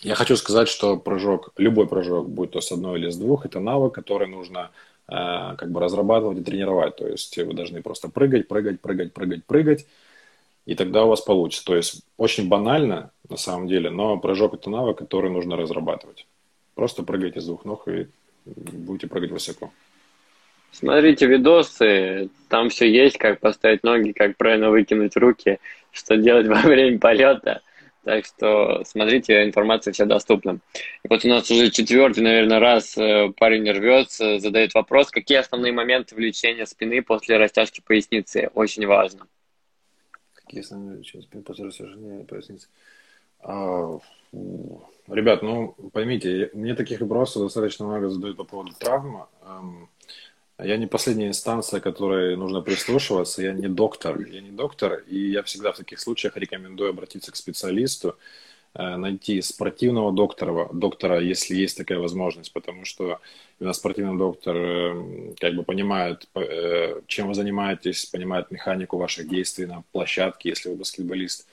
я 0.03 0.15
хочу 0.15 0.37
сказать, 0.37 0.69
что 0.69 0.97
прыжок, 0.97 1.53
любой 1.57 1.87
прыжок, 1.87 2.29
будь 2.29 2.51
то 2.51 2.61
с 2.61 2.73
одной 2.73 2.99
или 2.99 3.11
с 3.11 3.17
двух, 3.17 3.47
это 3.47 3.61
навык, 3.61 3.95
который 3.95 4.29
нужно 4.29 4.71
э, 5.09 5.13
как 5.57 5.71
бы 5.71 5.81
разрабатывать 5.81 6.39
и 6.39 6.43
тренировать. 6.43 6.97
То 6.97 7.09
есть 7.09 7.37
вы 7.37 7.55
должны 7.55 7.83
просто 7.83 8.09
прыгать, 8.09 8.49
прыгать, 8.49 8.81
прыгать, 8.81 9.13
прыгать, 9.13 9.45
прыгать, 9.45 9.87
и 10.67 10.75
тогда 10.75 11.05
у 11.05 11.09
вас 11.09 11.21
получится. 11.21 11.65
То 11.65 11.77
есть 11.77 12.03
очень 12.17 12.49
банально 12.49 13.11
на 13.29 13.37
самом 13.37 13.69
деле, 13.69 13.91
но 13.91 14.19
прыжок 14.19 14.55
это 14.55 14.71
навык, 14.71 14.99
который 14.99 15.31
нужно 15.31 15.57
разрабатывать. 15.57 16.27
Просто 16.75 17.03
прыгайте 17.03 17.41
с 17.41 17.47
двух 17.47 17.65
ног 17.65 17.89
и 17.89 18.09
будете 18.45 19.07
прыгать 19.07 19.31
высоко. 19.31 19.71
Смотрите 20.73 21.27
видосы, 21.27 22.29
там 22.49 22.69
все 22.69 22.91
есть, 22.91 23.17
как 23.17 23.41
поставить 23.41 23.83
ноги, 23.83 24.13
как 24.13 24.37
правильно 24.37 24.71
выкинуть 24.71 25.17
руки, 25.17 25.59
что 25.91 26.17
делать 26.17 26.47
во 26.49 26.61
время 26.61 26.99
полета. 26.99 27.63
Так 28.07 28.25
что 28.25 28.85
смотрите, 28.85 29.43
информация 29.43 29.93
вся 29.93 30.05
доступна. 30.05 30.61
И 31.03 31.09
вот 31.09 31.25
у 31.25 31.29
нас 31.29 31.51
уже 31.51 31.73
четвертый, 31.73 32.23
наверное, 32.23 32.61
раз 32.61 32.97
э, 32.97 33.33
парень 33.37 33.69
рвется, 33.69 34.39
задает 34.39 34.75
вопрос, 34.75 35.11
какие 35.11 35.39
основные 35.39 35.73
моменты 35.73 36.15
влечения 36.15 36.67
спины 36.67 37.03
после 37.03 37.37
растяжки 37.37 37.83
поясницы? 37.85 38.49
Очень 38.55 38.87
важно. 38.87 39.27
Какие 40.35 40.61
основные 40.61 40.99
влечения 40.99 41.25
спины 41.27 41.43
после 41.43 41.65
растяжки 41.65 42.25
поясницы? 42.29 42.69
А, 43.41 43.99
ребят, 45.09 45.43
ну, 45.43 45.75
поймите, 45.93 46.51
мне 46.55 46.77
таких 46.77 47.01
вопросов 47.01 47.43
достаточно 47.43 47.87
много 47.87 48.09
задают 48.09 48.37
по 48.37 48.45
поводу 48.45 48.73
травмы. 48.79 49.27
Я 50.59 50.79
не 50.79 50.87
последняя 50.87 51.29
инстанция, 51.29 51.81
которой 51.81 52.35
нужно 52.37 52.63
прислушиваться. 52.63 53.43
Я 53.43 53.53
не 53.53 53.69
доктор. 53.69 54.19
Я 54.21 54.41
не 54.41 54.51
доктор, 54.51 55.05
и 55.07 55.31
я 55.31 55.43
всегда 55.43 55.73
в 55.73 55.77
таких 55.77 56.01
случаях 56.01 56.37
рекомендую 56.37 56.91
обратиться 56.91 57.31
к 57.31 57.37
специалисту, 57.37 58.17
э, 58.75 58.97
найти 58.97 59.43
спортивного 59.43 60.13
доктора, 60.13 60.71
доктора, 60.73 61.21
если 61.21 61.55
есть 61.55 61.77
такая 61.77 61.99
возможность, 61.99 62.55
потому 62.55 62.87
что 62.87 63.21
именно 63.61 63.75
спортивный 63.75 64.17
доктор 64.17 64.57
э, 64.57 65.35
как 65.39 65.55
бы 65.55 65.63
понимает, 65.63 66.27
э, 66.35 67.03
чем 67.07 67.29
вы 67.29 67.35
занимаетесь, 67.35 68.07
понимает 68.07 68.51
механику 68.51 68.97
ваших 68.97 69.29
действий 69.29 69.67
на 69.67 69.85
площадке, 69.93 70.49
если 70.51 70.71
вы 70.71 70.77
баскетболист, 70.77 71.47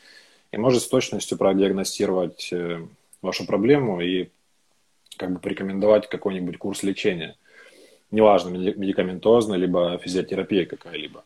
и 0.54 0.58
может 0.58 0.82
с 0.82 0.88
точностью 0.88 1.38
продиагностировать 1.38 2.54
вашу 3.22 3.46
проблему 3.46 4.00
и 4.02 4.30
как 5.18 5.32
бы 5.34 5.40
порекомендовать 5.40 6.08
какой-нибудь 6.08 6.58
курс 6.58 6.84
лечения. 6.84 7.36
Неважно, 8.14 8.50
медикаментозно, 8.50 9.56
либо 9.56 9.98
физиотерапия 9.98 10.68
какая-либо. 10.68 11.24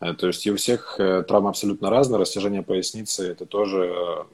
Э, 0.00 0.12
то 0.12 0.26
есть 0.26 0.46
и 0.46 0.50
у 0.50 0.56
всех 0.56 1.00
э, 1.00 1.22
травмы 1.22 1.48
абсолютно 1.48 1.88
разные. 1.88 2.18
Растяжение 2.18 2.62
поясницы– 2.62 3.26
это 3.32 3.46
тоже 3.46 4.26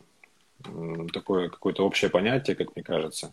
такое 1.12 1.48
какое-то 1.48 1.84
общее 1.84 2.10
понятие, 2.10 2.56
как 2.56 2.74
мне 2.74 2.82
кажется. 2.82 3.32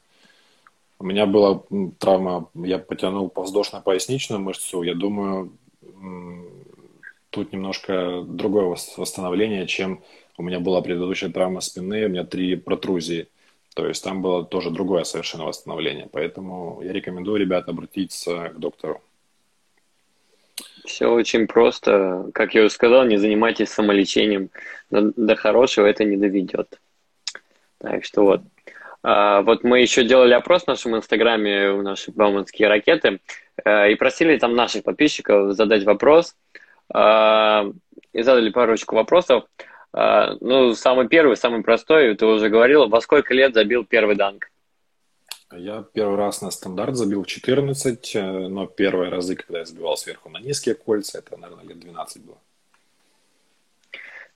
У 1.00 1.04
меня 1.04 1.26
была 1.26 1.64
травма, 1.98 2.48
я 2.54 2.78
потянул 2.78 3.32
воздушно-поясничную 3.34 4.40
мышцу. 4.40 4.84
Я 4.84 4.94
думаю, 4.94 5.52
тут 7.32 7.54
немножко 7.54 8.22
другое 8.22 8.78
восстановление, 8.98 9.66
чем 9.66 10.04
у 10.38 10.44
меня 10.44 10.60
была 10.60 10.82
предыдущая 10.82 11.32
травма 11.32 11.60
спины, 11.62 12.06
у 12.06 12.10
меня 12.10 12.24
три 12.24 12.56
протрузии. 12.56 13.30
То 13.74 13.88
есть 13.88 14.04
там 14.04 14.22
было 14.22 14.46
тоже 14.46 14.70
другое 14.70 15.04
совершенно 15.04 15.46
восстановление. 15.46 16.08
Поэтому 16.12 16.82
я 16.84 16.94
рекомендую, 16.94 17.40
ребят, 17.40 17.68
обратиться 17.68 18.50
к 18.50 18.60
доктору. 18.60 19.02
Все 20.86 21.08
очень 21.08 21.48
просто. 21.48 22.30
Как 22.34 22.54
я 22.54 22.62
уже 22.62 22.70
сказал, 22.70 23.06
не 23.06 23.18
занимайтесь 23.18 23.70
самолечением. 23.70 24.50
До, 24.92 25.12
до 25.16 25.36
хорошего 25.36 25.86
это 25.86 26.04
не 26.04 26.18
доведет. 26.18 26.80
Так 27.80 28.06
что 28.06 28.24
вот. 28.24 28.42
А, 29.02 29.42
вот 29.42 29.64
мы 29.64 29.82
еще 29.82 30.04
делали 30.04 30.34
опрос 30.34 30.64
в 30.64 30.68
нашем 30.68 30.96
инстаграме, 30.96 31.72
в 31.72 31.84
наши 31.84 32.12
бауманские 32.12 32.68
ракеты, 32.68 33.20
а, 33.66 33.88
и 33.88 33.96
просили 33.96 34.38
там 34.38 34.56
наших 34.56 34.84
подписчиков 34.84 35.54
задать 35.54 35.84
вопрос. 35.84 36.36
А, 36.94 37.66
и 38.14 38.22
задали 38.22 38.50
парочку 38.50 38.96
вопросов. 38.96 39.46
А, 39.94 40.36
ну, 40.42 40.74
самый 40.74 41.08
первый, 41.08 41.38
самый 41.38 41.62
простой, 41.62 42.16
ты 42.16 42.26
уже 42.26 42.50
говорил, 42.50 42.88
во 42.90 43.00
сколько 43.00 43.34
лет 43.34 43.54
забил 43.54 43.86
первый 43.86 44.16
данк? 44.16 44.50
Я 45.56 45.86
первый 45.94 46.18
раз 46.18 46.42
на 46.42 46.50
стандарт 46.50 46.96
забил 46.96 47.24
в 47.24 47.28
14, 47.28 48.16
э, 48.16 48.48
но 48.48 48.66
первые 48.66 49.12
разы, 49.12 49.36
когда 49.36 49.60
я 49.60 49.66
забивал 49.66 49.96
сверху 49.98 50.30
на 50.30 50.40
низкие 50.40 50.74
кольца, 50.74 51.20
это, 51.20 51.38
наверное, 51.38 51.66
лет 51.66 51.80
12 51.80 52.26
было. 52.26 52.38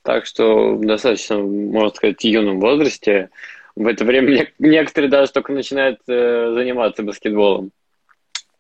Так 0.03 0.28
что 0.28 0.76
достаточно, 0.76 1.39
можно 1.39 1.95
сказать, 1.95 2.24
юном 2.24 2.60
возрасте. 2.60 3.32
В 3.76 3.88
это 3.88 4.05
время 4.05 4.47
некоторые 4.60 5.10
даже 5.10 5.32
только 5.32 5.51
начинают 5.53 5.99
э, 6.08 6.51
заниматься 6.53 7.01
баскетболом. 7.01 7.72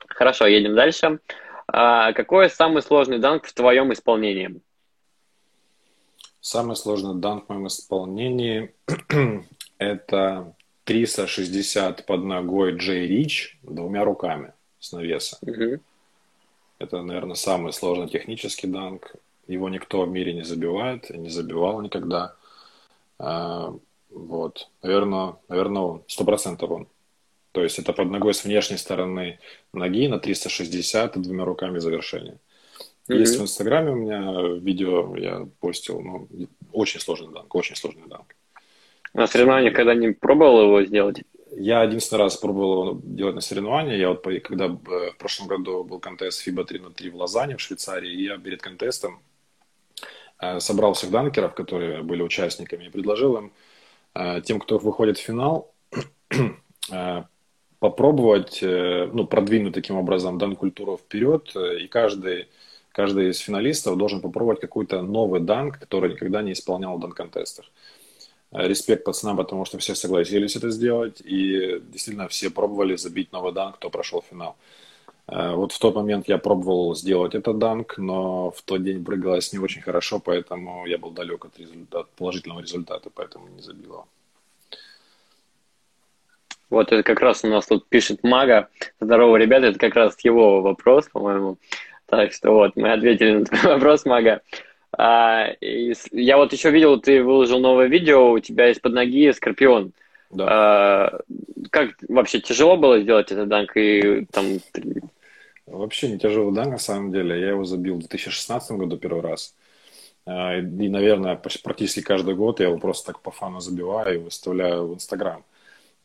Хорошо, 0.07 0.47
едем 0.47 0.73
дальше. 0.73 1.19
А 1.67 2.11
какой 2.13 2.49
самый 2.49 2.81
сложный 2.81 3.19
данк 3.19 3.45
в 3.45 3.53
твоем 3.53 3.93
исполнении? 3.93 4.59
Самый 6.49 6.77
сложный 6.77 7.13
данк 7.13 7.43
в 7.45 7.49
моем 7.49 7.67
исполнении– 7.67 8.73
это 9.79 10.55
360 10.85 12.05
под 12.05 12.23
ногой 12.23 12.77
Джей 12.77 13.05
Рич 13.05 13.59
двумя 13.63 14.05
руками 14.05 14.53
с 14.79 14.93
навеса. 14.93 15.37
Угу. 15.41 15.81
Это, 16.79 17.01
наверное, 17.01 17.35
самый 17.35 17.73
сложный 17.73 18.07
технический 18.07 18.67
данк. 18.67 19.13
Его 19.47 19.67
никто 19.67 20.03
в 20.03 20.09
мире 20.09 20.33
не 20.33 20.43
забивает 20.43 21.11
и 21.11 21.17
не 21.17 21.27
забивал 21.27 21.81
никогда. 21.81 22.33
А, 23.19 23.75
вот. 24.09 24.69
Наверное, 24.81 25.35
наверное, 25.49 25.81
он. 25.81 26.03
Сто 26.07 26.23
процентов 26.23 26.71
он. 26.71 26.87
То 27.51 27.61
есть 27.61 27.77
это 27.77 27.91
под 27.91 28.09
ногой 28.09 28.33
с 28.33 28.45
внешней 28.45 28.77
стороны 28.77 29.39
ноги 29.73 30.07
на 30.07 30.17
360 30.17 31.17
и 31.17 31.19
двумя 31.19 31.43
руками 31.43 31.79
завершение. 31.79 32.37
Mm-hmm. 33.09 33.17
Есть 33.17 33.37
в 33.37 33.41
Инстаграме 33.41 33.91
у 33.91 33.95
меня 33.95 34.59
видео, 34.59 35.15
я 35.15 35.47
постил, 35.59 36.01
ну, 36.01 36.27
очень 36.73 36.99
сложный 36.99 37.33
данк, 37.33 37.53
очень 37.55 37.75
сложный 37.75 38.07
данк. 38.07 38.35
На 39.13 39.27
соревнованиях 39.27 39.73
когда 39.73 39.95
не 39.95 40.11
пробовал 40.11 40.63
его 40.63 40.83
сделать? 40.83 41.23
Я 41.51 41.83
единственный 41.83 42.19
раз 42.19 42.37
пробовал 42.37 42.89
его 42.89 43.01
делать 43.03 43.35
на 43.35 43.41
соревнованиях. 43.41 43.97
Я 43.97 44.09
вот, 44.09 44.23
когда 44.43 44.65
э, 44.65 44.69
в 44.69 45.17
прошлом 45.17 45.47
году 45.47 45.83
был 45.83 45.99
контест 45.99 46.47
FIBA 46.47 46.65
3 46.65 46.79
на 46.79 46.89
3 46.91 47.09
в 47.09 47.15
Лозанне, 47.15 47.57
в 47.57 47.61
Швейцарии, 47.61 48.11
и 48.11 48.25
я 48.25 48.37
перед 48.37 48.61
контестом 48.61 49.21
э, 50.39 50.59
собрал 50.59 50.93
всех 50.93 51.09
данкеров, 51.09 51.55
которые 51.55 52.03
были 52.03 52.21
участниками, 52.21 52.85
и 52.85 52.89
предложил 52.89 53.37
им, 53.37 53.53
э, 54.13 54.41
тем, 54.41 54.59
кто 54.59 54.77
выходит 54.77 55.17
в 55.17 55.23
финал, 55.23 55.73
попробовать, 57.79 58.59
ну, 58.61 59.27
продвинуть 59.27 59.73
таким 59.73 59.97
образом 59.97 60.37
дан-культуру 60.39 60.97
вперед, 60.97 61.55
и 61.55 61.87
каждый, 61.87 62.47
каждый 62.97 63.29
из 63.29 63.37
финалистов 63.37 63.95
должен 63.95 64.21
попробовать 64.21 64.59
какой-то 64.59 65.03
новый 65.03 65.39
данк, 65.39 65.77
который 65.77 66.13
никогда 66.13 66.41
не 66.41 66.53
исполнял 66.53 66.97
в 66.97 66.99
дан-контестах. 66.99 67.65
Респект 68.51 69.03
пацанам, 69.03 69.37
потому 69.37 69.65
что 69.65 69.77
все 69.77 69.93
согласились 69.93 70.55
это 70.55 70.71
сделать, 70.71 71.21
и 71.21 71.79
действительно 71.91 72.27
все 72.27 72.49
пробовали 72.49 72.95
забить 72.95 73.31
новый 73.31 73.53
данк, 73.53 73.75
кто 73.75 73.91
прошел 73.91 74.23
финал. 74.27 74.55
Э, 75.27 75.53
вот 75.53 75.73
в 75.73 75.79
тот 75.79 75.95
момент 75.95 76.27
я 76.27 76.39
пробовал 76.39 76.95
сделать 76.95 77.35
этот 77.35 77.59
данк, 77.59 77.99
но 77.99 78.49
в 78.49 78.61
тот 78.63 78.83
день 78.83 79.05
прыгалось 79.05 79.53
не 79.53 79.59
очень 79.59 79.83
хорошо, 79.83 80.19
поэтому 80.19 80.87
я 80.87 80.97
был 80.97 81.11
далек 81.11 81.45
от, 81.45 81.59
результата, 81.59 81.99
от 81.99 82.09
положительного 82.09 82.61
результата, 82.61 83.09
поэтому 83.13 83.47
не 83.49 83.61
забил 83.61 83.91
его. 83.91 84.07
Вот 86.69 86.91
это 86.91 87.03
как 87.03 87.19
раз 87.21 87.43
у 87.43 87.47
нас 87.47 87.67
тут 87.67 87.87
пишет 87.87 88.23
Мага. 88.23 88.67
Здорово, 88.99 89.37
ребята, 89.37 89.67
это 89.67 89.79
как 89.79 89.95
раз 89.95 90.15
его 90.25 90.61
вопрос, 90.61 91.07
по-моему. 91.13 91.57
Так 92.07 92.31
что 92.31 92.51
вот, 92.51 92.75
мы 92.75 92.91
ответили 92.91 93.33
на 93.33 93.45
твой 93.45 93.61
вопрос, 93.73 94.05
Мага. 94.05 94.41
А, 94.97 95.49
я 95.59 96.37
вот 96.37 96.53
еще 96.53 96.71
видел, 96.71 96.99
ты 96.99 97.21
выложил 97.21 97.59
новое 97.59 97.87
видео, 97.87 98.31
у 98.31 98.39
тебя 98.39 98.71
из-под 98.71 98.93
ноги 98.93 99.31
скорпион. 99.31 99.91
Да. 100.31 100.45
А, 100.49 101.19
как 101.69 101.91
вообще 102.07 102.39
тяжело 102.39 102.77
было 102.77 102.99
сделать 103.01 103.31
этот 103.31 103.49
данк 103.49 103.75
и 103.75 104.25
там? 104.31 104.59
Вообще 105.65 106.09
не 106.09 106.17
тяжелый 106.17 106.55
данк 106.55 106.71
на 106.71 106.77
самом 106.77 107.11
деле. 107.11 107.39
Я 107.39 107.49
его 107.49 107.65
забил 107.65 107.95
в 107.95 107.99
2016 107.99 108.71
году 108.71 108.97
первый 108.97 109.21
раз. 109.21 109.53
А, 110.25 110.57
и, 110.57 110.61
наверное, 110.61 111.35
практически 111.35 112.01
каждый 112.01 112.35
год 112.35 112.61
я 112.61 112.67
его 112.67 112.77
просто 112.77 113.07
так 113.07 113.21
по 113.21 113.31
фану 113.31 113.59
забиваю 113.59 114.15
и 114.15 114.23
выставляю 114.23 114.87
в 114.87 114.93
Инстаграм. 114.95 115.43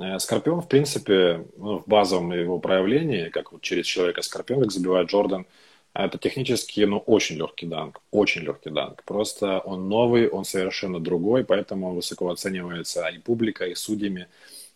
Э, 0.00 0.18
скорпион, 0.18 0.62
в 0.62 0.68
принципе, 0.68 1.44
ну, 1.56 1.78
в 1.78 1.86
базовом 1.86 2.32
его 2.32 2.58
проявлении, 2.58 3.28
как 3.28 3.52
вот 3.52 3.62
через 3.62 3.86
человека 3.86 4.22
скорпион, 4.22 4.62
как 4.62 4.72
забивает 4.72 5.08
Джордан– 5.08 5.46
это 5.94 6.18
технически, 6.18 6.80
ну, 6.80 6.98
очень 6.98 7.36
легкий 7.36 7.66
данк, 7.66 8.00
очень 8.10 8.42
легкий 8.42 8.70
данк. 8.70 9.02
Просто 9.04 9.58
он 9.60 9.88
новый, 9.88 10.28
он 10.28 10.44
совершенно 10.44 11.00
другой, 11.00 11.44
поэтому 11.44 11.94
высоко 11.94 12.30
оценивается 12.30 13.06
и 13.08 13.18
публикой, 13.18 13.72
и 13.72 13.74
судьями, 13.74 14.28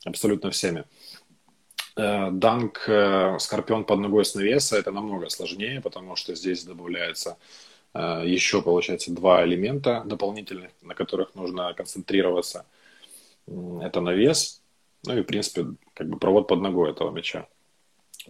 абсолютно 0.05 0.51
всеми. 0.51 0.85
Э, 1.97 2.31
данк 2.31 2.85
э, 2.89 3.39
Скорпион 3.39 3.85
под 3.85 4.01
ногой 4.01 4.25
с 4.27 4.35
навеса 4.35 4.77
это 4.77 4.93
намного 4.93 5.31
сложнее, 5.31 5.81
потому 5.81 6.17
что 6.17 6.35
здесь 6.35 6.65
добавляется 6.65 7.39
э, 7.95 8.23
еще, 8.27 8.61
получается, 8.61 9.11
два 9.11 9.43
элемента 9.47 10.03
дополнительных, 10.05 10.71
на 10.83 10.95
которых 10.95 11.35
нужно 11.35 11.73
концентрироваться. 11.73 12.67
Это 13.81 14.01
навес, 14.01 14.61
ну 15.07 15.17
и, 15.17 15.23
в 15.23 15.25
принципе, 15.25 15.67
как 15.95 16.09
бы 16.09 16.19
провод 16.19 16.49
под 16.49 16.61
ногой 16.61 16.91
этого 16.91 17.11
мяча. 17.11 17.47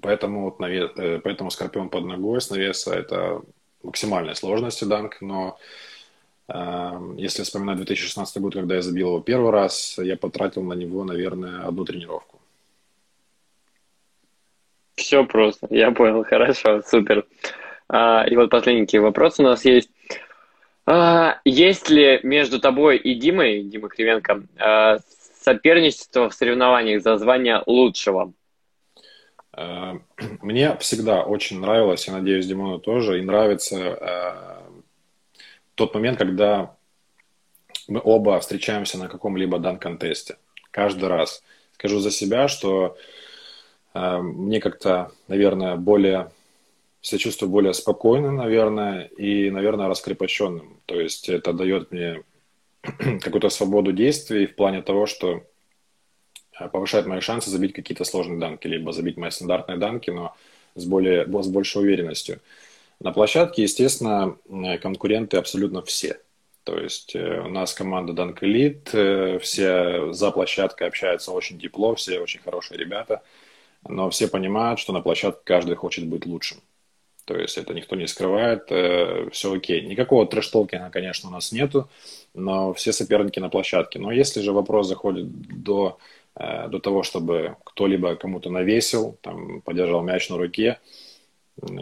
Поэтому, 0.02 0.44
вот 0.44 0.60
навес, 0.60 0.90
э, 0.96 1.20
поэтому 1.22 1.50
скорпион 1.50 1.88
под 1.88 2.04
ногой 2.04 2.40
с 2.40 2.50
навеса– 2.50 2.94
это 2.96 3.42
максимальная 3.82 4.34
сложность 4.34 4.86
данк, 4.86 5.18
но 5.20 5.58
э, 6.48 7.14
если 7.16 7.42
вспоминать 7.42 7.76
2016 7.76 8.42
год, 8.42 8.54
когда 8.54 8.74
я 8.74 8.82
забил 8.82 9.08
его 9.08 9.20
первый 9.20 9.50
раз, 9.50 9.98
я 9.98 10.16
потратил 10.16 10.62
на 10.62 10.74
него, 10.74 11.04
наверное, 11.04 11.66
одну 11.66 11.84
тренировку. 11.84 12.40
Все 14.96 15.24
просто, 15.24 15.66
я 15.70 15.90
понял, 15.92 16.24
хорошо, 16.24 16.82
супер. 16.82 17.26
А, 17.88 18.24
и 18.28 18.34
вот 18.36 18.50
последний 18.50 18.98
вопрос 18.98 19.38
у 19.38 19.42
нас 19.42 19.64
есть. 19.64 19.90
А, 20.86 21.38
есть 21.44 21.90
ли 21.90 22.20
между 22.22 22.60
тобой 22.60 22.96
и 22.96 23.14
Димой, 23.14 23.62
Димой 23.62 23.90
Кривенко, 23.90 24.42
а, 24.58 24.98
соперничество 25.40 26.30
в 26.30 26.34
соревнованиях 26.34 27.02
за 27.02 27.18
звание 27.18 27.62
лучшего? 27.66 28.32
Э, 29.56 29.98
мне 30.42 30.76
всегда 30.78 31.22
очень 31.22 31.60
нравилось, 31.60 32.06
я 32.06 32.14
надеюсь, 32.14 32.46
Димону 32.46 32.78
тоже, 32.78 33.18
и 33.18 33.22
нравится 33.22 33.76
э, 33.78 34.70
тот 35.74 35.94
момент, 35.94 36.18
когда 36.18 36.76
мы 37.88 38.00
оба 38.02 38.38
встречаемся 38.40 38.98
на 38.98 39.08
каком-либо 39.08 39.58
дан-контесте. 39.58 40.36
Каждый 40.70 41.08
раз. 41.08 41.42
Скажу 41.74 42.00
за 42.00 42.10
себя, 42.10 42.48
что 42.48 42.96
э, 43.94 44.18
мне 44.18 44.60
как-то, 44.60 45.12
наверное, 45.28 45.76
более 45.76 46.30
себя 47.00 47.18
чувствую 47.18 47.50
более 47.50 47.72
спокойным, 47.72 48.36
наверное, 48.36 49.04
и, 49.04 49.50
наверное, 49.50 49.88
раскрепощенным. 49.88 50.80
То 50.86 51.00
есть 51.00 51.28
это 51.28 51.52
дает 51.52 51.92
мне 51.92 52.22
какую-то 52.82 53.48
свободу 53.48 53.92
действий 53.92 54.46
в 54.46 54.56
плане 54.56 54.82
того, 54.82 55.06
что 55.06 55.42
повышает 56.72 57.06
мои 57.06 57.20
шансы 57.20 57.50
забить 57.50 57.72
какие-то 57.72 58.04
сложные 58.04 58.38
данки, 58.38 58.66
либо 58.66 58.92
забить 58.92 59.16
мои 59.16 59.30
стандартные 59.30 59.78
данки, 59.78 60.10
но 60.10 60.34
с, 60.74 60.84
более, 60.84 61.26
с 61.26 61.48
большей 61.48 61.82
уверенностью. 61.82 62.40
На 63.00 63.12
площадке, 63.12 63.62
естественно, 63.62 64.36
конкуренты 64.80 65.36
абсолютно 65.36 65.82
все. 65.82 66.18
То 66.64 66.78
есть 66.78 67.14
э, 67.14 67.42
у 67.44 67.48
нас 67.48 67.74
команда 67.74 68.12
Dunk 68.12 68.40
Elite, 68.40 69.38
все 69.38 70.12
за 70.12 70.30
площадкой 70.32 70.88
общаются 70.88 71.30
очень 71.30 71.60
тепло, 71.60 71.94
все 71.94 72.18
очень 72.18 72.40
хорошие 72.40 72.78
ребята, 72.78 73.22
но 73.88 74.10
все 74.10 74.26
понимают, 74.26 74.80
что 74.80 74.92
на 74.92 75.00
площадке 75.00 75.42
каждый 75.44 75.76
хочет 75.76 76.06
быть 76.06 76.26
лучшим. 76.26 76.58
То 77.24 77.36
есть 77.36 77.58
это 77.58 77.74
никто 77.74 77.96
не 77.96 78.06
скрывает, 78.06 78.64
все 79.32 79.52
окей. 79.52 79.84
Никакого 79.84 80.26
трэш-толкинга, 80.26 80.90
конечно, 80.90 81.28
у 81.28 81.32
нас 81.32 81.52
нету, 81.52 81.88
но 82.34 82.72
все 82.72 82.92
соперники 82.92 83.40
на 83.40 83.48
площадке. 83.48 83.98
Но 83.98 84.12
если 84.12 84.40
же 84.40 84.52
вопрос 84.52 84.88
заходит 84.88 85.26
до, 85.28 85.98
до 86.38 86.78
того, 86.80 87.02
чтобы 87.02 87.56
кто-либо 87.64 88.14
кому-то 88.16 88.50
навесил, 88.50 89.16
там, 89.22 89.62
подержал 89.62 90.02
мяч 90.02 90.28
на 90.28 90.36
руке, 90.36 90.78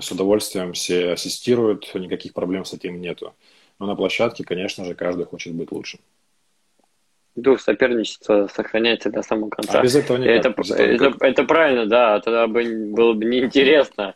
с 0.00 0.10
удовольствием 0.12 0.72
все 0.72 1.12
ассистируют, 1.12 1.92
никаких 1.94 2.32
проблем 2.32 2.64
с 2.64 2.72
этим 2.72 3.00
нету. 3.00 3.34
Но 3.80 3.86
на 3.86 3.96
площадке, 3.96 4.44
конечно 4.44 4.84
же, 4.84 4.94
каждый 4.94 5.26
хочет 5.26 5.52
быть 5.54 5.72
лучшим. 5.72 6.00
Дух 7.34 7.60
соперничества 7.60 8.48
сохраняется 8.54 9.10
до 9.10 9.22
самого 9.22 9.50
конца. 9.50 9.80
А 9.80 9.82
без 9.82 9.96
этого 9.96 10.18
никак. 10.18 10.36
Это, 10.36 10.48
без 10.50 10.70
этого 10.70 10.86
никак. 10.86 11.16
это, 11.16 11.26
это 11.26 11.44
правильно, 11.44 11.86
да, 11.86 12.20
тогда 12.20 12.46
бы 12.46 12.62
было 12.92 13.12
бы 13.14 13.24
неинтересно. 13.24 14.14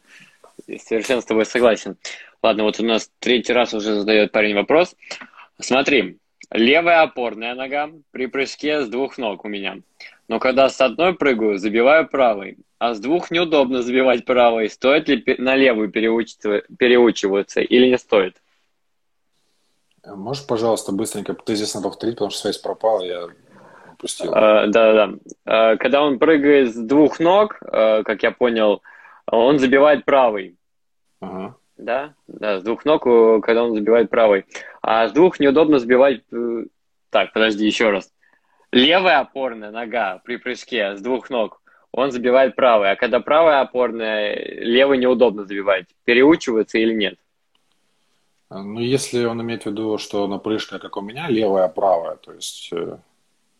Совершенно 0.78 1.20
с 1.20 1.24
тобой 1.24 1.44
согласен. 1.44 1.96
Ладно, 2.42 2.62
вот 2.62 2.78
у 2.78 2.84
нас 2.84 3.10
третий 3.18 3.52
раз 3.52 3.74
уже 3.74 3.94
задает 3.94 4.30
парень 4.30 4.54
вопрос. 4.54 4.94
Смотри, 5.58 6.18
левая 6.52 7.02
опорная 7.02 7.56
нога 7.56 7.90
при 8.12 8.26
прыжке 8.26 8.82
с 8.82 8.88
двух 8.88 9.18
ног 9.18 9.44
у 9.44 9.48
меня. 9.48 9.78
Но 10.28 10.38
когда 10.38 10.68
с 10.68 10.80
одной 10.80 11.14
прыгаю, 11.14 11.58
забиваю 11.58 12.06
правой. 12.06 12.58
А 12.78 12.94
с 12.94 13.00
двух 13.00 13.30
неудобно 13.30 13.82
забивать 13.82 14.24
правой. 14.24 14.68
Стоит 14.68 15.08
ли 15.08 15.24
на 15.38 15.56
левую 15.56 15.90
переучиваться 15.90 17.60
или 17.60 17.86
не 17.86 17.98
стоит? 17.98 18.36
Можешь, 20.06 20.46
пожалуйста, 20.46 20.92
быстренько 20.92 21.34
тезисно 21.34 21.82
повторить, 21.82 22.16
потому 22.16 22.30
что 22.30 22.40
связь 22.40 22.58
пропала, 22.58 23.02
я 23.02 23.26
упустил. 23.92 24.32
А, 24.34 24.66
да, 24.66 24.92
да. 24.92 25.14
А, 25.44 25.76
когда 25.76 26.02
он 26.02 26.18
прыгает 26.18 26.72
с 26.72 26.76
двух 26.76 27.18
ног, 27.20 27.58
а, 27.62 28.02
как 28.04 28.22
я 28.22 28.30
понял, 28.30 28.82
он 29.26 29.58
забивает 29.58 30.04
правой. 30.04 30.56
Ага. 31.20 31.56
Да, 31.76 32.14
да, 32.26 32.58
с 32.58 32.62
двух 32.62 32.84
ног, 32.84 33.04
когда 33.04 33.64
он 33.64 33.74
забивает 33.74 34.10
правой. 34.10 34.46
А 34.82 35.08
с 35.08 35.12
двух 35.12 35.38
неудобно 35.38 35.78
забивать... 35.78 36.22
Э, 36.32 36.64
так, 37.10 37.32
подожди, 37.32 37.64
еще 37.64 37.90
раз. 37.90 38.10
Левая 38.72 39.20
опорная 39.20 39.70
нога 39.70 40.20
при 40.24 40.36
прыжке 40.36 40.96
с 40.96 41.00
двух 41.00 41.30
ног, 41.30 41.62
он 41.92 42.10
забивает 42.12 42.54
правой. 42.54 42.92
А 42.92 42.96
когда 42.96 43.20
правая 43.20 43.60
опорная, 43.60 44.34
левой 44.60 44.98
неудобно 44.98 45.46
забивать. 45.46 45.86
Переучивается 46.04 46.78
или 46.78 46.92
нет? 46.92 47.18
Ну, 48.50 48.80
если 48.80 49.24
он 49.24 49.42
имеет 49.42 49.64
в 49.64 49.66
виду, 49.66 49.98
что 49.98 50.26
на 50.26 50.38
прыжке, 50.38 50.78
как 50.78 50.96
у 50.96 51.00
меня, 51.00 51.28
левая, 51.28 51.68
правая, 51.68 52.16
то 52.16 52.32
есть, 52.32 52.70
э, 52.72 52.96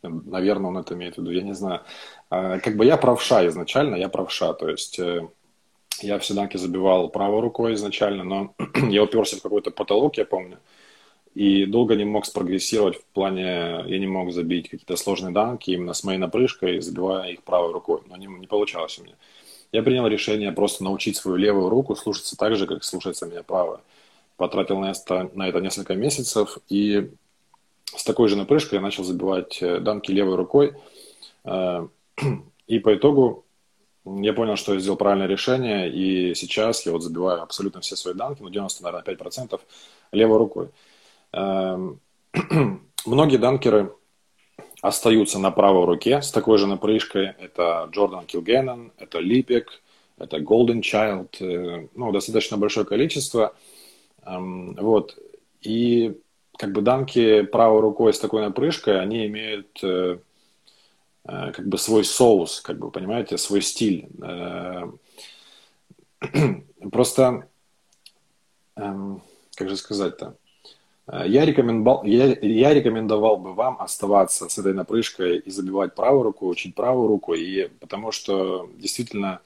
наверное, 0.02 0.70
он 0.70 0.78
это 0.78 0.94
имеет 0.94 1.16
в 1.16 1.18
виду, 1.18 1.30
я 1.30 1.42
не 1.42 1.52
знаю. 1.52 1.82
А, 2.30 2.58
как 2.58 2.76
бы 2.76 2.86
я 2.86 2.96
правша 2.96 3.46
изначально, 3.48 3.96
я 3.96 4.08
правша, 4.08 4.54
то 4.54 4.68
есть 4.68 4.98
э, 4.98 5.28
я 6.00 6.18
все 6.18 6.32
данки 6.32 6.56
забивал 6.56 7.10
правой 7.10 7.40
рукой 7.40 7.74
изначально, 7.74 8.24
но 8.24 8.54
я 8.88 9.02
уперся 9.02 9.36
в 9.36 9.42
какой-то 9.42 9.70
потолок, 9.70 10.16
я 10.16 10.24
помню, 10.24 10.58
и 11.38 11.66
долго 11.66 11.94
не 11.94 12.04
мог 12.04 12.26
спрогрессировать 12.26 12.96
в 12.96 13.04
плане, 13.14 13.84
я 13.86 13.98
не 13.98 14.06
мог 14.06 14.32
забить 14.32 14.68
какие-то 14.68 14.96
сложные 14.96 15.32
данки 15.32 15.70
именно 15.70 15.92
с 15.92 16.04
моей 16.04 16.18
напрыжкой, 16.18 16.80
забивая 16.80 17.30
их 17.30 17.42
правой 17.42 17.72
рукой, 17.72 18.00
но 18.08 18.16
не, 18.16 18.26
не 18.26 18.46
получалось 18.46 18.98
у 18.98 19.04
меня. 19.04 19.14
Я 19.70 19.82
принял 19.82 20.06
решение 20.06 20.50
просто 20.52 20.82
научить 20.82 21.16
свою 21.16 21.36
левую 21.36 21.68
руку 21.68 21.94
слушаться 21.94 22.36
так 22.36 22.56
же, 22.56 22.66
как 22.66 22.82
слушается 22.84 23.26
меня 23.26 23.42
правая 23.42 23.80
потратил 24.38 24.78
на 24.78 24.92
это, 24.92 25.30
на 25.34 25.48
это 25.48 25.60
несколько 25.60 25.94
месяцев, 25.94 26.58
и 26.70 27.10
с 27.84 28.04
такой 28.04 28.28
же 28.28 28.36
напрыжкой 28.36 28.76
я 28.76 28.82
начал 28.82 29.04
забивать 29.04 29.58
э, 29.60 29.80
данки 29.80 30.12
левой 30.12 30.36
рукой. 30.36 30.74
Э, 31.44 31.86
и 32.66 32.78
по 32.78 32.94
итогу 32.94 33.44
я 34.04 34.32
понял, 34.32 34.56
что 34.56 34.74
я 34.74 34.80
сделал 34.80 34.96
правильное 34.96 35.26
решение, 35.26 35.90
и 35.90 36.34
сейчас 36.34 36.86
я 36.86 36.92
вот 36.92 37.02
забиваю 37.02 37.42
абсолютно 37.42 37.80
все 37.80 37.96
свои 37.96 38.14
данки, 38.14 38.40
ну 38.40 38.48
90, 38.48 38.82
наверное, 38.82 39.14
5% 39.14 39.60
левой 40.12 40.38
рукой. 40.38 40.68
Эм, 41.32 42.00
многие 43.06 43.36
данкеры 43.36 43.94
остаются 44.80 45.38
на 45.38 45.50
правой 45.50 45.86
руке 45.86 46.22
с 46.22 46.30
такой 46.30 46.58
же 46.58 46.66
напрыжкой. 46.66 47.34
Это 47.38 47.88
Джордан 47.90 48.26
Килгеннон, 48.26 48.92
это 48.98 49.18
Липек, 49.18 49.82
это 50.18 50.38
Golden 50.38 50.80
Child, 50.80 51.28
э, 51.40 51.88
ну, 51.94 52.12
достаточно 52.12 52.56
большое 52.56 52.86
количество– 52.86 53.54
вот. 54.28 55.18
И 55.60 56.20
как 56.56 56.72
бы 56.72 56.82
данки 56.82 57.42
правой 57.42 57.80
рукой 57.80 58.12
с 58.12 58.18
такой 58.18 58.42
напрыжкой, 58.42 59.00
они 59.00 59.26
имеют 59.26 59.82
э, 59.82 60.18
э, 61.24 61.52
как 61.52 61.66
бы 61.66 61.78
свой 61.78 62.04
соус, 62.04 62.60
как 62.60 62.78
бы, 62.78 62.90
понимаете, 62.90 63.38
свой 63.38 63.62
стиль. 63.62 64.08
Просто, 66.90 67.48
эм, 68.76 69.22
как 69.54 69.68
же 69.68 69.76
сказать-то, 69.76 70.36
я 71.10 71.44
рекомендовал, 71.44 72.04
я, 72.04 72.36
я 72.40 72.74
рекомендовал 72.74 73.38
бы 73.38 73.54
вам 73.54 73.80
оставаться 73.80 74.48
с 74.48 74.58
этой 74.58 74.74
напрыжкой 74.74 75.38
и 75.38 75.50
забивать 75.50 75.94
правую 75.94 76.24
руку, 76.24 76.48
учить 76.48 76.74
правую 76.74 77.08
руку, 77.08 77.34
и 77.34 77.68
потому 77.80 78.12
что 78.12 78.68
действительно 78.76 79.40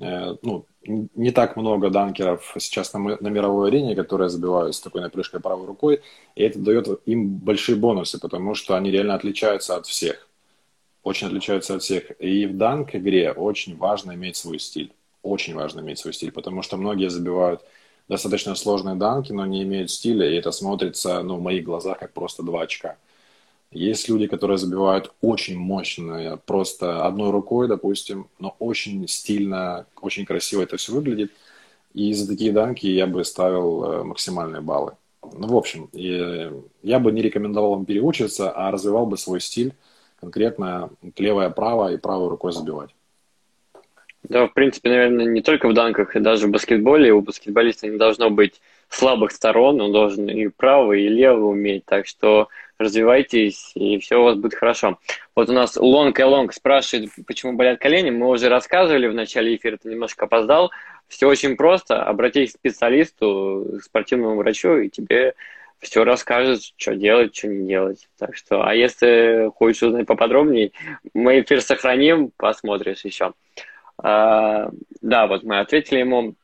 Э, 0.00 0.36
ну, 0.42 0.66
не 0.82 1.30
так 1.30 1.56
много 1.56 1.90
данкеров 1.90 2.54
сейчас 2.58 2.92
на, 2.92 2.98
на 2.98 3.28
мировой 3.28 3.68
арене, 3.68 3.94
которые 3.94 4.28
забивают 4.28 4.74
с 4.74 4.80
такой 4.80 5.00
напрыжкой 5.00 5.40
правой 5.40 5.66
рукой, 5.66 6.02
и 6.34 6.42
это 6.42 6.58
дает 6.58 6.88
им 7.06 7.36
большие 7.36 7.76
бонусы, 7.76 8.18
потому 8.18 8.54
что 8.54 8.76
они 8.76 8.90
реально 8.90 9.14
отличаются 9.14 9.76
от 9.76 9.86
всех. 9.86 10.28
Очень 11.02 11.28
отличаются 11.28 11.76
от 11.76 11.82
всех. 11.82 12.10
И 12.20 12.46
в 12.46 12.56
данк-игре 12.56 13.32
очень 13.32 13.76
важно 13.76 14.12
иметь 14.14 14.36
свой 14.36 14.58
стиль. 14.58 14.92
Очень 15.22 15.54
важно 15.54 15.80
иметь 15.80 15.98
свой 15.98 16.12
стиль, 16.12 16.32
потому 16.32 16.62
что 16.62 16.76
многие 16.76 17.08
забивают 17.10 17.62
достаточно 18.08 18.54
сложные 18.54 18.96
данки, 18.96 19.32
но 19.32 19.46
не 19.46 19.62
имеют 19.62 19.90
стиля, 19.90 20.28
и 20.30 20.36
это 20.36 20.52
смотрится 20.52 21.22
ну, 21.22 21.36
в 21.36 21.42
моих 21.42 21.64
глазах 21.64 21.98
как 21.98 22.12
просто 22.12 22.42
два 22.42 22.62
очка. 22.62 22.96
Есть 23.70 24.08
люди, 24.08 24.28
которые 24.28 24.56
забивают 24.56 25.12
очень 25.20 25.58
мощно, 25.58 26.38
просто 26.46 27.04
одной 27.06 27.30
рукой, 27.30 27.66
допустим, 27.66 28.28
но 28.38 28.54
очень 28.60 29.08
стильно, 29.08 29.86
очень 30.00 30.24
красиво 30.24 30.62
это 30.62 30.76
все 30.76 30.92
выглядит. 30.92 31.32
И 31.92 32.12
за 32.12 32.28
такие 32.28 32.52
данки 32.52 32.86
я 32.86 33.06
бы 33.06 33.24
ставил 33.24 33.84
э, 33.84 34.04
максимальные 34.04 34.60
баллы. 34.62 34.92
Ну, 35.22 35.48
в 35.48 35.56
общем, 35.56 35.88
я 35.92 36.98
бы 36.98 37.12
не 37.12 37.22
рекомендовал 37.22 37.70
вам 37.70 37.84
переучиться, 37.86 38.50
а 38.50 38.70
развивал 38.70 39.06
бы 39.06 39.16
свой 39.16 39.40
стиль, 39.40 39.74
конкретно 40.20 40.90
левая, 41.16 41.50
правая 41.50 41.94
и 41.94 41.98
правой 41.98 42.28
рукой 42.28 42.52
забивать. 42.52 42.94
Да, 44.24 44.46
в 44.46 44.54
принципе, 44.54 44.88
наверное, 44.88 45.26
не 45.26 45.42
только 45.42 45.68
в 45.68 45.74
данках, 45.74 46.16
и 46.16 46.20
даже 46.20 46.46
в 46.46 46.50
баскетболе. 46.50 47.12
У 47.12 47.20
баскетболиста 47.20 47.88
не 47.88 47.98
должно 47.98 48.30
быть 48.30 48.60
слабых 48.88 49.32
сторон, 49.32 49.80
он 49.80 49.92
должен 49.92 50.28
и 50.28 50.48
правый, 50.48 51.04
и 51.04 51.08
левый 51.08 51.50
уметь. 51.50 51.84
Так 51.84 52.06
что 52.06 52.48
развивайтесь, 52.78 53.72
и 53.74 53.98
все 53.98 54.20
у 54.20 54.24
вас 54.24 54.36
будет 54.36 54.54
хорошо. 54.54 54.98
Вот 55.36 55.50
у 55.50 55.52
нас 55.52 55.76
Лонг 55.76 56.18
и 56.18 56.24
Лонг 56.24 56.54
спрашивает, 56.54 57.10
почему 57.26 57.52
болят 57.52 57.78
колени. 57.78 58.10
Мы 58.10 58.28
уже 58.28 58.48
рассказывали 58.48 59.06
в 59.06 59.14
начале 59.14 59.56
эфира, 59.56 59.76
ты 59.76 59.90
немножко 59.90 60.24
опоздал. 60.24 60.70
Все 61.06 61.28
очень 61.28 61.56
просто. 61.56 62.02
Обратись 62.02 62.52
к 62.52 62.56
специалисту, 62.56 63.78
к 63.78 63.82
спортивному 63.82 64.36
врачу, 64.36 64.78
и 64.78 64.88
тебе 64.88 65.34
все 65.80 66.02
расскажет, 66.02 66.62
что 66.76 66.94
делать, 66.94 67.36
что 67.36 67.48
не 67.48 67.68
делать. 67.68 68.08
Так 68.18 68.34
что, 68.36 68.66
а 68.66 68.74
если 68.74 69.50
хочешь 69.54 69.82
узнать 69.82 70.06
поподробнее, 70.06 70.72
мы 71.12 71.40
эфир 71.40 71.60
сохраним, 71.60 72.32
посмотришь 72.38 73.04
еще. 73.04 73.34
А, 74.02 74.70
да, 75.00 75.26
вот 75.26 75.42
мы 75.42 75.60
ответили 75.60 76.00
ему. 76.00 76.34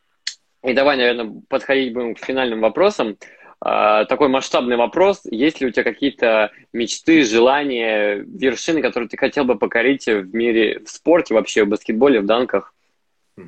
И 0.62 0.74
давай, 0.74 0.96
наверное, 0.96 1.42
подходить 1.48 1.94
будем 1.94 2.14
к 2.14 2.24
финальным 2.24 2.60
вопросам. 2.60 3.16
А, 3.60 4.04
такой 4.06 4.28
масштабный 4.28 4.76
вопрос. 4.76 5.20
Есть 5.24 5.60
ли 5.60 5.66
у 5.66 5.70
тебя 5.70 5.84
какие-то 5.84 6.50
мечты, 6.72 7.24
желания, 7.24 8.16
вершины, 8.16 8.80
которые 8.82 9.08
ты 9.08 9.16
хотел 9.16 9.44
бы 9.44 9.58
покорить 9.58 10.06
в 10.06 10.34
мире, 10.34 10.80
в 10.80 10.88
спорте 10.88 11.34
вообще, 11.34 11.64
в 11.64 11.68
баскетболе, 11.68 12.20
в 12.20 12.26
данках? 12.26 12.74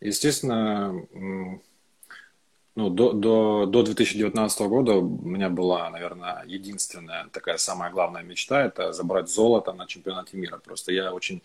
Естественно, 0.00 0.94
ну, 2.76 2.90
до, 2.90 3.12
до, 3.12 3.64
до 3.64 3.82
2019 3.82 4.60
года 4.68 4.96
у 4.96 5.26
меня 5.26 5.48
была, 5.48 5.88
наверное, 5.88 6.44
единственная 6.46 7.26
такая 7.32 7.56
самая 7.56 7.90
главная 7.90 8.22
мечта– 8.22 8.62
это 8.66 8.92
забрать 8.92 9.30
золото 9.30 9.72
на 9.72 9.86
чемпионате 9.86 10.36
мира. 10.36 10.60
Просто 10.62 10.92
я 10.92 11.14
очень, 11.14 11.42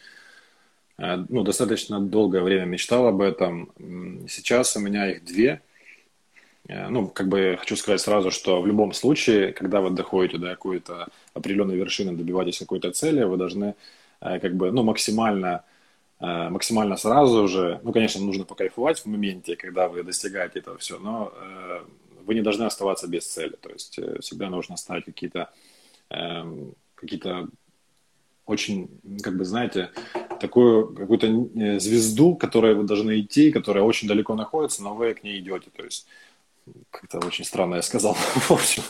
ну, 0.98 1.44
достаточно 1.44 2.00
долгое 2.00 2.42
время 2.42 2.66
мечтал 2.66 3.08
об 3.08 3.22
этом. 3.22 3.72
Сейчас 4.28 4.76
у 4.76 4.80
меня 4.80 5.12
их 5.12 5.26
две– 5.26 5.62
Э, 6.68 6.88
ну, 6.90 7.08
как 7.08 7.28
бы 7.28 7.58
хочу 7.60 7.76
сказать 7.76 8.02
сразу, 8.02 8.32
что 8.32 8.62
в 8.62 8.68
любом 8.68 8.94
случае, 8.94 9.54
когда 9.54 9.82
вы 9.82 9.90
доходите 9.92 10.38
до 10.38 10.50
какой-то 10.52 11.08
определенной 11.34 11.76
вершины, 11.76 12.14
добиваетесь 12.16 12.60
какой-то 12.60 12.92
цели, 12.92 13.24
вы 13.24 13.38
должны 13.38 13.76
э, 14.22 14.40
как 14.40 14.56
бы, 14.56 14.72
ну, 14.72 14.84
максимально, 14.84 15.64
э, 16.20 16.50
максимально 16.50 16.98
сразу 16.98 17.48
же, 17.48 17.80
ну, 17.84 17.92
конечно, 17.92 18.22
нужно 18.22 18.46
покайфовать 18.46 19.00
в 19.00 19.06
моменте, 19.06 19.56
когда 19.56 19.88
вы 19.88 20.04
достигаете 20.04 20.60
этого 20.60 20.78
все, 20.78 21.00
но 21.00 21.34
вы 22.26 22.36
не 22.36 22.42
должны 22.42 22.66
оставаться 22.66 23.08
без 23.08 23.28
цели. 23.28 23.56
То 23.60 23.70
есть 23.70 24.00
всегда 24.22 24.50
нужно 24.50 24.78
ставить 24.78 25.06
какие-то 25.06 25.50
эм, 26.10 26.76
какие-то 26.94 27.48
очень, 28.46 28.90
как 29.24 29.38
бы, 29.38 29.46
знаете, 29.46 29.92
такую 30.40 30.94
какую-то 30.94 31.28
э, 31.28 31.80
звезду, 31.80 32.36
которой 32.36 32.74
вы 32.74 32.84
должны 32.84 33.20
идти, 33.20 33.52
которая 33.52 33.84
очень 33.84 34.08
далеко 34.08 34.36
находится, 34.36 34.84
но 34.84 34.96
вы 34.96 35.14
к 35.14 35.24
ней 35.24 35.40
идете. 35.40 35.70
То 35.76 35.84
есть 35.84 36.08
как-то 36.90 37.20
очень 37.26 37.46
странно 37.46 37.76
я 37.76 37.82
сказал. 37.82 38.14
В 38.36 38.52
общем, 38.52 38.84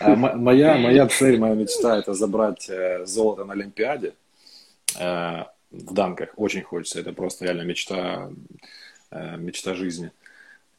а 0.00 0.16
моя, 0.16 0.78
моя 0.78 1.06
цель, 1.08 1.38
моя 1.38 1.54
мечта– 1.54 1.98
это 1.98 2.14
забрать 2.14 2.68
э, 2.68 3.04
золото 3.06 3.44
на 3.44 3.52
Олимпиаде 3.52 4.14
э, 4.98 5.44
в 5.70 5.94
данках. 5.94 6.30
Очень 6.36 6.62
хочется. 6.62 7.00
Это 7.00 7.12
просто 7.12 7.44
реально 7.44 7.62
мечта, 7.62 8.30
мечта 9.38 9.74
жизни. 9.74 10.10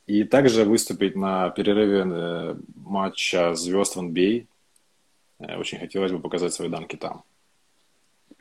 И 0.05 0.23
также 0.25 0.65
выступить 0.65 1.15
на 1.15 1.49
перерыве 1.51 2.57
матча 2.75 3.55
звезд 3.55 3.95
в 3.95 4.01
NBA. 4.01 4.47
Очень 5.57 5.79
хотелось 5.79 6.11
бы 6.11 6.19
показать 6.19 6.53
свои 6.53 6.67
данки 6.67 6.97
там. 6.97 7.23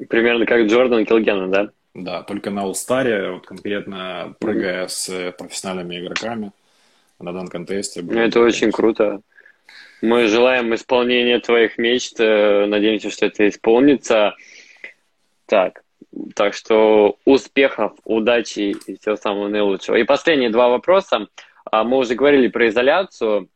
Примерно 0.09 0.47
как 0.47 0.63
Джордан 0.63 1.05
Килгена, 1.05 1.49
да? 1.49 1.71
Да, 1.95 2.23
только 2.23 2.51
на 2.51 2.61
All-Star, 2.61 3.33
вот 3.33 3.47
конкретно 3.47 4.35
прыгая 4.39 4.85
mm-hmm. 4.85 4.89
с 4.89 5.35
профессиональными 5.37 6.01
игроками 6.01 6.53
на 7.19 7.33
дан-контесте. 7.33 8.03
Ну, 8.03 8.19
это 8.21 8.41
очень 8.41 8.71
круто. 8.71 9.21
Мы 10.01 10.29
желаем 10.29 10.75
исполнения 10.75 11.41
твоих 11.41 11.77
мечт, 11.77 12.19
э, 12.19 12.67
надеемся, 12.67 13.11
что 13.11 13.27
это 13.27 13.49
исполнится. 13.49 14.35
Так, 15.47 15.83
так 16.35 16.55
что 16.55 17.19
успехов, 17.25 17.93
удачи 18.05 18.77
и 18.87 18.99
всего 18.99 19.17
самого 19.17 19.49
наилучшего. 19.49 19.97
И 19.97 20.05
последние 20.05 20.51
два 20.51 20.69
вопроса. 20.69 21.27
А, 21.71 21.85
мы 21.85 21.99
уже 21.99 22.15
говорили 22.15 22.49
про 22.49 22.69
изоляцию. 22.69 23.49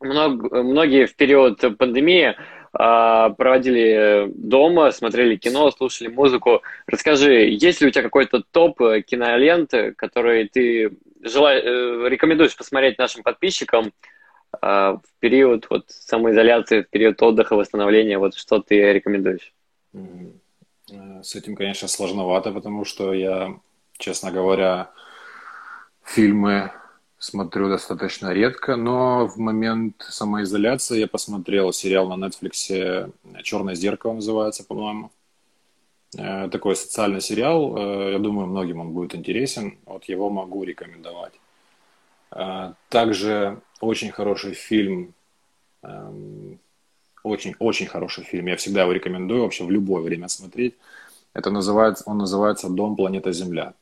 Мног, 0.00 0.50
многие 0.50 1.06
в 1.06 1.16
период 1.16 1.60
пандемии 1.78 2.36
проводили 2.72 4.30
дома, 4.34 4.90
смотрели 4.90 5.36
кино, 5.36 5.70
слушали 5.70 6.08
музыку. 6.08 6.62
Расскажи, 6.86 7.48
есть 7.48 7.80
ли 7.80 7.88
у 7.88 7.90
тебя 7.90 8.02
какой-то 8.02 8.42
топ 8.50 8.78
кинолент, 9.06 9.72
который 9.96 10.48
ты 10.48 10.96
желаешь, 11.22 11.64
э, 11.64 12.08
рекомендуешь 12.08 12.56
посмотреть 12.56 12.98
нашим 12.98 13.22
подписчикам 13.22 13.92
а, 14.60 14.94
в 14.96 15.02
период 15.20 15.66
вот 15.70 15.86
самоизоляции, 15.88 16.82
в 16.82 16.88
период 16.88 17.20
отдыха, 17.22 17.56
восстановления? 17.56 18.18
Вот 18.18 18.34
что 18.34 18.60
ты 18.60 18.92
рекомендуешь? 18.92 19.52
Э, 19.94 21.22
с 21.22 21.34
этим, 21.34 21.56
конечно, 21.56 21.88
сложновато, 21.88 22.52
потому 22.52 22.84
что 22.84 23.12
я, 23.12 23.58
честно 23.98 24.30
говоря, 24.30 24.90
фильмы 26.04 26.72
смотрю 27.18 27.68
достаточно 27.68 28.32
редко, 28.32 28.76
но 28.76 29.26
в 29.26 29.38
момент 29.38 30.04
самоизоляции 30.08 31.00
я 31.00 31.08
посмотрел 31.08 31.72
сериал 31.72 32.08
на 32.08 32.26
Netflix 32.26 33.12
«Черное 33.42 33.74
зеркало» 33.74 34.14
называется, 34.14 34.64
по-моему. 34.64 35.10
Э, 36.16 36.48
такой 36.48 36.76
социальный 36.76 37.20
сериал, 37.20 37.76
э, 37.76 38.12
я 38.12 38.18
думаю, 38.18 38.46
многим 38.46 38.80
он 38.80 38.92
будет 38.92 39.14
интересен, 39.14 39.78
вот 39.86 40.04
его 40.04 40.30
могу 40.30 40.62
рекомендовать. 40.64 41.32
Э, 42.30 42.74
также 42.88 43.60
очень 43.80 44.10
хороший 44.10 44.54
фильм, 44.54 45.14
очень-очень 47.22 47.86
эм, 47.86 47.92
хороший 47.92 48.24
фильм, 48.24 48.46
я 48.46 48.56
всегда 48.56 48.82
его 48.82 48.92
рекомендую 48.92 49.42
вообще 49.42 49.64
в 49.64 49.70
любое 49.70 50.02
время 50.02 50.28
смотреть. 50.28 50.74
Это 51.34 51.50
называется, 51.50 52.04
он 52.06 52.18
называется 52.18 52.68
«Дом, 52.68 52.96
планета 52.96 53.32
Земля» 53.32 53.74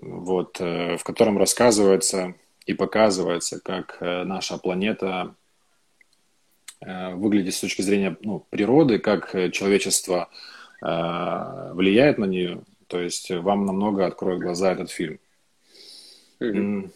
вот, 0.00 0.60
э, 0.60 0.96
в 0.96 1.04
котором 1.04 1.38
рассказывается 1.38 2.34
и 2.66 2.74
показывается, 2.74 3.60
как 3.60 3.98
э, 4.00 4.24
наша 4.24 4.58
планета 4.58 5.34
э, 6.80 7.14
выглядит 7.14 7.54
с 7.54 7.60
точки 7.60 7.82
зрения 7.82 8.16
ну, 8.20 8.44
природы, 8.50 8.98
как 8.98 9.32
человечество 9.52 10.28
влияет 10.80 12.18
на 12.18 12.26
нее. 12.26 12.62
То 12.86 13.00
есть 13.00 13.32
вам 13.32 13.66
намного 13.66 14.06
откроет 14.06 14.38
глаза 14.38 14.70
этот 14.70 14.92
фильм. 14.92 15.18
Mm-hmm. 16.38 16.92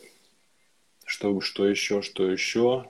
Что, 1.05 1.41
что 1.41 1.67
еще, 1.67 2.01
что 2.01 2.31
еще? 2.31 2.87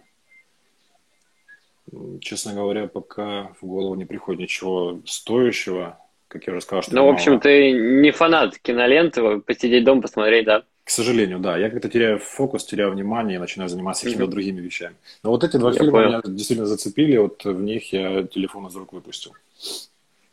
Честно 2.21 2.53
говоря, 2.53 2.89
пока 2.89 3.55
в 3.59 3.65
голову 3.65 3.95
не 3.95 4.05
приходит 4.05 4.43
ничего 4.43 5.01
стоящего 5.07 5.99
как 6.33 6.47
я 6.47 6.53
уже 6.55 6.63
сказал, 6.63 6.83
что... 6.83 6.95
Ну, 6.95 7.07
в 7.07 7.11
общем, 7.11 7.39
ты 7.39 7.73
не 7.73 8.11
фанат 8.11 8.59
киноленты, 8.59 9.39
посидеть 9.41 9.85
дома, 9.85 10.01
посмотреть, 10.01 10.47
да? 10.47 10.63
К 10.85 10.91
сожалению, 10.91 11.39
да. 11.39 11.59
Я 11.59 11.69
как-то 11.69 11.89
теряю 11.89 12.19
фокус, 12.19 12.65
теряю 12.65 12.91
внимание 12.91 13.37
и 13.37 13.39
начинаю 13.39 13.69
заниматься 13.69 14.05
какими-то 14.05 14.25
mm-hmm. 14.25 14.31
другими 14.31 14.61
вещами. 14.61 14.95
Но 15.23 15.31
вот 15.31 15.45
эти 15.45 15.59
два 15.59 15.71
я 15.71 15.79
фильма 15.79 15.93
понял. 15.93 16.09
меня 16.09 16.21
действительно 16.25 16.67
зацепили, 16.67 17.19
вот 17.19 17.45
в 17.45 17.63
них 17.63 17.93
я 17.93 18.23
телефон 18.25 18.67
из 18.67 18.75
рук 18.75 18.93
выпустил. 18.93 19.33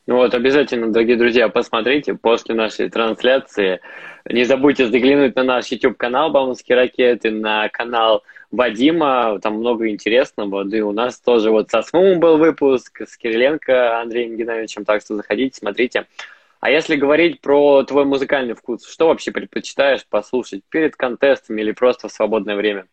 Ну 0.08 0.16
вот, 0.16 0.34
обязательно, 0.34 0.92
дорогие 0.92 1.18
друзья, 1.18 1.50
посмотрите 1.50 2.16
после 2.16 2.56
нашей 2.56 2.90
трансляции. 2.90 3.80
Не 4.26 4.46
забудьте 4.46 4.88
заглянуть 4.88 5.36
на 5.36 5.44
наш 5.44 5.68
YouTube-канал 5.68 6.32
«Бауманские 6.32 6.78
ракеты», 6.78 7.30
на 7.30 7.70
канал 7.70 8.24
Вадима, 8.52 9.40
там 9.42 9.56
много 9.56 9.90
интересного, 9.90 10.66
да 10.66 10.78
и 10.78 10.82
у 10.82 10.92
нас 10.92 11.20
тоже 11.20 11.52
вот 11.52 11.70
со 11.70 11.82
СМУМ 11.84 12.20
был 12.20 12.38
выпуск, 12.38 13.02
с 13.02 13.16
Кириленко 13.16 14.00
Андреем 14.00 14.36
Геннадьевичем, 14.36 14.86
так 14.86 15.02
что 15.02 15.16
заходите, 15.16 15.58
смотрите. 15.58 16.08
А 16.60 16.70
если 16.70 16.96
говорить 16.96 17.42
про 17.42 17.84
твой 17.84 18.06
музыкальный 18.06 18.56
вкус, 18.56 18.86
что 18.86 19.08
вообще 19.08 19.32
предпочитаешь 19.32 20.06
послушать 20.06 20.62
перед 20.70 20.96
контестами 20.96 21.62
или 21.62 21.72
просто 21.72 22.10
в 22.10 22.12
свободное 22.12 22.56
время? 22.56 22.86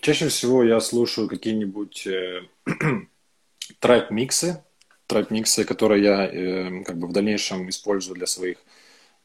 Чаще 0.00 0.28
всего 0.28 0.62
я 0.64 0.80
слушаю 0.80 1.28
какие-нибудь 1.28 2.06
э, 2.06 2.42
трэп-миксы, 3.80 4.64
трэп-миксы, 5.06 5.64
которые 5.64 6.02
я 6.02 6.26
э, 6.26 6.84
как 6.84 6.98
бы 6.98 7.06
в 7.06 7.12
дальнейшем 7.12 7.68
использую 7.68 8.16
для 8.16 8.26
своих 8.26 8.58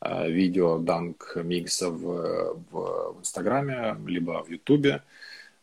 видео 0.02 0.78
данк 0.78 1.36
микса 1.36 1.90
в, 1.90 2.56
в, 2.72 3.16
Инстаграме, 3.20 3.98
либо 4.06 4.44
в 4.44 4.50
Ютубе. 4.50 5.04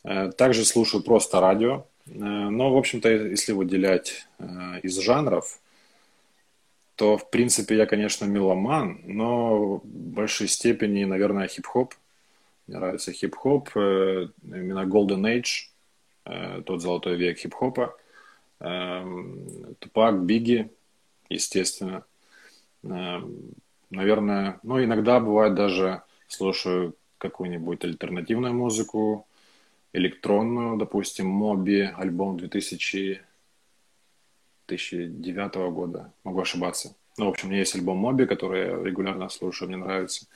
Э, 0.04 0.30
также 0.30 0.64
слушаю 0.64 1.02
просто 1.02 1.40
радио. 1.40 1.86
Э, 2.06 2.10
но, 2.10 2.72
в 2.72 2.76
общем-то, 2.76 3.08
если 3.08 3.52
выделять 3.52 4.26
из 4.82 4.98
жанров, 4.98 5.58
то, 6.96 7.16
в 7.16 7.30
принципе, 7.30 7.76
я, 7.76 7.86
конечно, 7.86 8.26
меломан, 8.26 9.00
но 9.04 9.76
в 9.78 9.86
большей 9.86 10.48
степени, 10.48 11.04
наверное, 11.04 11.48
хип-хоп. 11.48 11.94
Мне 12.66 12.78
нравится 12.78 13.12
хип-хоп, 13.12 13.70
именно 13.76 14.84
Golden 14.86 15.42
Age, 16.24 16.62
тот 16.64 16.80
золотой 16.80 17.16
век 17.16 17.38
хип-хопа. 17.38 17.96
Тупак, 19.78 20.24
Бигги, 20.24 20.70
естественно 21.28 22.04
наверное, 23.90 24.58
ну, 24.62 24.82
иногда 24.82 25.20
бывает 25.20 25.54
даже 25.54 26.02
слушаю 26.28 26.94
какую-нибудь 27.18 27.84
альтернативную 27.84 28.54
музыку, 28.54 29.26
электронную, 29.92 30.76
допустим, 30.76 31.26
Моби, 31.26 31.80
альбом 31.80 32.36
2000, 32.36 33.22
2009 34.66 35.54
года, 35.72 36.12
могу 36.24 36.40
ошибаться. 36.40 36.94
Ну, 37.18 37.26
в 37.26 37.28
общем, 37.28 37.48
у 37.48 37.50
меня 37.50 37.60
есть 37.60 37.74
альбом 37.74 37.98
Моби, 37.98 38.26
который 38.26 38.66
я 38.66 38.82
регулярно 38.82 39.28
слушаю, 39.28 39.68
мне 39.68 39.78
нравится. 39.78 40.26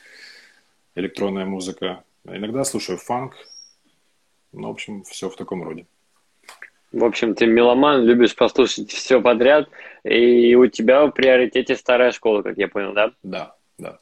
Электронная 0.94 1.44
музыка. 1.44 2.04
Иногда 2.24 2.64
слушаю 2.64 2.98
фанк. 2.98 3.34
Ну, 4.52 4.68
в 4.68 4.70
общем, 4.70 5.04
все 5.04 5.28
в 5.28 5.36
таком 5.36 5.62
роде. 5.62 5.86
В 6.92 7.04
общем, 7.04 7.34
ты 7.34 7.46
меломан, 7.46 8.04
любишь 8.04 8.34
послушать 8.34 8.90
все 8.90 9.20
подряд, 9.20 9.68
и 10.02 10.54
у 10.56 10.66
тебя 10.66 11.06
в 11.06 11.12
приоритете 11.12 11.76
старая 11.76 12.10
школа, 12.10 12.42
как 12.42 12.58
я 12.58 12.66
понял, 12.66 12.92
да? 12.92 13.12
Да, 13.22 13.54
да. 13.78 13.98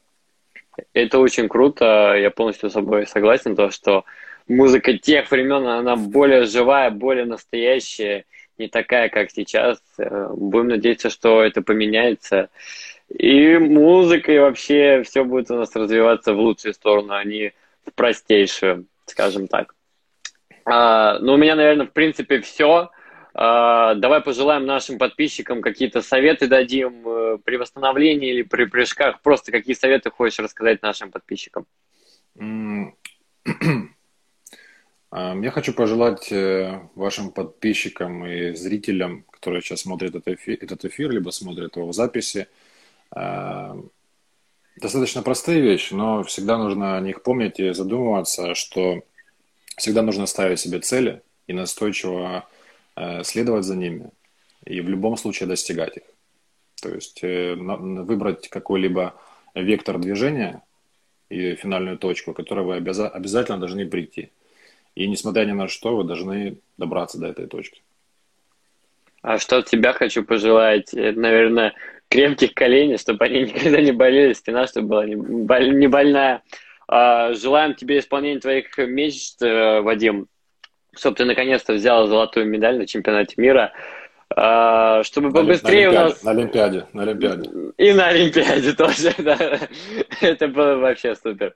Это 0.93 1.19
очень 1.19 1.47
круто, 1.47 2.15
я 2.15 2.31
полностью 2.31 2.69
с 2.69 2.73
собой 2.73 3.05
согласен, 3.05 3.55
то, 3.55 3.69
что 3.69 4.05
музыка 4.47 4.97
тех 4.97 5.29
времен, 5.29 5.67
она 5.67 5.95
более 5.95 6.45
живая, 6.45 6.89
более 6.89 7.25
настоящая, 7.25 8.25
не 8.57 8.67
такая, 8.67 9.09
как 9.09 9.31
сейчас. 9.31 9.79
Э, 9.97 10.27
будем 10.35 10.67
надеяться, 10.67 11.09
что 11.09 11.41
это 11.43 11.61
поменяется. 11.61 12.49
И 13.07 13.57
музыка, 13.57 14.31
и 14.31 14.39
вообще 14.39 15.03
все 15.03 15.23
будет 15.23 15.49
у 15.49 15.55
нас 15.55 15.75
развиваться 15.75 16.33
в 16.33 16.39
лучшую 16.39 16.73
сторону, 16.73 17.13
а 17.13 17.23
не 17.23 17.53
в 17.85 17.93
простейшую, 17.93 18.85
скажем 19.05 19.47
так. 19.47 19.73
А, 20.69 21.17
ну, 21.19 21.33
у 21.33 21.37
меня, 21.37 21.55
наверное, 21.55 21.87
в 21.87 21.93
принципе 21.93 22.41
все. 22.41 22.91
А, 23.33 23.95
давай 23.95 24.21
пожелаем 24.21 24.67
нашим 24.67 24.99
подписчикам 24.99 25.61
какие-то 25.61 26.01
советы 26.03 26.47
дадим 26.47 27.07
э, 27.07 27.37
при 27.43 27.55
восстановлении 27.55 28.29
или 28.29 28.43
при 28.43 28.65
прыжках. 28.65 29.21
Просто 29.21 29.51
какие 29.51 29.73
советы 29.75 30.11
хочешь 30.11 30.39
рассказать 30.39 30.83
нашим 30.83 31.11
подписчикам? 31.11 31.65
Я 35.11 35.51
хочу 35.51 35.73
пожелать 35.73 36.31
э, 36.31 36.81
вашим 36.93 37.31
подписчикам 37.31 38.27
и 38.27 38.53
зрителям, 38.53 39.23
которые 39.31 39.61
сейчас 39.61 39.81
смотрят 39.81 40.13
этот 40.13 40.27
эфир, 40.27 40.59
этот 40.61 40.85
эфир 40.85 41.09
либо 41.09 41.31
смотрят 41.31 41.77
его 41.77 41.87
в 41.87 41.93
записи, 41.93 42.47
э, 43.15 43.73
достаточно 44.79 45.23
простые 45.23 45.61
вещи, 45.61 45.95
но 45.95 46.21
всегда 46.23 46.59
нужно 46.59 46.95
о 46.95 47.01
них 47.01 47.23
помнить 47.23 47.59
и 47.59 47.73
задумываться, 47.73 48.53
что 48.53 49.01
Всегда 49.79 50.01
нужно 50.01 50.25
ставить 50.25 50.59
себе 50.59 50.79
цели 50.79 51.21
и 51.47 51.53
настойчиво 51.53 52.45
э, 52.97 53.23
следовать 53.23 53.63
за 53.63 53.75
ними, 53.75 54.09
и 54.65 54.81
в 54.81 54.89
любом 54.89 55.15
случае 55.15 55.47
достигать 55.47 55.97
их. 55.97 56.03
То 56.81 56.89
есть 56.89 57.23
э, 57.23 57.55
выбрать 57.55 58.49
какой-либо 58.49 59.15
вектор 59.55 59.97
движения 59.97 60.61
и 61.29 61.55
финальную 61.55 61.97
точку, 61.97 62.33
к 62.33 62.37
которой 62.37 62.65
вы 62.65 62.75
обяза- 62.75 63.07
обязательно 63.07 63.57
должны 63.57 63.87
прийти. 63.87 64.31
И 64.95 65.07
несмотря 65.07 65.45
ни 65.45 65.53
на 65.53 65.69
что, 65.69 65.95
вы 65.95 66.03
должны 66.03 66.57
добраться 66.77 67.17
до 67.17 67.27
этой 67.27 67.47
точки. 67.47 67.81
А 69.21 69.39
что 69.39 69.59
от 69.59 69.67
тебя 69.67 69.93
хочу 69.93 70.25
пожелать? 70.25 70.91
Наверное, 70.91 71.73
крепких 72.09 72.53
коленей, 72.53 72.97
чтобы 72.97 73.23
они 73.23 73.41
никогда 73.53 73.79
не 73.79 73.93
болели, 73.93 74.33
спина, 74.33 74.67
чтобы 74.67 74.87
была 74.89 75.05
не 75.05 75.87
больная. 75.87 76.41
А, 76.91 77.33
желаем 77.33 77.75
тебе 77.75 77.99
исполнения 77.99 78.39
твоих 78.39 78.75
мечт, 78.79 79.39
э, 79.43 79.81
Вадим, 79.81 80.25
чтобы 80.95 81.17
ты 81.17 81.25
наконец-то 81.25 81.73
взял 81.73 82.07
золотую 82.07 82.47
медаль 82.47 82.79
на 82.79 82.87
чемпионате 82.87 83.35
мира. 83.37 83.73
А, 84.35 85.03
чтобы 85.03 85.31
побыстрее 85.31 85.91
на 85.91 85.91
у 85.91 86.03
нас... 86.05 86.23
На 86.23 86.31
Олимпиаде, 86.31 86.87
на 86.93 87.03
Олимпиаде. 87.03 87.51
И 87.77 87.93
на 87.93 88.07
Олимпиаде 88.07 88.73
тоже, 88.77 89.13
да. 89.19 89.59
Это 90.19 90.47
было 90.47 90.77
вообще 90.77 91.15
супер. 91.15 91.53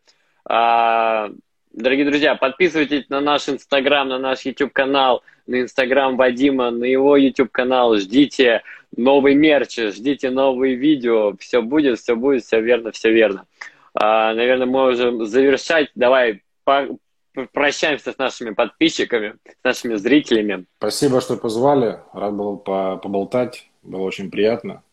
А, 0.47 1.31
дорогие 1.71 2.05
друзья, 2.05 2.36
подписывайтесь 2.36 3.09
на 3.09 3.19
наш 3.19 3.49
Инстаграм, 3.49 4.07
на 4.07 4.19
наш 4.19 4.41
YouTube-канал, 4.41 5.23
на 5.47 5.61
Инстаграм 5.61 6.15
Вадима, 6.15 6.69
на 6.69 6.86
его 6.86 7.17
YouTube-канал. 7.17 7.97
Ждите 7.97 8.61
новый 8.95 9.34
мерч, 9.34 9.79
ждите 9.79 10.29
новые 10.29 10.75
видео. 10.75 11.36
Все 11.39 11.63
будет, 11.63 11.97
все 11.97 12.15
будет, 12.15 12.43
все 12.43 12.61
верно, 12.61 12.91
все 12.91 13.11
верно. 13.11 13.47
А, 13.95 14.33
наверное, 14.33 14.67
уже 14.67 15.25
завершать. 15.25 15.89
Давай 15.95 16.43
прощаемся 17.51 18.11
с 18.11 18.17
нашими 18.17 18.51
подписчиками, 18.51 19.35
с 19.45 19.63
нашими 19.63 19.95
зрителями. 19.95 20.65
Спасибо, 20.77 21.21
что 21.21 21.37
позвали. 21.37 21.99
Рад 22.13 22.33
был 22.33 22.57
поболтать. 22.57 23.69
Было 23.81 24.01
очень 24.01 24.31
приятно. 24.31 24.83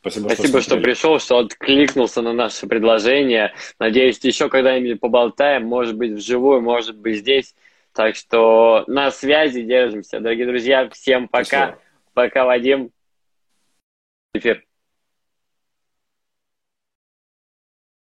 Спасибо, 0.00 0.28
Спасибо 0.28 0.60
что, 0.60 0.74
что 0.74 0.80
пришел, 0.80 1.18
что 1.18 1.38
откликнулся 1.38 2.22
на 2.22 2.32
наше 2.32 2.66
предложение. 2.66 3.52
Надеюсь, 3.78 4.18
еще 4.20 4.48
когда-нибудь 4.48 5.00
поболтаем, 5.00 5.64
может 5.66 5.96
быть, 5.96 6.12
вживую, 6.12 6.60
может 6.60 6.96
быть, 6.96 7.18
здесь. 7.18 7.54
Так 7.92 8.14
что 8.14 8.84
на 8.86 9.10
связи 9.10 9.62
держимся. 9.62 10.20
Дорогие 10.20 10.46
друзья, 10.46 10.88
всем 10.90 11.26
пока. 11.26 11.44
Спасибо. 11.44 11.78
Пока, 12.14 12.44
Вадим. 12.44 12.90
Эфир. 14.34 14.67